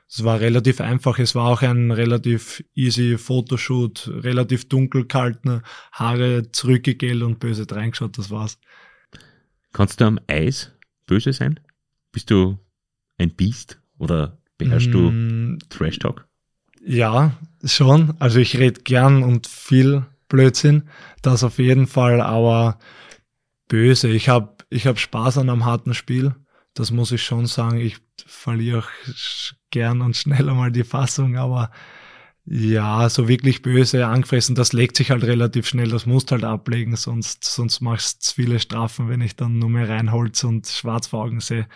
Es 0.08 0.24
war 0.24 0.40
relativ 0.40 0.80
einfach, 0.80 1.18
es 1.18 1.34
war 1.34 1.46
auch 1.48 1.62
ein 1.62 1.90
relativ 1.90 2.62
easy 2.74 3.16
Fotoshoot, 3.18 4.10
relativ 4.22 4.68
dunkel 4.68 5.06
gehalten, 5.06 5.62
Haare 5.92 6.50
zurückgegelt 6.52 7.22
und 7.22 7.40
böse 7.40 7.66
reingeschaut, 7.70 8.18
das 8.18 8.30
war's. 8.30 8.58
Kannst 9.72 10.00
du 10.00 10.04
am 10.04 10.20
Eis 10.26 10.70
böse 11.06 11.32
sein? 11.32 11.60
Bist 12.12 12.30
du 12.30 12.58
ein 13.18 13.34
Biest 13.34 13.80
oder 13.98 14.38
beherrschst 14.58 14.92
du 14.92 15.10
Mm, 15.10 15.58
Trash 15.70 15.98
Talk? 15.98 16.28
Ja, 16.84 17.38
schon. 17.64 18.14
Also 18.18 18.38
ich 18.38 18.58
rede 18.58 18.82
gern 18.82 19.22
und 19.22 19.46
viel 19.46 20.06
Blödsinn, 20.28 20.88
das 21.20 21.44
auf 21.44 21.58
jeden 21.58 21.86
Fall, 21.86 22.20
aber 22.20 22.78
böse. 23.68 24.08
Ich 24.08 24.28
habe 24.28 24.56
ich 24.70 24.86
hab 24.86 24.98
Spaß 24.98 25.38
an 25.38 25.50
einem 25.50 25.64
harten 25.64 25.94
Spiel. 25.94 26.34
Das 26.74 26.90
muss 26.90 27.12
ich 27.12 27.22
schon 27.22 27.46
sagen. 27.46 27.78
Ich 27.78 27.98
verliere 28.26 28.84
gern 29.70 30.00
und 30.00 30.16
schnell 30.16 30.48
einmal 30.48 30.72
die 30.72 30.84
Fassung, 30.84 31.36
aber 31.36 31.70
ja, 32.44 33.08
so 33.08 33.28
wirklich 33.28 33.62
böse 33.62 34.04
angefressen, 34.06 34.56
das 34.56 34.72
legt 34.72 34.96
sich 34.96 35.12
halt 35.12 35.22
relativ 35.22 35.68
schnell, 35.68 35.90
das 35.90 36.06
musst 36.06 36.32
halt 36.32 36.42
ablegen, 36.42 36.96
sonst, 36.96 37.44
sonst 37.44 37.80
machst 37.80 38.28
du 38.28 38.42
viele 38.42 38.58
Strafen, 38.58 39.08
wenn 39.08 39.20
ich 39.20 39.36
dann 39.36 39.60
nur 39.60 39.70
mehr 39.70 39.88
Reinholz 39.88 40.42
und 40.42 40.66
schwarz 40.66 41.06
vor 41.06 41.22
Augen 41.24 41.38
sehe, 41.38 41.68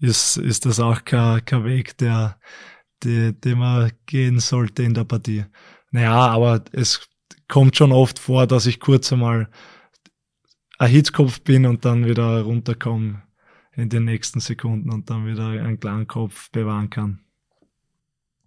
ist, 0.00 0.36
ist 0.36 0.66
das 0.66 0.80
auch 0.80 1.04
kein, 1.04 1.44
kein 1.44 1.64
Weg, 1.64 1.96
der, 1.98 2.36
die, 3.02 3.32
den 3.32 3.58
man 3.58 3.92
gehen 4.06 4.40
sollte 4.40 4.82
in 4.82 4.94
der 4.94 5.04
Partie. 5.04 5.44
Naja, 5.90 6.14
aber 6.14 6.64
es 6.72 7.08
kommt 7.48 7.76
schon 7.76 7.92
oft 7.92 8.18
vor, 8.18 8.46
dass 8.46 8.66
ich 8.66 8.80
kurz 8.80 9.12
einmal 9.12 9.48
ein 10.78 10.90
Hitzkopf 10.90 11.40
bin 11.40 11.66
und 11.66 11.84
dann 11.84 12.06
wieder 12.06 12.42
runterkomme 12.42 13.22
in 13.72 13.88
den 13.88 14.04
nächsten 14.04 14.40
Sekunden 14.40 14.90
und 14.90 15.10
dann 15.10 15.26
wieder 15.26 15.48
einen 15.48 15.80
klaren 15.80 16.06
Kopf 16.06 16.50
bewahren 16.50 16.90
kann. 16.90 17.20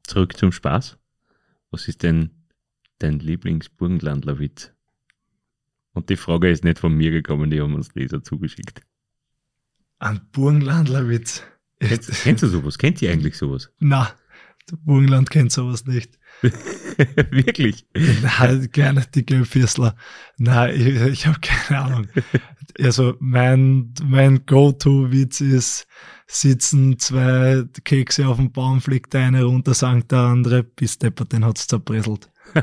Zurück 0.04 0.38
zum 0.38 0.52
Spaß. 0.52 0.98
Was 1.72 1.88
ist 1.88 2.04
denn 2.04 2.32
dein 3.00 3.20
Lieblingsburgenlandlerwitz? 3.20 4.74
Und 5.94 6.10
die 6.10 6.18
Frage 6.18 6.50
ist 6.50 6.64
nicht 6.64 6.80
von 6.80 6.94
mir 6.94 7.12
gekommen, 7.12 7.50
die 7.50 7.62
haben 7.62 7.76
uns 7.76 7.94
Leser 7.96 8.24
zugeschickt. 8.24 8.82
Ein 10.00 10.22
Burgenlandlerwitz. 10.32 11.44
Kennst, 11.80 12.12
kennst 12.24 12.44
du 12.44 12.48
sowas? 12.48 12.78
Kennt 12.78 13.02
ihr 13.02 13.12
eigentlich 13.12 13.38
sowas? 13.38 13.72
Na, 13.80 14.14
Burgenland 14.78 15.30
kennt 15.30 15.52
sowas 15.52 15.86
nicht. 15.86 16.18
Wirklich? 17.32 17.86
Nein, 17.94 18.70
gerne 18.72 19.06
die 19.14 19.26
Gelbfürstler. 19.26 19.96
Nein, 20.38 20.76
ich, 20.76 21.02
ich 21.02 21.28
habe 21.28 21.40
keine 21.42 21.82
Ahnung. 21.82 22.08
Also 22.80 23.16
mein, 23.20 23.94
mein 24.04 24.46
Go-To-Witz 24.46 25.42
ist, 25.42 25.88
sitzen 26.28 26.98
zwei 27.00 27.64
Kekse 27.84 28.28
auf 28.28 28.38
dem 28.38 28.52
Baum, 28.52 28.82
fliegt 28.82 29.14
der 29.14 29.26
eine 29.26 29.44
runter, 29.44 29.74
sagt 29.74 30.12
der 30.12 30.20
andere, 30.20 30.64
bis 30.64 30.98
deppert, 30.98 31.34
den 31.34 31.46
hat's 31.46 31.68
zerbröselt. 31.68 32.30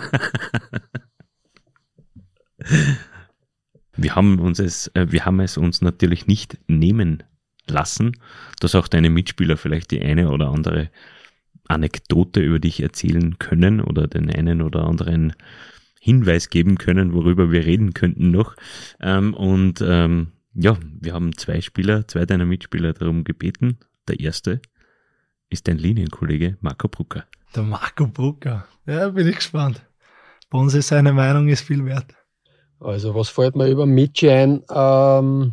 Wir 3.98 4.14
haben 4.14 4.38
uns 4.38 4.61
es, 4.61 4.86
äh, 4.94 5.06
wir 5.11 5.24
haben 5.24 5.40
es 5.40 5.56
uns 5.56 5.82
natürlich 5.82 6.28
nicht 6.28 6.56
nehmen 6.68 7.24
lassen, 7.66 8.12
dass 8.61 8.76
auch 8.76 8.86
deine 8.86 9.11
Mitspieler 9.11 9.56
vielleicht 9.56 9.90
die 9.90 10.00
eine 10.00 10.30
oder 10.30 10.48
andere 10.50 10.90
Anekdote 11.69 12.41
über 12.41 12.59
dich 12.59 12.83
erzählen 12.83 13.39
können 13.39 13.81
oder 13.81 14.07
den 14.07 14.31
einen 14.31 14.62
oder 14.62 14.85
anderen 14.85 15.35
Hinweis 16.01 16.49
geben 16.49 16.79
können, 16.79 17.12
worüber 17.12 17.51
wir 17.53 17.64
reden 17.66 17.95
könnten 17.95 18.31
noch. 18.31 18.57
Ähm, 19.01 19.35
und 19.35 19.83
ähm, 19.83 20.33
ja, 20.55 20.77
wir 21.01 21.12
haben 21.12 21.37
zwei 21.37 21.61
Spieler, 21.61 22.09
zwei 22.09 22.25
deiner 22.25 22.47
Mitspieler 22.47 22.93
darum 22.93 23.25
gebeten. 23.25 23.79
Der 24.09 24.19
erste 24.21 24.61
ist 25.51 25.69
dein 25.69 25.79
Linienkollege 25.79 26.57
Marco 26.61 26.89
Brucker. 26.89 27.25
Der 27.55 27.62
Marco 27.62 28.07
Brucker. 28.07 28.66
Ja, 28.87 29.11
bin 29.11 29.29
ich 29.29 29.37
gespannt. 29.37 29.83
Bonse, 30.51 30.83
seine 30.83 31.12
Meinung 31.12 31.49
ist 31.49 31.62
viel 31.62 31.85
wert. 31.85 32.14
Also 32.81 33.14
was 33.14 33.29
fällt 33.29 33.57
mir 33.57 33.69
über 33.69 33.87
Michi 33.87 34.31
ein? 34.31 34.62
Ähm, 34.71 35.53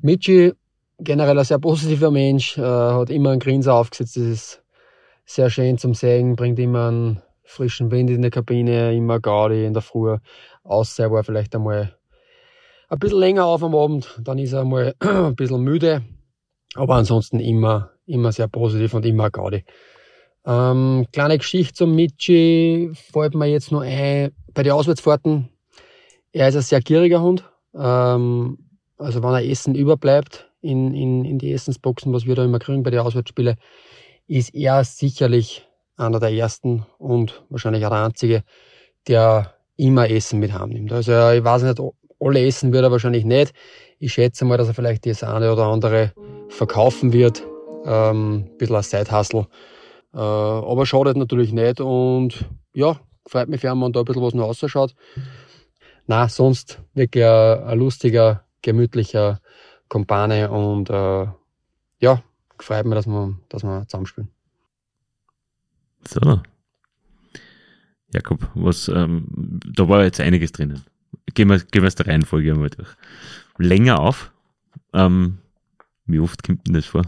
Michi, 0.00 0.52
generell 0.98 1.38
ein 1.38 1.44
sehr 1.44 1.58
positiver 1.58 2.10
Mensch, 2.10 2.56
äh, 2.56 2.62
hat 2.62 3.10
immer 3.10 3.30
einen 3.30 3.40
Grinser 3.40 3.74
aufgesetzt, 3.74 4.16
das 4.16 4.22
ist 4.22 4.61
sehr 5.34 5.48
schön 5.48 5.78
zum 5.78 5.94
Sehen, 5.94 6.36
bringt 6.36 6.58
immer 6.58 6.88
einen 6.88 7.22
frischen 7.42 7.90
Wind 7.90 8.10
in 8.10 8.20
die 8.20 8.28
Kabine, 8.28 8.94
immer 8.94 9.18
Gaudi 9.18 9.64
in 9.64 9.72
der 9.72 9.80
Früh. 9.80 10.18
Außer 10.62 11.04
er 11.04 11.10
war 11.10 11.24
vielleicht 11.24 11.54
einmal 11.54 11.96
ein 12.90 12.98
bisschen 12.98 13.18
länger 13.18 13.46
auf 13.46 13.62
am 13.62 13.74
Abend, 13.74 14.20
dann 14.22 14.38
ist 14.38 14.52
er 14.52 14.60
einmal 14.60 14.94
ein 15.00 15.34
bisschen 15.34 15.62
müde, 15.62 16.02
aber 16.74 16.96
ansonsten 16.96 17.40
immer, 17.40 17.92
immer 18.04 18.30
sehr 18.30 18.46
positiv 18.46 18.92
und 18.92 19.06
immer 19.06 19.30
Gaudi. 19.30 19.64
Ähm, 20.44 21.06
kleine 21.12 21.38
Geschichte 21.38 21.72
zum 21.72 21.94
Michi 21.94 22.90
fällt 22.92 23.34
mir 23.34 23.46
jetzt 23.46 23.72
nur 23.72 23.82
ein, 23.82 24.32
bei 24.52 24.62
den 24.62 24.72
Auswärtsfahrten, 24.72 25.48
er 26.32 26.48
ist 26.48 26.56
ein 26.56 26.62
sehr 26.62 26.80
gieriger 26.80 27.22
Hund. 27.22 27.50
Ähm, 27.74 28.58
also 28.98 29.22
wenn 29.22 29.30
er 29.30 29.48
Essen 29.48 29.74
überbleibt 29.74 30.50
in, 30.60 30.92
in, 30.92 31.24
in 31.24 31.38
die 31.38 31.52
Essensboxen, 31.52 32.12
was 32.12 32.26
wir 32.26 32.34
da 32.34 32.44
immer 32.44 32.58
kriegen 32.58 32.82
bei 32.82 32.90
den 32.90 33.00
Auswärtsspielen, 33.00 33.56
ist 34.26 34.54
er 34.54 34.84
sicherlich 34.84 35.66
einer 35.96 36.20
der 36.20 36.32
ersten 36.32 36.86
und 36.98 37.44
wahrscheinlich 37.48 37.84
auch 37.84 37.90
der 37.90 38.04
einzige, 38.04 38.44
der 39.08 39.54
immer 39.76 40.08
Essen 40.08 40.38
mit 40.38 40.52
heimnimmt. 40.52 40.92
Also 40.92 41.12
ich 41.30 41.44
weiß 41.44 41.62
nicht, 41.62 41.80
alle 42.20 42.46
essen 42.46 42.72
wird 42.72 42.84
er 42.84 42.90
wahrscheinlich 42.90 43.24
nicht. 43.24 43.52
Ich 43.98 44.12
schätze 44.12 44.44
mal, 44.44 44.58
dass 44.58 44.68
er 44.68 44.74
vielleicht 44.74 45.06
das 45.06 45.22
eine 45.22 45.52
oder 45.52 45.64
andere 45.64 46.12
verkaufen 46.48 47.12
wird. 47.12 47.42
Ähm, 47.84 48.46
ein 48.46 48.58
bisschen 48.58 48.76
als 48.76 48.90
Side-Hustle. 48.90 49.46
Äh, 50.14 50.18
aber 50.18 50.86
schadet 50.86 51.16
natürlich 51.16 51.52
nicht 51.52 51.80
und 51.80 52.46
ja, 52.74 53.00
freut 53.26 53.48
mich, 53.48 53.62
wenn 53.62 53.78
man 53.78 53.92
da 53.92 54.00
ein 54.00 54.04
bisschen 54.04 54.22
was 54.22 54.34
noch 54.34 54.48
ausschaut. 54.48 54.94
Na, 56.06 56.28
sonst 56.28 56.80
wirklich 56.94 57.24
ein, 57.24 57.64
ein 57.64 57.78
lustiger, 57.78 58.44
gemütlicher 58.60 59.40
Kumpane 59.88 60.50
und 60.50 60.90
äh, 60.90 61.26
ja, 61.98 62.22
freut 62.62 62.86
mich, 62.86 62.94
dass 62.94 63.06
wir, 63.06 63.34
dass 63.48 63.62
wir 63.62 63.84
zusammenspielen. 63.86 64.28
So. 66.08 66.40
Jakob, 68.12 68.50
was, 68.54 68.88
ähm, 68.88 69.26
da 69.64 69.88
war 69.88 70.04
jetzt 70.04 70.20
einiges 70.20 70.52
drinnen. 70.52 70.82
Gehen 71.34 71.48
wir, 71.48 71.58
gehen 71.60 71.82
wir 71.82 71.88
es 71.88 71.94
der 71.94 72.08
Reihenfolge 72.08 72.52
einmal 72.52 72.70
durch. 72.70 72.88
Länger 73.58 74.00
auf. 74.00 74.32
Ähm, 74.92 75.38
wie 76.06 76.18
oft 76.18 76.42
kommt 76.42 76.66
denn 76.66 76.74
das 76.74 76.86
vor? 76.86 77.02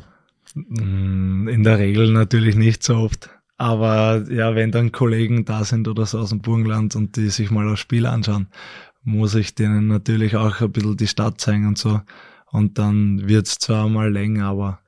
Mm, 0.54 1.48
In 1.48 1.62
der 1.64 1.78
Regel 1.78 2.10
natürlich 2.12 2.54
nicht 2.56 2.82
so 2.82 2.96
oft. 2.96 3.30
Aber 3.56 4.24
ja, 4.30 4.54
wenn 4.54 4.72
dann 4.72 4.92
Kollegen 4.92 5.44
da 5.44 5.64
sind 5.64 5.88
oder 5.88 6.06
so 6.06 6.18
aus 6.18 6.30
dem 6.30 6.40
Burgenland 6.40 6.96
und 6.96 7.16
die 7.16 7.28
sich 7.28 7.50
mal 7.50 7.68
das 7.68 7.80
Spiel 7.80 8.06
anschauen, 8.06 8.48
muss 9.02 9.34
ich 9.34 9.54
denen 9.54 9.86
natürlich 9.86 10.36
auch 10.36 10.60
ein 10.60 10.72
bisschen 10.72 10.96
die 10.96 11.06
Stadt 11.06 11.40
zeigen 11.40 11.68
und 11.68 11.78
so. 11.78 12.00
Und 12.50 12.78
dann 12.78 13.28
wird's 13.28 13.58
zwar 13.58 13.88
mal 13.88 14.10
länger, 14.10 14.46
aber 14.46 14.80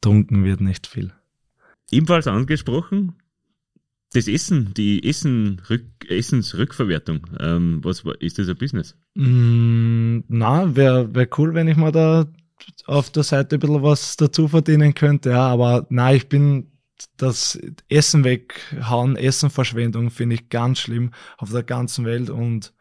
trunken 0.00 0.44
wird 0.44 0.60
nicht 0.60 0.86
viel. 0.86 1.12
Ebenfalls 1.90 2.26
angesprochen, 2.26 3.14
das 4.12 4.28
Essen, 4.28 4.72
die 4.74 5.06
Essen 5.08 5.60
-Rück 5.66 6.08
Essensrückverwertung, 6.08 7.26
ähm, 7.40 7.80
was 7.82 8.04
ist 8.20 8.38
das 8.38 8.48
ein 8.48 8.56
Business? 8.56 8.96
Mm, 9.14 10.20
na, 10.28 10.74
wäre 10.74 11.14
wär 11.14 11.28
cool, 11.38 11.54
wenn 11.54 11.68
ich 11.68 11.76
mal 11.76 11.92
da 11.92 12.26
auf 12.86 13.10
der 13.10 13.22
Seite 13.22 13.56
ein 13.56 13.60
bisschen 13.60 13.82
was 13.82 14.16
dazu 14.16 14.48
verdienen 14.48 14.94
könnte, 14.94 15.30
ja, 15.30 15.46
aber 15.48 15.86
na, 15.90 16.14
ich 16.14 16.28
bin 16.28 16.72
das 17.16 17.58
Essen 17.88 18.24
weghauen, 18.24 19.16
Essenverschwendung 19.16 20.10
finde 20.10 20.36
ich 20.36 20.48
ganz 20.48 20.80
schlimm 20.80 21.12
auf 21.36 21.52
der 21.52 21.62
ganzen 21.62 22.04
Welt 22.04 22.30
und 22.30 22.72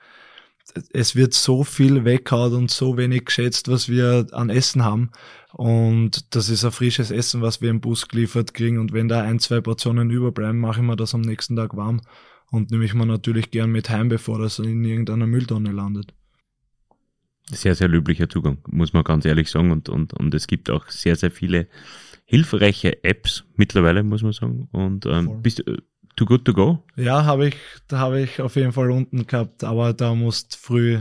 es 0.91 1.15
wird 1.15 1.34
so 1.34 1.63
viel 1.63 2.03
weggehauen 2.05 2.53
und 2.53 2.72
so 2.72 2.97
wenig 2.97 3.26
geschätzt, 3.26 3.70
was 3.70 3.89
wir 3.89 4.28
an 4.32 4.49
Essen 4.49 4.84
haben. 4.84 5.11
Und 5.58 6.36
das 6.36 6.49
ist 6.49 6.64
ein 6.64 6.72
frisches 6.72 7.10
Essen, 7.10 7.41
was 7.41 7.62
wir 7.62 7.72
im 7.72 7.82
Bus 7.82 8.08
geliefert 8.08 8.53
kriegen. 8.53 8.78
Und 8.78 8.93
wenn 8.93 9.08
da 9.08 9.24
ein, 9.24 9.39
zwei 9.39 9.60
Portionen 9.60 10.12
überbleiben, 10.12 10.60
mache 10.60 10.82
ich 10.82 10.86
mir 10.86 10.95
das 10.95 11.16
am 11.16 11.22
nächsten 11.22 11.55
Tag 11.55 11.76
warm 11.76 12.01
und 12.51 12.70
nehme 12.70 12.86
ich 12.86 12.93
mir 12.93 13.08
natürlich 13.08 13.49
gern 13.49 13.72
mit 13.72 13.89
heim, 13.89 14.08
bevor 14.08 14.38
das 14.38 14.60
in 14.60 14.86
irgendeiner 14.86 15.26
Mülltonne 15.26 15.72
landet. 15.72 16.14
Sehr, 17.49 17.74
sehr 17.74 17.88
löblicher 17.88 18.30
Zugang, 18.30 18.60
muss 18.68 18.93
man 18.93 19.03
ganz 19.03 19.26
ehrlich 19.26 19.49
sagen. 19.49 19.72
Und, 19.72 19.89
und, 19.89 20.14
und 20.14 20.36
es 20.36 20.45
gibt 20.45 20.70
auch 20.70 20.89
sehr, 20.89 21.16
sehr 21.16 21.32
viele 21.32 21.68
hilfreiche 22.26 23.03
Apps 23.03 23.43
mittlerweile, 23.55 24.03
muss 24.03 24.22
man 24.22 24.34
sagen. 24.34 24.70
Und 24.72 25.08
ähm, 25.08 25.41
bist 25.41 25.64
du 25.66 25.82
Too 26.16 26.26
Good 26.26 26.45
To 26.45 26.53
Go? 26.53 26.84
Ja, 26.97 27.26
habe 27.26 27.47
ich, 27.47 27.55
da 27.88 27.97
habe 27.97 28.22
ich 28.22 28.41
auf 28.41 28.55
jeden 28.58 28.74
Fall 28.74 28.91
unten 28.91 29.26
gehabt, 29.26 29.64
aber 29.64 29.93
da 29.93 30.14
musst 30.14 30.55
früh 30.55 30.99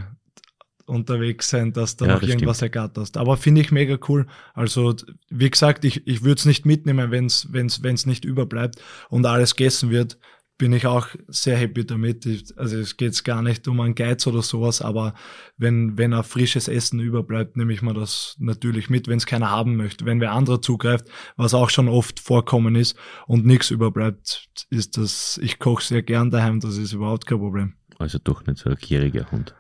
unterwegs 0.87 1.51
sein, 1.51 1.73
dass 1.73 1.97
da 1.97 2.07
ja, 2.07 2.15
noch 2.15 2.23
irgendwas 2.23 2.59
stimmt. 2.59 2.77
ergatterst. 2.77 3.17
Aber 3.17 3.37
finde 3.37 3.61
ich 3.61 3.71
mega 3.73 3.99
cool. 4.09 4.27
Also, 4.55 4.95
wie 5.29 5.51
gesagt, 5.51 5.85
ich, 5.85 6.07
ich 6.07 6.23
würde 6.23 6.39
es 6.39 6.45
nicht 6.45 6.65
mitnehmen, 6.65 7.11
wenn 7.11 7.27
es 7.27 7.53
wenn's, 7.53 7.83
wenn's 7.83 8.07
nicht 8.07 8.25
überbleibt 8.25 8.77
und 9.11 9.27
alles 9.27 9.57
gegessen 9.57 9.91
wird 9.91 10.19
bin 10.59 10.73
ich 10.73 10.87
auch 10.87 11.09
sehr 11.29 11.57
happy 11.57 11.85
damit. 11.85 12.25
Ich, 12.25 12.59
also 12.59 12.79
es 12.79 12.97
geht 12.97 13.23
gar 13.25 13.43
nicht 13.43 13.69
um 13.69 13.81
einen 13.81 13.95
Geiz 13.95 14.27
oder 14.27 14.43
sowas, 14.43 14.81
aber 14.81 15.15
wenn, 15.57 15.99
wenn 15.99 16.15
ein 16.15 16.25
frisches 16.25 16.69
Essen 16.69 17.01
überbleibt, 17.01 17.57
nehme 17.57 17.73
ich 17.73 17.83
mir 17.83 17.95
das 17.95 18.37
natürlich 18.39 18.89
mit, 18.89 19.09
wenn 19.09 19.19
es 19.19 19.27
keiner 19.27 19.51
haben 19.51 19.77
möchte. 19.77 20.07
Wenn 20.07 20.21
wer 20.21 20.33
anderer 20.33 20.63
zugreift, 20.63 21.07
was 21.37 21.55
auch 21.55 21.71
schon 21.71 21.89
oft 21.89 22.21
vorkommen 22.21 22.75
ist 22.75 22.97
und 23.27 23.45
nichts 23.45 23.71
überbleibt, 23.71 24.49
ist 24.71 24.97
das, 24.97 25.39
ich 25.43 25.59
koche 25.59 25.85
sehr 25.85 26.03
gern 26.03 26.31
daheim, 26.31 26.61
das 26.61 26.79
ist 26.79 26.93
überhaupt 26.93 27.27
kein 27.27 27.39
Problem. 27.39 27.75
Also 27.99 28.19
doch 28.23 28.47
nicht 28.47 28.59
so 28.59 28.71
ein 28.71 28.77
gieriger 28.77 29.31
Hund. 29.31 29.55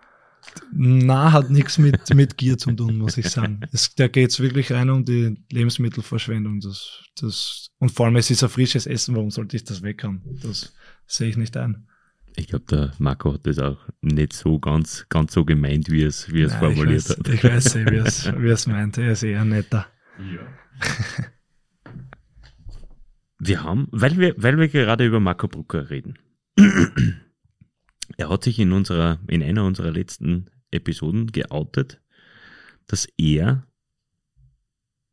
Na, 0.73 1.33
hat 1.33 1.51
nichts 1.51 1.79
mit, 1.79 2.15
mit 2.15 2.37
Gier 2.37 2.59
zu 2.59 2.73
tun, 2.73 2.99
muss 2.99 3.17
ich 3.17 3.29
sagen. 3.29 3.61
Es, 3.73 3.95
da 3.95 4.09
geht's 4.09 4.41
wirklich 4.41 4.73
rein 4.73 4.91
um 4.91 5.05
die 5.05 5.37
Lebensmittelverschwendung. 5.51 6.61
Das, 6.61 7.05
das, 7.21 7.71
und 7.79 7.91
vor 7.91 8.07
allem, 8.07 8.17
es 8.17 8.31
ist 8.31 8.43
ein 8.43 8.49
frisches 8.49 8.87
Essen, 8.87 9.15
warum 9.15 9.31
sollte 9.31 9.57
ich 9.57 9.65
das 9.65 9.83
weghaben? 9.83 10.23
Das 10.43 10.75
sehe 11.07 11.29
ich 11.29 11.37
nicht 11.37 11.57
ein. 11.57 11.87
Ich 12.37 12.49
glaube, 12.49 12.67
der 12.71 12.93
Marco 12.99 13.33
hat 13.33 13.47
das 13.47 13.59
auch 13.59 13.79
nicht 14.03 14.35
so 14.35 14.59
ganz, 14.59 15.07
ganz 15.09 15.33
so 15.33 15.45
gemeint, 15.45 15.91
wie 15.91 16.03
es, 16.03 16.31
wie 16.33 16.43
es 16.43 16.53
Nein, 16.53 16.61
formuliert 16.61 17.05
ich 17.05 17.09
weiß, 17.09 17.19
hat. 17.19 17.29
Ich 17.29 17.45
weiß 17.45 17.77
eh, 17.77 17.87
wie 17.91 17.97
es, 17.97 18.27
wie 18.39 18.49
es 18.49 18.67
meint. 18.67 18.99
Er 18.99 19.13
ist 19.13 19.23
eher 19.23 19.45
netter. 19.45 19.87
Ja. 20.19 21.25
wir 23.39 23.63
haben, 23.63 23.89
weil 23.91 24.19
wir, 24.19 24.35
weil 24.37 24.59
wir 24.59 24.69
gerade 24.69 25.07
über 25.07 25.21
Marco 25.21 25.49
Brucker 25.49 25.89
reden. 25.89 26.19
Er 28.17 28.29
hat 28.29 28.45
sich 28.45 28.59
in 28.59 28.73
unserer, 28.73 29.19
in 29.27 29.43
einer 29.43 29.65
unserer 29.65 29.91
letzten 29.91 30.51
Episoden 30.71 31.29
geoutet, 31.29 32.01
dass 32.87 33.07
er 33.17 33.67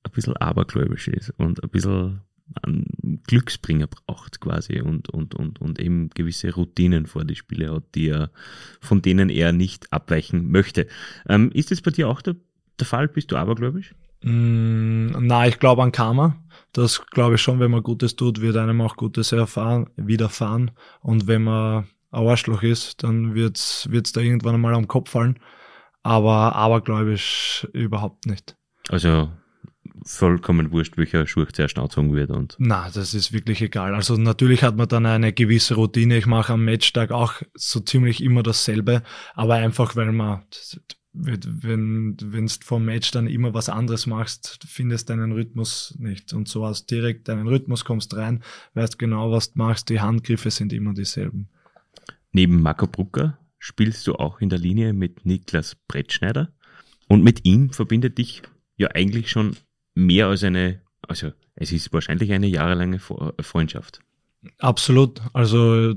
ein 0.03 0.11
bisschen 0.11 0.37
abergläubisch 0.37 1.07
ist 1.07 1.31
und 1.37 1.63
ein 1.63 1.69
bisschen 1.69 2.21
einen 2.61 3.21
Glücksbringer 3.25 3.87
braucht 3.87 4.39
quasi 4.41 4.81
und, 4.81 5.09
und, 5.09 5.33
und, 5.33 5.61
und 5.61 5.79
eben 5.79 6.09
gewisse 6.09 6.53
Routinen 6.53 7.07
vor 7.07 7.23
die 7.23 7.35
Spiele 7.35 7.73
hat, 7.73 7.95
die 7.95 8.09
er, 8.09 8.31
von 8.81 9.01
denen 9.01 9.29
er 9.29 9.53
nicht 9.53 9.91
abweichen 9.91 10.51
möchte. 10.51 10.87
Ähm, 11.27 11.51
ist 11.53 11.71
das 11.71 11.81
bei 11.81 11.91
dir 11.91 12.09
auch 12.09 12.21
der, 12.21 12.35
der 12.79 12.85
Fall? 12.85 13.07
Bist 13.07 13.31
du 13.31 13.37
abergläubisch? 13.37 13.95
Mm, 14.23 15.07
na, 15.25 15.47
ich 15.47 15.59
glaube 15.59 15.83
an 15.83 15.91
Karma. 15.91 16.37
Das 16.73 17.05
glaube 17.07 17.35
ich 17.35 17.41
schon, 17.41 17.59
wenn 17.59 17.71
man 17.71 17.83
Gutes 17.83 18.15
tut, 18.15 18.41
wird 18.41 18.57
einem 18.57 18.81
auch 18.81 18.97
Gutes 18.97 19.31
erfahren, 19.31 19.89
widerfahren. 19.95 20.71
Und 21.01 21.27
wenn 21.27 21.43
man 21.43 21.87
ein 22.13 22.27
Arschloch 22.27 22.63
ist, 22.63 23.03
dann 23.03 23.33
wird's 23.33 23.87
wird's 23.89 24.11
da 24.11 24.21
irgendwann 24.21 24.55
einmal 24.55 24.73
am 24.73 24.87
Kopf 24.87 25.11
fallen. 25.11 25.39
Aber 26.03 26.55
abergläubisch 26.55 27.67
überhaupt 27.73 28.25
nicht. 28.27 28.55
Also 28.89 29.29
vollkommen 30.05 30.71
wurscht, 30.71 30.97
welcher 30.97 31.25
Schuh 31.27 31.45
zuerst 31.45 31.77
angezogen 31.77 32.13
wird. 32.13 32.29
Und 32.29 32.55
Na, 32.59 32.89
das 32.93 33.13
ist 33.13 33.31
wirklich 33.31 33.61
egal. 33.61 33.95
Also 33.95 34.17
natürlich 34.17 34.63
hat 34.63 34.75
man 34.75 34.87
dann 34.87 35.05
eine 35.05 35.33
gewisse 35.33 35.75
Routine. 35.75 36.17
Ich 36.17 36.25
mache 36.25 36.53
am 36.53 36.65
Matchtag 36.65 37.11
auch 37.11 37.35
so 37.53 37.79
ziemlich 37.79 38.21
immer 38.21 38.43
dasselbe, 38.43 39.03
aber 39.33 39.55
einfach, 39.55 39.95
weil 39.95 40.11
man, 40.11 40.43
wenn 41.13 42.17
wenn 42.21 42.47
du 42.47 42.53
vom 42.63 42.85
Match 42.85 43.11
dann 43.11 43.27
immer 43.27 43.53
was 43.53 43.69
anderes 43.69 44.05
machst, 44.05 44.59
findest 44.67 45.09
deinen 45.09 45.31
Rhythmus 45.31 45.95
nicht. 45.97 46.33
Und 46.33 46.47
so 46.47 46.65
hast 46.65 46.87
direkt 46.91 47.27
deinen 47.27 47.47
Rhythmus, 47.47 47.85
kommst 47.85 48.15
rein, 48.15 48.43
weißt 48.73 48.99
genau, 48.99 49.31
was 49.31 49.53
du 49.53 49.59
machst, 49.59 49.89
die 49.89 50.01
Handgriffe 50.01 50.51
sind 50.51 50.73
immer 50.73 50.93
dieselben. 50.93 51.49
Neben 52.33 52.61
Marco 52.61 52.87
Brucker 52.87 53.37
spielst 53.59 54.05
du 54.07 54.15
auch 54.15 54.41
in 54.41 54.49
der 54.49 54.59
Linie 54.59 54.91
mit 54.91 55.25
Niklas 55.25 55.77
Brettschneider. 55.87 56.51
Und 57.07 57.23
mit 57.23 57.45
ihm 57.45 57.69
verbindet 57.69 58.17
dich 58.17 58.41
ja 58.75 58.89
eigentlich 58.93 59.29
schon 59.29 59.55
mehr 59.93 60.27
als 60.27 60.43
eine, 60.43 60.81
also 61.07 61.31
es 61.55 61.71
ist 61.71 61.93
wahrscheinlich 61.93 62.33
eine 62.33 62.47
jahrelange 62.47 62.99
Freundschaft. 62.99 63.99
Absolut. 64.57 65.21
Also 65.31 65.93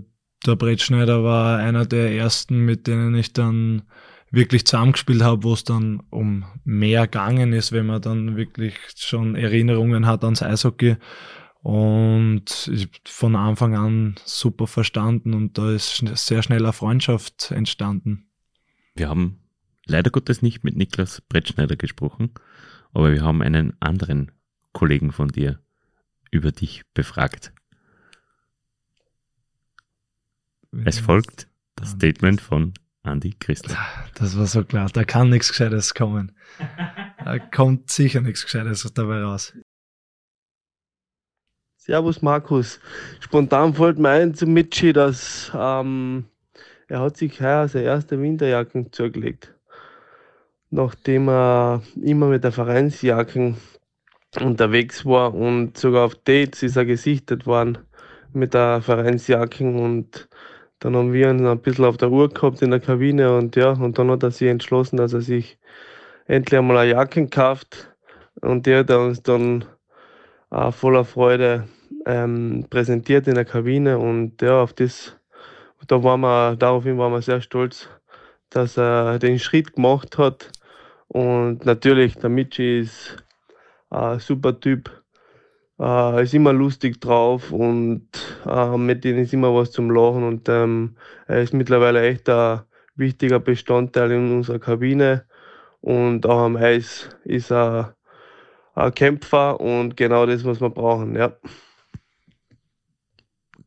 der 0.46 0.56
Brettschneider 0.56 1.24
war 1.24 1.58
einer 1.58 1.86
der 1.86 2.12
ersten, 2.12 2.64
mit 2.64 2.86
denen 2.86 3.14
ich 3.14 3.32
dann 3.32 3.82
wirklich 4.30 4.66
zusammengespielt 4.66 5.22
habe, 5.22 5.44
wo 5.44 5.54
es 5.54 5.64
dann 5.64 6.02
um 6.10 6.44
mehr 6.64 7.06
gegangen 7.06 7.52
ist, 7.52 7.72
wenn 7.72 7.86
man 7.86 8.02
dann 8.02 8.36
wirklich 8.36 8.74
schon 8.96 9.34
Erinnerungen 9.34 10.06
hat 10.06 10.24
ans 10.24 10.42
Eishockey. 10.42 10.96
Und 11.66 12.70
ich 12.72 12.88
von 13.06 13.34
Anfang 13.34 13.74
an 13.74 14.14
super 14.24 14.68
verstanden 14.68 15.34
und 15.34 15.58
da 15.58 15.72
ist 15.72 15.96
sehr 16.14 16.44
schnell 16.44 16.62
eine 16.62 16.72
Freundschaft 16.72 17.50
entstanden. 17.50 18.28
Wir 18.94 19.08
haben 19.08 19.40
leider 19.84 20.12
Gottes 20.12 20.42
nicht 20.42 20.62
mit 20.62 20.76
Niklas 20.76 21.22
Brettschneider 21.22 21.74
gesprochen. 21.74 22.30
Aber 22.92 23.12
wir 23.12 23.22
haben 23.22 23.42
einen 23.42 23.76
anderen 23.80 24.30
Kollegen 24.74 25.10
von 25.10 25.26
dir 25.26 25.58
über 26.30 26.52
dich 26.52 26.82
befragt. 26.94 27.52
Es 30.84 31.00
folgt 31.00 31.48
das 31.74 31.90
Statement 31.90 32.40
von 32.40 32.74
Andy 33.02 33.34
Christel. 33.40 33.76
Das 34.14 34.38
war 34.38 34.46
so 34.46 34.62
klar, 34.62 34.88
da 34.92 35.02
kann 35.02 35.30
nichts 35.30 35.48
Gescheites 35.48 35.94
kommen. 35.94 36.30
Da 37.24 37.40
kommt 37.40 37.90
sicher 37.90 38.20
nichts 38.20 38.44
Gescheites 38.44 38.84
dabei 38.94 39.22
raus. 39.22 39.52
Servus 41.86 42.20
Markus. 42.20 42.80
Spontan 43.20 43.72
fällt 43.72 43.98
mir 43.98 44.10
ein 44.10 44.34
zu 44.34 44.46
Mitschi, 44.46 44.92
dass 44.92 45.52
ähm, 45.54 46.24
er 46.88 47.00
hat 47.00 47.16
sich 47.16 47.40
heuer 47.40 47.68
seine 47.68 47.84
erste 47.84 48.20
Winterjacken 48.20 48.92
zugelegt 48.92 49.56
nachdem 50.70 51.28
er 51.28 51.82
immer 52.02 52.26
mit 52.26 52.44
der 52.44 52.52
Vereinsjacke 52.52 53.54
unterwegs 54.40 55.06
war 55.06 55.34
und 55.34 55.78
sogar 55.78 56.04
auf 56.04 56.14
Dates 56.14 56.62
ist 56.62 56.76
er 56.76 56.84
gesichtet 56.84 57.46
worden 57.46 57.78
mit 58.32 58.54
der 58.54 58.82
Vereinsjacke 58.82 59.64
und 59.64 60.28
dann 60.80 60.94
haben 60.94 61.12
wir 61.12 61.30
uns 61.30 61.42
ein 61.42 61.60
bisschen 61.60 61.84
auf 61.86 61.96
der 61.96 62.10
Uhr 62.10 62.28
gehabt 62.28 62.60
in 62.62 62.70
der 62.70 62.80
Kabine 62.80 63.36
und 63.36 63.56
ja, 63.56 63.70
und 63.70 63.98
dann 63.98 64.10
hat 64.10 64.22
er 64.22 64.30
sich 64.30 64.48
entschlossen, 64.48 64.98
dass 64.98 65.12
er 65.14 65.22
sich 65.22 65.58
endlich 66.26 66.58
einmal 66.58 66.78
eine 66.78 66.90
Jacke 66.90 67.26
kauft 67.28 67.94
und 68.42 68.66
der 68.66 68.80
hat 68.80 68.90
uns 68.90 69.22
dann 69.22 69.64
äh, 70.50 70.70
voller 70.72 71.04
Freude 71.04 71.68
ähm, 72.06 72.66
präsentiert 72.70 73.26
in 73.26 73.34
der 73.34 73.44
Kabine 73.44 73.98
und 73.98 74.40
ja, 74.40 74.62
auf 74.62 74.72
das, 74.72 75.16
da 75.88 76.02
waren 76.02 76.20
wir, 76.20 76.56
daraufhin 76.56 76.96
waren 76.98 77.12
wir 77.12 77.20
sehr 77.20 77.40
stolz, 77.40 77.88
dass 78.50 78.78
er 78.78 79.18
den 79.18 79.38
Schritt 79.38 79.74
gemacht 79.74 80.16
hat. 80.16 80.50
Und 81.08 81.66
natürlich, 81.66 82.16
der 82.16 82.30
Michi 82.30 82.80
ist 82.80 83.16
ein 83.90 84.18
super 84.20 84.58
Typ, 84.58 84.90
äh, 85.78 86.22
ist 86.22 86.34
immer 86.34 86.52
lustig 86.52 87.00
drauf 87.00 87.52
und 87.52 88.08
äh, 88.46 88.76
mit 88.76 89.04
dem 89.04 89.18
ist 89.18 89.32
immer 89.32 89.54
was 89.54 89.72
zum 89.72 89.90
Lachen. 89.90 90.24
Und 90.24 90.48
ähm, 90.48 90.96
er 91.26 91.42
ist 91.42 91.54
mittlerweile 91.54 92.02
echt 92.02 92.28
ein 92.28 92.62
wichtiger 92.94 93.40
Bestandteil 93.40 94.12
in 94.12 94.32
unserer 94.32 94.58
Kabine. 94.58 95.26
Und 95.80 96.26
auch 96.26 96.40
am 96.40 96.56
Eis 96.56 97.08
ist 97.24 97.52
er 97.52 97.96
ein 98.74 98.94
Kämpfer 98.94 99.60
und 99.60 99.96
genau 99.96 100.26
das, 100.26 100.44
was 100.44 100.60
wir 100.60 100.70
brauchen. 100.70 101.14
Ja. 101.16 101.32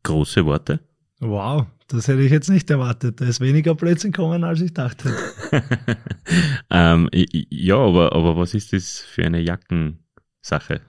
Große 0.02 0.44
Worte. 0.44 0.80
Wow, 1.20 1.66
das 1.88 2.08
hätte 2.08 2.22
ich 2.22 2.30
jetzt 2.30 2.48
nicht 2.48 2.70
erwartet. 2.70 3.20
Da 3.20 3.26
ist 3.26 3.40
weniger 3.40 3.74
Blödsinn 3.74 4.12
kommen, 4.12 4.42
als 4.44 4.60
ich 4.60 4.72
dachte. 4.72 5.14
ähm, 6.70 7.08
ja, 7.12 7.76
aber, 7.76 8.14
aber 8.14 8.36
was 8.36 8.54
ist 8.54 8.72
das 8.72 9.00
für 9.00 9.24
eine 9.24 9.40
Jackensache? 9.40 10.80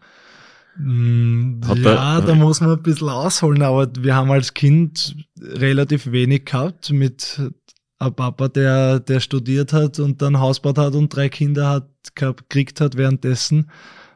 Mm, 0.78 1.60
ja, 1.76 2.22
da 2.22 2.36
muss 2.36 2.62
man 2.62 2.72
ein 2.72 2.82
bisschen 2.82 3.10
ausholen, 3.10 3.62
aber 3.62 3.92
wir 4.00 4.16
haben 4.16 4.32
als 4.32 4.54
Kind 4.54 5.16
relativ 5.38 6.12
wenig 6.12 6.46
gehabt 6.46 6.92
mit 6.92 7.42
einem 8.00 8.16
Papa, 8.16 8.48
der, 8.48 9.00
der 9.00 9.20
studiert 9.20 9.74
hat 9.74 10.00
und 10.00 10.22
dann 10.22 10.40
Hausbau 10.40 10.76
hat 10.76 10.96
und 10.96 11.14
drei 11.14 11.30
Kinder 11.30 11.70
hat, 11.70 11.90
gekriegt 12.16 12.80
hat 12.80 12.96
währenddessen, 12.96 13.70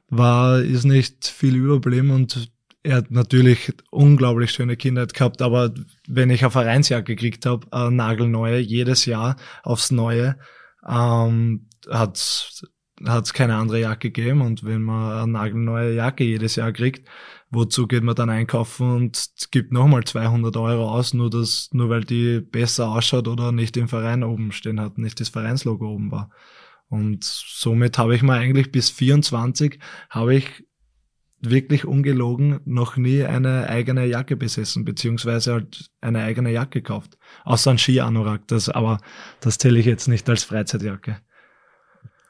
war, 0.09 0.61
ist 0.61 0.85
nicht 0.85 1.27
viel 1.27 1.55
überblieben 1.55 2.11
und 2.11 2.49
er 2.86 2.97
hat 2.97 3.09
natürlich 3.09 3.73
unglaublich 3.89 4.51
schöne 4.51 4.77
Kindheit 4.77 5.15
gehabt, 5.15 5.41
aber 5.41 5.73
wenn 6.07 6.29
ich 6.29 6.43
eine 6.43 6.51
Vereinsjacke 6.51 7.15
gekriegt 7.15 7.47
habe, 7.47 7.65
eine 7.71 7.91
nagelneue, 7.91 8.59
jedes 8.59 9.05
Jahr 9.05 9.38
aufs 9.63 9.89
Neue, 9.89 10.38
ähm, 10.88 11.67
hat 11.89 12.17
es 12.17 13.33
keine 13.33 13.55
andere 13.55 13.79
Jacke 13.79 14.11
gegeben 14.11 14.41
und 14.41 14.63
wenn 14.63 14.83
man 14.83 15.17
eine 15.17 15.31
nagelneue 15.31 15.95
Jacke 15.95 16.23
jedes 16.23 16.57
Jahr 16.57 16.71
kriegt, 16.71 17.07
wozu 17.49 17.88
geht 17.88 18.03
man 18.03 18.15
dann 18.15 18.29
einkaufen 18.29 18.95
und 18.95 19.29
gibt 19.49 19.71
nochmal 19.71 20.03
200 20.03 20.55
Euro 20.57 20.91
aus, 20.91 21.15
nur 21.15 21.31
das, 21.31 21.69
nur 21.73 21.89
weil 21.89 22.03
die 22.03 22.39
besser 22.39 22.89
ausschaut 22.89 23.27
oder 23.27 23.51
nicht 23.51 23.77
im 23.77 23.88
Verein 23.88 24.23
oben 24.23 24.51
stehen 24.51 24.79
hat, 24.79 24.99
nicht 24.99 25.19
das 25.19 25.29
Vereinslogo 25.29 25.88
oben 25.88 26.11
war. 26.11 26.29
Und 26.88 27.23
somit 27.23 27.97
habe 27.97 28.15
ich 28.15 28.21
mir 28.21 28.33
eigentlich 28.33 28.71
bis 28.71 28.91
24 28.91 29.79
habe 30.11 30.36
ich 30.36 30.65
wirklich 31.49 31.85
ungelogen 31.85 32.59
noch 32.65 32.97
nie 32.97 33.23
eine 33.23 33.69
eigene 33.69 34.05
Jacke 34.05 34.35
besessen, 34.35 34.85
beziehungsweise 34.85 35.53
halt 35.53 35.89
eine 36.01 36.23
eigene 36.23 36.51
Jacke 36.51 36.81
gekauft. 36.81 37.17
Außer 37.43 37.71
ein 37.71 37.77
Ski-Anorak, 37.77 38.47
das, 38.47 38.69
aber 38.69 38.99
das 39.39 39.57
zähle 39.57 39.79
ich 39.79 39.85
jetzt 39.85 40.07
nicht 40.07 40.29
als 40.29 40.43
Freizeitjacke. 40.43 41.19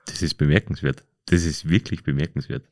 Das 0.05 0.21
ist 0.21 0.35
bemerkenswert. 0.35 1.03
Das 1.27 1.45
ist 1.45 1.69
wirklich 1.69 2.03
bemerkenswert. 2.03 2.65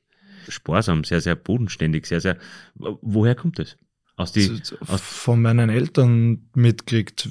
Sparsam, 0.48 1.04
sehr, 1.04 1.22
sehr 1.22 1.36
bodenständig, 1.36 2.06
sehr, 2.06 2.22
sehr. 2.22 2.38
Woher 2.76 3.36
kommt 3.36 3.60
das? 3.60 3.78
Aus 4.16 4.32
die, 4.32 4.62
aus 4.88 5.02
Von 5.02 5.42
meinen 5.42 5.70
Eltern 5.70 6.50
mitkriegt. 6.54 7.30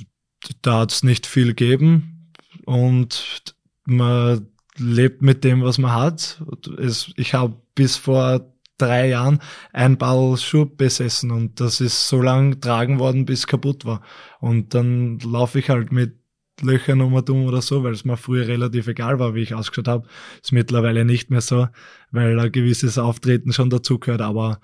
Da 0.63 0.81
hat 0.81 0.93
es 0.93 1.03
nicht 1.05 1.27
viel 1.27 1.49
gegeben 1.49 2.33
und 2.65 3.55
man 3.85 4.49
lebt 4.77 5.23
mit 5.23 5.45
dem, 5.45 5.63
was 5.63 5.79
man 5.79 5.93
hat. 5.93 6.43
Es, 6.79 7.13
ich 7.17 7.35
habe 7.35 7.61
bis 7.75 7.97
vor 7.97 8.52
drei 8.79 9.09
Jahren 9.09 9.41
ein 9.73 9.99
Ball 9.99 10.37
Schuhe 10.37 10.67
besessen 10.67 11.31
und 11.31 11.61
das 11.61 11.81
ist 11.81 12.09
so 12.09 12.23
lang 12.23 12.61
tragen 12.61 12.99
worden, 12.99 13.27
bis 13.27 13.47
kaputt 13.47 13.85
war. 13.85 14.03
Und 14.41 14.75
dann 14.75 15.19
laufe 15.21 15.59
ich 15.59 15.71
halt 15.71 15.93
mit 15.93 16.19
Löchern 16.61 17.01
um 17.01 17.15
und 17.15 17.29
um 17.31 17.47
oder 17.47 17.63
so, 17.63 17.83
weil 17.83 17.93
es 17.93 18.05
mir 18.05 18.17
früher 18.17 18.47
relativ 18.47 18.87
egal 18.87 19.19
war, 19.19 19.35
wie 19.35 19.43
ich 19.43 19.55
ausgeschaut 19.55 19.89
habe. 19.89 20.09
Ist 20.43 20.53
mittlerweile 20.53 21.05
nicht 21.05 21.31
mehr 21.31 21.41
so, 21.41 21.69
weil 22.11 22.39
ein 22.39 22.53
gewisses 22.53 22.99
Auftreten 22.99 23.53
schon 23.53 23.71
dazugehört. 23.71 24.21
Aber 24.21 24.61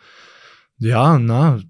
ja, 0.78 1.18
na, 1.18 1.60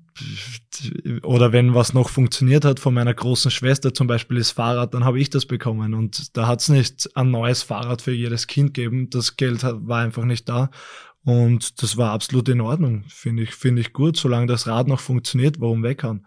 oder 1.22 1.52
wenn 1.52 1.74
was 1.74 1.94
noch 1.94 2.08
funktioniert 2.08 2.64
hat 2.64 2.80
von 2.80 2.92
meiner 2.92 3.14
großen 3.14 3.50
Schwester, 3.50 3.94
zum 3.94 4.06
Beispiel 4.06 4.38
das 4.38 4.50
Fahrrad, 4.50 4.94
dann 4.94 5.04
habe 5.04 5.20
ich 5.20 5.30
das 5.30 5.46
bekommen. 5.46 5.94
Und 5.94 6.36
da 6.36 6.46
hat 6.46 6.60
es 6.60 6.68
nicht 6.68 7.16
ein 7.16 7.30
neues 7.30 7.62
Fahrrad 7.62 8.02
für 8.02 8.12
jedes 8.12 8.46
Kind 8.46 8.74
gegeben. 8.74 9.10
Das 9.10 9.36
Geld 9.36 9.62
war 9.62 10.00
einfach 10.00 10.24
nicht 10.24 10.48
da. 10.48 10.70
Und 11.28 11.82
das 11.82 11.98
war 11.98 12.12
absolut 12.12 12.48
in 12.48 12.62
Ordnung, 12.62 13.04
finde 13.06 13.42
ich, 13.42 13.54
finde 13.54 13.82
ich 13.82 13.92
gut, 13.92 14.16
solange 14.16 14.46
das 14.46 14.66
Rad 14.66 14.88
noch 14.88 14.98
funktioniert, 14.98 15.60
warum 15.60 15.82
weckern? 15.82 16.26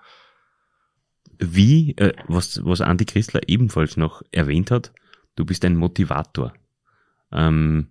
Wie, 1.39 1.97
äh, 1.97 2.14
was, 2.28 2.64
was 2.64 2.82
Andi 2.82 3.06
Christler 3.06 3.41
ebenfalls 3.47 3.97
noch 3.97 4.22
erwähnt 4.32 4.70
hat, 4.70 4.93
du 5.36 5.43
bist 5.43 5.66
ein 5.66 5.76
Motivator. 5.76 6.54
Ähm, 7.32 7.88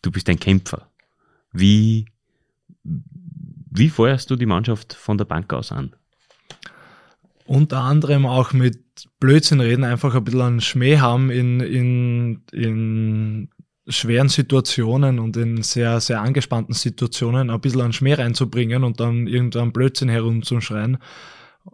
du 0.00 0.10
bist 0.10 0.26
ein 0.30 0.40
Kämpfer. 0.40 0.90
Wie, 1.52 2.06
wie 2.82 3.90
feuerst 3.90 4.30
du 4.30 4.36
die 4.36 4.46
Mannschaft 4.46 4.94
von 4.94 5.18
der 5.18 5.26
Bank 5.26 5.52
aus 5.52 5.70
an? 5.70 5.94
Unter 7.44 7.82
anderem 7.82 8.24
auch 8.24 8.54
mit 8.54 8.80
Blödsinn 9.20 9.60
reden, 9.60 9.84
einfach 9.84 10.14
ein 10.14 10.24
bisschen 10.24 10.40
einen 10.40 10.60
Schmäh 10.62 10.96
haben 10.96 11.30
in, 11.30 11.60
in, 11.60 12.42
in 12.52 13.50
schweren 13.88 14.28
Situationen 14.28 15.18
und 15.18 15.36
in 15.36 15.62
sehr, 15.62 16.00
sehr 16.00 16.20
angespannten 16.20 16.74
Situationen 16.74 17.50
ein 17.50 17.60
bisschen 17.60 17.80
einen 17.80 17.92
Schmäh 17.92 18.14
reinzubringen 18.14 18.84
und 18.84 19.00
dann 19.00 19.26
irgendeinen 19.26 19.72
Blödsinn 19.72 20.08
herumzuschreien. 20.08 20.98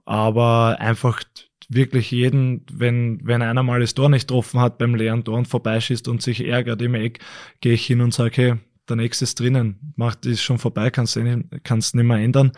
Aber 0.05 0.77
einfach 0.81 1.23
wirklich 1.69 2.11
jeden, 2.11 2.65
wenn, 2.73 3.21
wenn 3.25 3.43
einer 3.43 3.63
mal 3.63 3.81
das 3.81 3.95
Tor 3.95 4.09
nicht 4.09 4.29
getroffen 4.29 4.61
hat 4.61 4.79
beim 4.79 4.95
leeren 4.95 5.25
Tor 5.25 5.37
und 5.37 5.49
vorbeischießt 5.49 6.09
und 6.09 6.23
sich 6.23 6.47
ärgert 6.47 6.81
im 6.81 6.95
Eck, 6.95 7.21
gehe 7.61 7.75
ich 7.75 7.87
hin 7.87 8.01
und 8.01 8.15
sage, 8.15 8.37
hey, 8.37 8.55
der 8.89 8.97
nächste 8.97 9.25
ist 9.25 9.39
drinnen, 9.39 9.93
macht 9.97 10.25
ist 10.25 10.43
schon 10.43 10.59
vorbei, 10.59 10.91
kannst 10.91 11.19
kannst 11.63 11.95
nicht 11.95 12.05
mehr 12.05 12.17
ändern. 12.17 12.53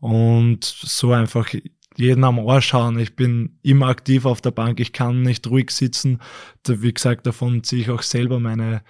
Und 0.00 0.64
so 0.64 1.12
einfach 1.12 1.54
jeden 1.98 2.24
am 2.24 2.38
Ohr 2.38 2.60
schauen. 2.60 2.98
Ich 2.98 3.16
bin 3.16 3.58
immer 3.62 3.86
aktiv 3.88 4.24
auf 4.24 4.40
der 4.40 4.50
Bank, 4.50 4.80
ich 4.80 4.92
kann 4.92 5.22
nicht 5.22 5.46
ruhig 5.48 5.70
sitzen. 5.70 6.20
Wie 6.66 6.92
gesagt, 6.92 7.26
davon 7.26 7.62
ziehe 7.62 7.82
ich 7.82 7.90
auch 7.90 8.02
selber 8.02 8.40
meine, 8.40 8.82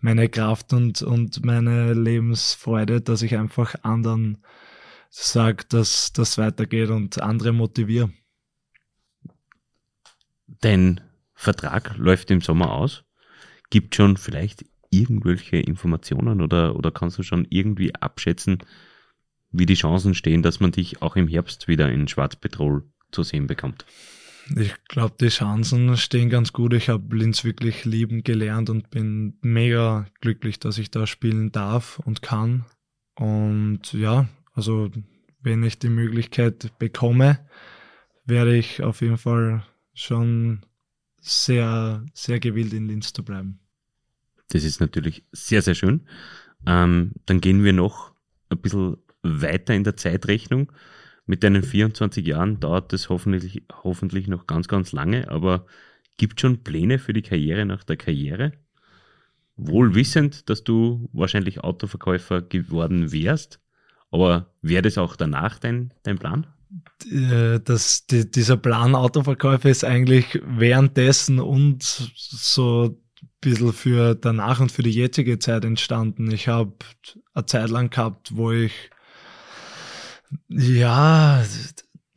meine 0.00 0.28
Kraft 0.28 0.72
und, 0.72 1.02
und 1.02 1.44
meine 1.44 1.94
Lebensfreude, 1.94 3.00
dass 3.00 3.22
ich 3.22 3.36
einfach 3.36 3.74
anderen 3.82 4.38
sage, 5.10 5.64
dass 5.68 6.12
das 6.12 6.38
weitergeht 6.38 6.90
und 6.90 7.20
andere 7.20 7.52
motiviere. 7.52 8.10
Dein 10.60 11.00
Vertrag 11.34 11.96
läuft 11.96 12.30
im 12.30 12.40
Sommer 12.40 12.72
aus. 12.72 13.04
Gibt 13.70 13.94
schon 13.94 14.16
vielleicht 14.16 14.64
irgendwelche 14.90 15.56
Informationen 15.56 16.40
oder, 16.40 16.76
oder 16.76 16.90
kannst 16.90 17.18
du 17.18 17.22
schon 17.22 17.46
irgendwie 17.48 17.94
abschätzen, 17.94 18.58
wie 19.52 19.66
die 19.66 19.74
Chancen 19.74 20.14
stehen, 20.14 20.42
dass 20.42 20.60
man 20.60 20.72
dich 20.72 21.02
auch 21.02 21.16
im 21.16 21.28
Herbst 21.28 21.68
wieder 21.68 21.90
in 21.90 22.08
Schwarzpetrol 22.08 22.84
zu 23.10 23.22
sehen 23.22 23.46
bekommt? 23.46 23.84
Ich 24.56 24.74
glaube, 24.88 25.14
die 25.20 25.28
Chancen 25.28 25.96
stehen 25.96 26.28
ganz 26.28 26.52
gut. 26.52 26.72
Ich 26.72 26.88
habe 26.88 27.16
Linz 27.16 27.44
wirklich 27.44 27.84
lieben 27.84 28.24
gelernt 28.24 28.68
und 28.68 28.90
bin 28.90 29.38
mega 29.42 30.06
glücklich, 30.20 30.58
dass 30.58 30.78
ich 30.78 30.90
da 30.90 31.06
spielen 31.06 31.52
darf 31.52 32.00
und 32.00 32.22
kann. 32.22 32.64
Und 33.14 33.92
ja, 33.92 34.28
also 34.54 34.90
wenn 35.40 35.62
ich 35.62 35.78
die 35.78 35.88
Möglichkeit 35.88 36.72
bekomme, 36.78 37.38
werde 38.24 38.56
ich 38.56 38.82
auf 38.82 39.02
jeden 39.02 39.18
Fall 39.18 39.64
schon 39.94 40.64
sehr, 41.20 42.04
sehr 42.14 42.40
gewillt 42.40 42.72
in 42.72 42.88
Linz 42.88 43.12
zu 43.12 43.24
bleiben. 43.24 43.60
Das 44.48 44.64
ist 44.64 44.80
natürlich 44.80 45.22
sehr, 45.32 45.62
sehr 45.62 45.74
schön. 45.74 46.08
Ähm, 46.66 47.12
dann 47.26 47.40
gehen 47.40 47.62
wir 47.62 47.72
noch 47.72 48.12
ein 48.48 48.58
bisschen 48.58 48.96
weiter 49.22 49.74
in 49.74 49.84
der 49.84 49.96
Zeitrechnung. 49.96 50.72
Mit 51.26 51.44
deinen 51.44 51.62
24 51.62 52.26
Jahren 52.26 52.60
dauert 52.60 52.92
das 52.92 53.08
hoffentlich, 53.08 53.62
hoffentlich 53.84 54.26
noch 54.26 54.46
ganz, 54.46 54.68
ganz 54.68 54.92
lange, 54.92 55.30
aber 55.30 55.66
gibt 56.16 56.40
schon 56.40 56.62
Pläne 56.62 56.98
für 56.98 57.12
die 57.12 57.22
Karriere 57.22 57.64
nach 57.64 57.84
der 57.84 57.96
Karriere? 57.96 58.52
Wohl 59.56 59.94
wissend, 59.94 60.48
dass 60.48 60.64
du 60.64 61.08
wahrscheinlich 61.12 61.62
Autoverkäufer 61.62 62.42
geworden 62.42 63.12
wärst, 63.12 63.60
aber 64.10 64.52
wäre 64.62 64.82
das 64.82 64.98
auch 64.98 65.16
danach 65.16 65.58
dein, 65.58 65.92
dein 66.02 66.18
Plan? 66.18 66.46
Äh, 67.10 67.60
das, 67.60 68.06
die, 68.06 68.30
dieser 68.30 68.56
Plan 68.56 68.94
Autoverkäufer 68.94 69.70
ist 69.70 69.84
eigentlich 69.84 70.40
währenddessen 70.44 71.38
und 71.38 71.82
so 71.82 72.98
ein 73.22 73.28
bisschen 73.40 73.72
für 73.72 74.14
danach 74.14 74.60
und 74.60 74.72
für 74.72 74.82
die 74.82 74.90
jetzige 74.90 75.38
Zeit 75.38 75.64
entstanden. 75.64 76.30
Ich 76.30 76.48
habe 76.48 76.74
eine 77.34 77.46
Zeit 77.46 77.70
lang 77.70 77.90
gehabt, 77.90 78.36
wo 78.36 78.52
ich 78.52 78.90
ja, 80.48 81.42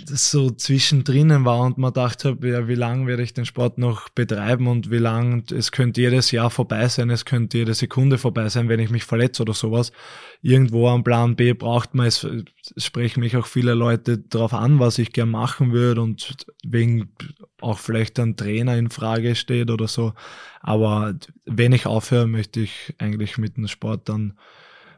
das 0.06 0.32
so 0.32 0.50
zwischendrin 0.50 1.46
war 1.46 1.62
und 1.62 1.78
man 1.78 1.94
dachte, 1.94 2.38
ja, 2.42 2.68
wie 2.68 2.76
lange 2.76 3.08
werde 3.08 3.24
ich 3.24 3.34
den 3.34 3.46
Sport 3.46 3.78
noch 3.78 4.10
betreiben 4.10 4.68
und 4.68 4.92
wie 4.92 4.98
lange, 4.98 5.44
es 5.52 5.72
könnte 5.72 6.02
jedes 6.02 6.32
Jahr 6.32 6.50
vorbei 6.50 6.88
sein, 6.88 7.10
es 7.10 7.26
könnte 7.26 7.60
jede 7.60 7.74
Sekunde 7.74 8.18
vorbei 8.18 8.50
sein, 8.50 8.70
wenn 8.70 8.80
ich 8.80 8.90
mich 8.90 9.06
verletze 9.06 9.44
oder 9.44 9.54
sowas. 9.54 9.92
Irgendwo 10.42 10.90
am 10.90 11.04
Plan 11.04 11.36
B 11.36 11.54
braucht 11.54 11.94
man 11.94 12.08
es, 12.08 12.24
es 12.24 12.86
sprechen 12.86 13.22
mich 13.22 13.38
auch 13.38 13.46
viele 13.46 13.74
Leute 13.74 14.18
darauf 14.18 14.54
an, 14.54 14.80
was 14.80 14.98
ich 14.98 15.14
gern 15.14 15.30
machen 15.30 15.72
würde 15.72 16.02
und 16.02 16.36
wegen 16.66 17.10
auch 17.62 17.80
vielleicht 17.80 18.20
ein 18.20 18.36
Trainer 18.36 18.78
in 18.78 18.90
Frage 18.90 19.36
steht 19.36 19.72
oder 19.72 19.88
so. 19.88 20.14
Aber 20.60 21.16
wenn 21.46 21.72
ich 21.72 21.86
aufhöre, 21.86 22.28
möchte 22.28 22.62
ich 22.62 22.94
eigentlich 22.98 23.38
mit 23.38 23.58
dem 23.58 23.68
Sport 23.68 24.10
dann 24.10 24.34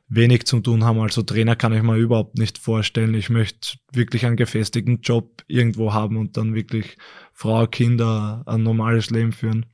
wenig 0.07 0.45
zu 0.45 0.59
tun 0.59 0.83
haben. 0.83 0.99
Also 0.99 1.23
Trainer 1.23 1.55
kann 1.55 1.73
ich 1.73 1.81
mir 1.81 1.97
überhaupt 1.97 2.37
nicht 2.37 2.57
vorstellen. 2.57 3.13
Ich 3.13 3.29
möchte 3.29 3.77
wirklich 3.91 4.25
einen 4.25 4.35
gefestigten 4.35 5.01
Job 5.01 5.43
irgendwo 5.47 5.93
haben 5.93 6.17
und 6.17 6.37
dann 6.37 6.53
wirklich 6.53 6.97
Frau, 7.33 7.67
Kinder, 7.67 8.43
ein 8.45 8.63
normales 8.63 9.09
Leben 9.09 9.31
führen. 9.31 9.65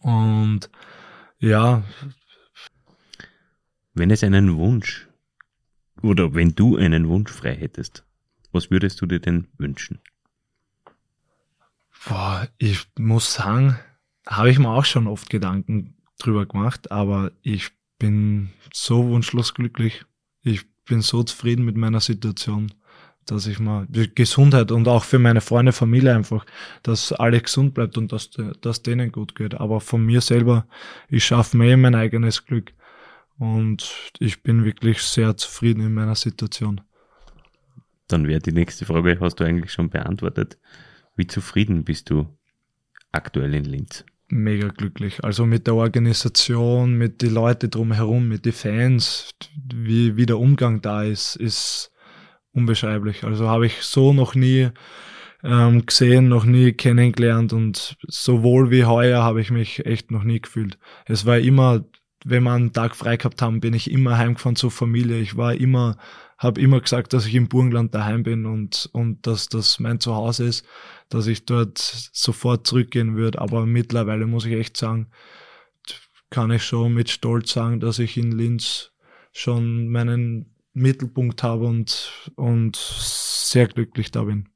Und 0.00 0.70
ja. 1.38 1.82
Wenn 3.94 4.10
es 4.10 4.24
einen 4.24 4.56
Wunsch 4.56 5.08
oder 6.02 6.34
wenn 6.34 6.54
du 6.54 6.76
einen 6.76 7.08
Wunsch 7.08 7.30
frei 7.30 7.54
hättest, 7.54 8.04
Was 8.52 8.70
würdest 8.70 9.00
du 9.00 9.06
dir 9.06 9.18
denn 9.18 9.48
wünschen? 9.56 10.00
Boah, 12.06 12.48
ich 12.58 12.86
muss 12.98 13.32
sagen, 13.32 13.78
habe 14.26 14.50
ich 14.50 14.58
mir 14.58 14.68
auch 14.68 14.84
schon 14.84 15.06
oft 15.06 15.30
Gedanken 15.30 15.96
drüber 16.18 16.46
gemacht, 16.46 16.92
aber 16.92 17.32
ich 17.42 17.70
bin 18.02 18.50
so 18.74 19.08
wunschlos 19.08 19.54
glücklich. 19.54 20.04
Ich 20.42 20.64
bin 20.84 21.02
so 21.02 21.22
zufrieden 21.22 21.64
mit 21.64 21.76
meiner 21.76 22.00
Situation, 22.00 22.74
dass 23.26 23.46
ich 23.46 23.60
mal 23.60 23.86
Gesundheit 23.88 24.72
und 24.72 24.88
auch 24.88 25.04
für 25.04 25.20
meine 25.20 25.40
Freunde, 25.40 25.70
Familie 25.70 26.16
einfach, 26.16 26.44
dass 26.82 27.12
alles 27.12 27.44
gesund 27.44 27.74
bleibt 27.74 27.96
und 27.96 28.10
dass, 28.10 28.30
dass 28.60 28.82
denen 28.82 29.12
gut 29.12 29.36
geht. 29.36 29.54
Aber 29.54 29.80
von 29.80 30.04
mir 30.04 30.20
selber, 30.20 30.66
ich 31.08 31.24
schaffe 31.24 31.56
mir 31.56 31.76
mein 31.76 31.94
eigenes 31.94 32.44
Glück 32.44 32.72
und 33.38 34.12
ich 34.18 34.42
bin 34.42 34.64
wirklich 34.64 35.00
sehr 35.00 35.36
zufrieden 35.36 35.86
in 35.86 35.94
meiner 35.94 36.16
Situation. 36.16 36.80
Dann 38.08 38.26
wäre 38.26 38.40
die 38.40 38.52
nächste 38.52 38.84
Frage, 38.84 39.16
hast 39.20 39.36
du 39.36 39.44
eigentlich 39.44 39.72
schon 39.72 39.90
beantwortet. 39.90 40.58
Wie 41.14 41.28
zufrieden 41.28 41.84
bist 41.84 42.10
du 42.10 42.26
aktuell 43.12 43.54
in 43.54 43.64
Linz? 43.64 44.04
Mega 44.34 44.68
glücklich. 44.68 45.22
Also 45.22 45.44
mit 45.44 45.66
der 45.66 45.74
Organisation, 45.74 46.94
mit 46.94 47.20
den 47.20 47.34
Leuten 47.34 47.68
drumherum, 47.68 48.28
mit 48.28 48.46
den 48.46 48.54
Fans, 48.54 49.28
wie, 49.74 50.16
wie 50.16 50.24
der 50.24 50.38
Umgang 50.38 50.80
da 50.80 51.02
ist, 51.02 51.36
ist 51.36 51.92
unbeschreiblich. 52.52 53.24
Also 53.24 53.50
habe 53.50 53.66
ich 53.66 53.82
so 53.82 54.14
noch 54.14 54.34
nie 54.34 54.70
ähm, 55.44 55.84
gesehen, 55.84 56.28
noch 56.28 56.44
nie 56.44 56.72
kennengelernt 56.72 57.52
und 57.52 57.98
sowohl 58.08 58.70
wie 58.70 58.86
heuer 58.86 59.22
habe 59.22 59.42
ich 59.42 59.50
mich 59.50 59.84
echt 59.84 60.10
noch 60.10 60.24
nie 60.24 60.40
gefühlt. 60.40 60.78
Es 61.04 61.26
war 61.26 61.38
immer, 61.38 61.84
wenn 62.24 62.44
wir 62.44 62.52
einen 62.52 62.72
Tag 62.72 62.96
frei 62.96 63.18
gehabt 63.18 63.42
haben, 63.42 63.60
bin 63.60 63.74
ich 63.74 63.90
immer 63.90 64.16
heimgefahren 64.16 64.56
zur 64.56 64.70
Familie. 64.70 65.18
Ich 65.18 65.36
war 65.36 65.52
immer 65.54 65.98
habe 66.42 66.60
immer 66.60 66.80
gesagt, 66.80 67.12
dass 67.12 67.26
ich 67.26 67.34
im 67.34 67.48
Burgenland 67.48 67.94
daheim 67.94 68.22
bin 68.22 68.46
und, 68.46 68.88
und 68.92 69.26
dass 69.26 69.48
das 69.48 69.78
mein 69.78 70.00
Zuhause 70.00 70.44
ist, 70.44 70.66
dass 71.08 71.26
ich 71.26 71.44
dort 71.44 71.78
sofort 71.78 72.66
zurückgehen 72.66 73.16
würde. 73.16 73.40
Aber 73.40 73.64
mittlerweile 73.66 74.26
muss 74.26 74.46
ich 74.46 74.54
echt 74.54 74.76
sagen, 74.76 75.08
kann 76.30 76.50
ich 76.50 76.64
schon 76.64 76.94
mit 76.94 77.10
Stolz 77.10 77.52
sagen, 77.52 77.78
dass 77.78 77.98
ich 77.98 78.16
in 78.16 78.32
Linz 78.32 78.92
schon 79.32 79.88
meinen 79.88 80.56
Mittelpunkt 80.72 81.42
habe 81.42 81.66
und, 81.66 82.30
und 82.34 82.76
sehr 82.76 83.68
glücklich 83.68 84.10
da 84.10 84.24
bin. 84.24 84.48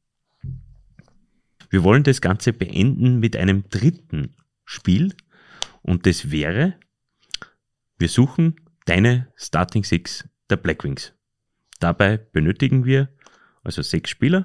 Wir 1.69 1.85
wollen 1.85 2.03
das 2.03 2.21
Ganze 2.21 2.53
beenden 2.53 3.21
mit 3.21 3.37
einem 3.37 3.69
dritten 3.69 4.35
Spiel 4.65 5.15
und 5.83 6.07
das 6.07 6.31
wäre, 6.31 6.75
wir 7.99 8.09
suchen 8.09 8.57
deine 8.87 9.29
Starting 9.37 9.85
Six 9.85 10.29
der 10.49 10.57
Blackwings. 10.57 11.16
Dabei 11.79 12.17
benötigen 12.19 12.85
wir 12.85 13.09
also 13.63 13.83
sechs 13.83 14.11
Spieler, 14.11 14.45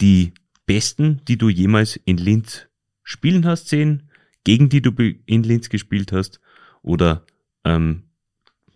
die 0.00 0.34
besten, 0.66 1.22
die 1.26 1.38
du 1.38 1.48
jemals 1.48 1.96
in 1.96 2.18
Linz 2.18 2.66
spielen 3.02 3.46
hast 3.46 3.68
sehen, 3.68 4.10
gegen 4.44 4.68
die 4.68 4.82
du 4.82 4.92
in 5.26 5.42
Linz 5.42 5.68
gespielt 5.68 6.12
hast 6.12 6.40
oder 6.82 7.24
ähm, 7.64 8.04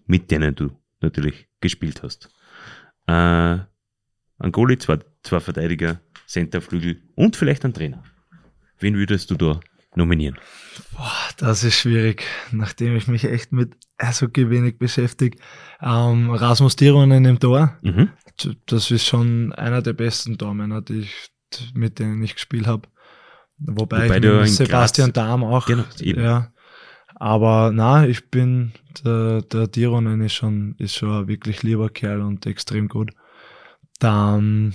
mit 0.06 0.30
denen 0.30 0.54
du 0.54 0.70
natürlich 1.00 1.48
gespielt 1.60 2.02
hast. 2.02 2.30
Äh, 3.06 3.12
ein 4.38 4.52
Goalie, 4.52 4.78
zwei, 4.78 4.98
zwei 5.22 5.40
Verteidiger, 5.40 6.00
Centerflügel 6.26 7.02
und 7.14 7.36
vielleicht 7.36 7.64
ein 7.64 7.74
Trainer. 7.74 8.02
Wen 8.78 8.96
würdest 8.96 9.30
du 9.30 9.36
da 9.36 9.60
nominieren? 9.94 10.38
Boah, 10.96 11.12
das 11.36 11.64
ist 11.64 11.78
schwierig, 11.78 12.24
nachdem 12.50 12.96
ich 12.96 13.08
mich 13.08 13.24
echt 13.24 13.52
mit 13.52 13.74
Eishockey 13.98 14.50
wenig 14.50 14.78
beschäftige. 14.78 15.38
Ähm, 15.80 16.30
Rasmus 16.30 16.76
Tironen 16.76 17.24
im 17.24 17.38
Tor, 17.38 17.76
mhm. 17.82 18.10
das 18.66 18.90
ist 18.90 19.06
schon 19.06 19.52
einer 19.52 19.82
der 19.82 19.92
besten 19.92 20.38
Tormänner, 20.38 20.82
die 20.82 21.00
ich, 21.00 21.28
mit 21.74 21.98
denen 21.98 22.22
ich 22.22 22.34
gespielt 22.34 22.66
habe. 22.66 22.88
Wobei, 23.58 24.08
Wobei 24.08 24.44
ich 24.44 24.56
Sebastian 24.56 25.12
Graz, 25.12 25.24
Dahm 25.24 25.44
auch, 25.44 25.66
genau, 25.66 25.84
ja. 26.00 26.52
Aber 27.14 27.70
na, 27.72 28.06
ich 28.06 28.30
bin, 28.30 28.72
der, 29.04 29.42
der 29.42 29.70
Tironen 29.70 30.20
ist 30.22 30.32
schon, 30.32 30.74
ist 30.78 30.96
schon 30.96 31.12
ein 31.12 31.28
wirklich 31.28 31.62
lieber 31.62 31.88
Kerl 31.88 32.20
und 32.20 32.46
extrem 32.46 32.88
gut. 32.88 33.12
Dann 34.00 34.74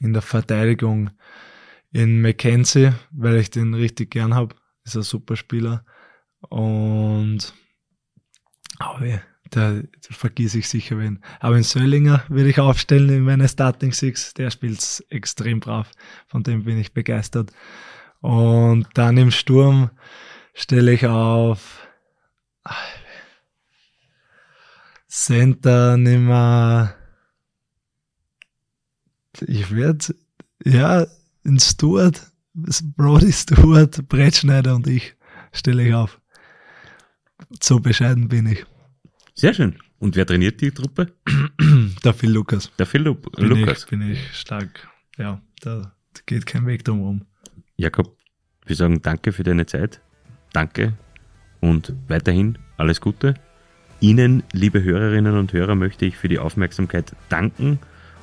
in 0.00 0.14
der 0.14 0.22
Verteidigung 0.22 1.10
in 1.96 2.20
McKenzie, 2.20 2.92
weil 3.10 3.36
ich 3.36 3.50
den 3.50 3.72
richtig 3.72 4.10
gern 4.10 4.34
habe. 4.34 4.54
Ist 4.84 4.96
ein 4.96 5.02
super 5.02 5.34
Spieler. 5.34 5.82
Und 6.40 7.54
aber 8.78 9.22
da, 9.48 9.72
da 9.72 9.82
vergieße 10.10 10.58
ich 10.58 10.68
sicher 10.68 10.98
wen. 10.98 11.24
Aber 11.40 11.56
in 11.56 11.62
Söllinger 11.62 12.22
würde 12.28 12.50
ich 12.50 12.60
aufstellen 12.60 13.08
in 13.08 13.22
meine 13.22 13.48
Starting 13.48 13.92
Six. 13.92 14.34
Der 14.34 14.50
spielt 14.50 15.06
extrem 15.08 15.60
brav. 15.60 15.90
Von 16.26 16.42
dem 16.42 16.64
bin 16.64 16.78
ich 16.78 16.92
begeistert. 16.92 17.50
Und 18.20 18.88
dann 18.92 19.16
im 19.16 19.30
Sturm 19.30 19.88
stelle 20.52 20.92
ich 20.92 21.06
auf 21.06 21.88
Center 25.08 25.96
nimmer. 25.96 26.94
Ich 29.46 29.74
werde, 29.74 30.14
ja, 30.62 31.06
in 31.46 31.58
Stuart, 31.58 32.32
Brody 32.96 33.32
Stuart, 33.32 34.08
Brettschneider 34.08 34.74
und 34.74 34.86
ich 34.86 35.14
stelle 35.52 35.86
ich 35.86 35.94
auf. 35.94 36.20
So 37.62 37.78
bescheiden 37.80 38.28
bin 38.28 38.46
ich. 38.46 38.64
Sehr 39.34 39.54
schön. 39.54 39.78
Und 39.98 40.16
wer 40.16 40.26
trainiert 40.26 40.60
die 40.60 40.70
Truppe? 40.70 41.12
Der 42.04 42.14
Phil 42.14 42.30
Lukas. 42.30 42.70
Der 42.78 42.86
Phil 42.86 43.02
Lu 43.02 43.14
bin 43.14 43.48
Lukas. 43.48 43.84
Ich, 43.84 43.90
bin 43.90 44.02
ich 44.02 44.18
stark. 44.32 44.88
Ja, 45.16 45.40
da 45.60 45.94
geht 46.26 46.46
kein 46.46 46.66
Weg 46.66 46.84
drum 46.84 47.00
rum. 47.00 47.22
Jakob, 47.76 48.16
wir 48.66 48.76
sagen 48.76 49.00
danke 49.02 49.32
für 49.32 49.42
deine 49.42 49.66
Zeit. 49.66 50.00
Danke 50.52 50.94
und 51.60 51.94
weiterhin 52.08 52.58
alles 52.76 53.00
Gute. 53.00 53.34
Ihnen, 54.00 54.42
liebe 54.52 54.82
Hörerinnen 54.82 55.38
und 55.38 55.52
Hörer, 55.52 55.74
möchte 55.74 56.04
ich 56.04 56.16
für 56.16 56.28
die 56.28 56.38
Aufmerksamkeit 56.38 57.14
danken. 57.28 57.78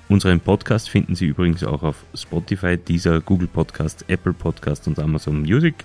Unseren 0.10 0.39
Podcast 0.39 0.89
finden 0.89 1.16
Sie 1.16 1.26
übrigens 1.26 1.64
auch 1.64 1.82
auf 1.82 2.04
Spotify, 2.14 2.78
dieser 2.78 3.22
Google 3.22 3.47
Podcast, 3.47 4.06
Apple 4.08 4.34
Podcast 4.34 4.88
und 4.88 4.99
Amazon 4.99 5.41
Music. 5.41 5.76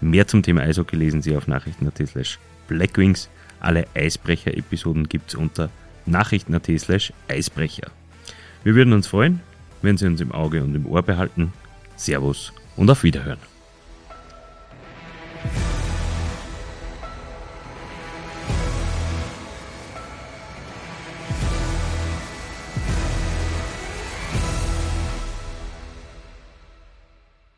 Mehr 0.00 0.26
zum 0.26 0.42
Thema 0.42 0.62
Eishockey 0.62 0.96
lesen 0.96 1.22
Sie 1.22 1.36
auf 1.36 1.48
nachrichten.at 1.48 2.06
slash 2.06 2.38
blackwings. 2.68 3.28
Alle 3.60 3.86
Eisbrecher-Episoden 3.94 5.08
gibt 5.08 5.30
es 5.30 5.34
unter 5.34 5.70
nachrichten.at 6.06 6.66
slash 6.78 7.12
Eisbrecher. 7.28 7.90
Wir 8.62 8.74
würden 8.74 8.92
uns 8.92 9.08
freuen, 9.08 9.40
wenn 9.82 9.96
Sie 9.96 10.06
uns 10.06 10.20
im 10.20 10.32
Auge 10.32 10.62
und 10.62 10.74
im 10.74 10.86
Ohr 10.86 11.02
behalten. 11.02 11.52
Servus 11.96 12.52
und 12.76 12.90
auf 12.90 13.02
Wiederhören. 13.02 13.57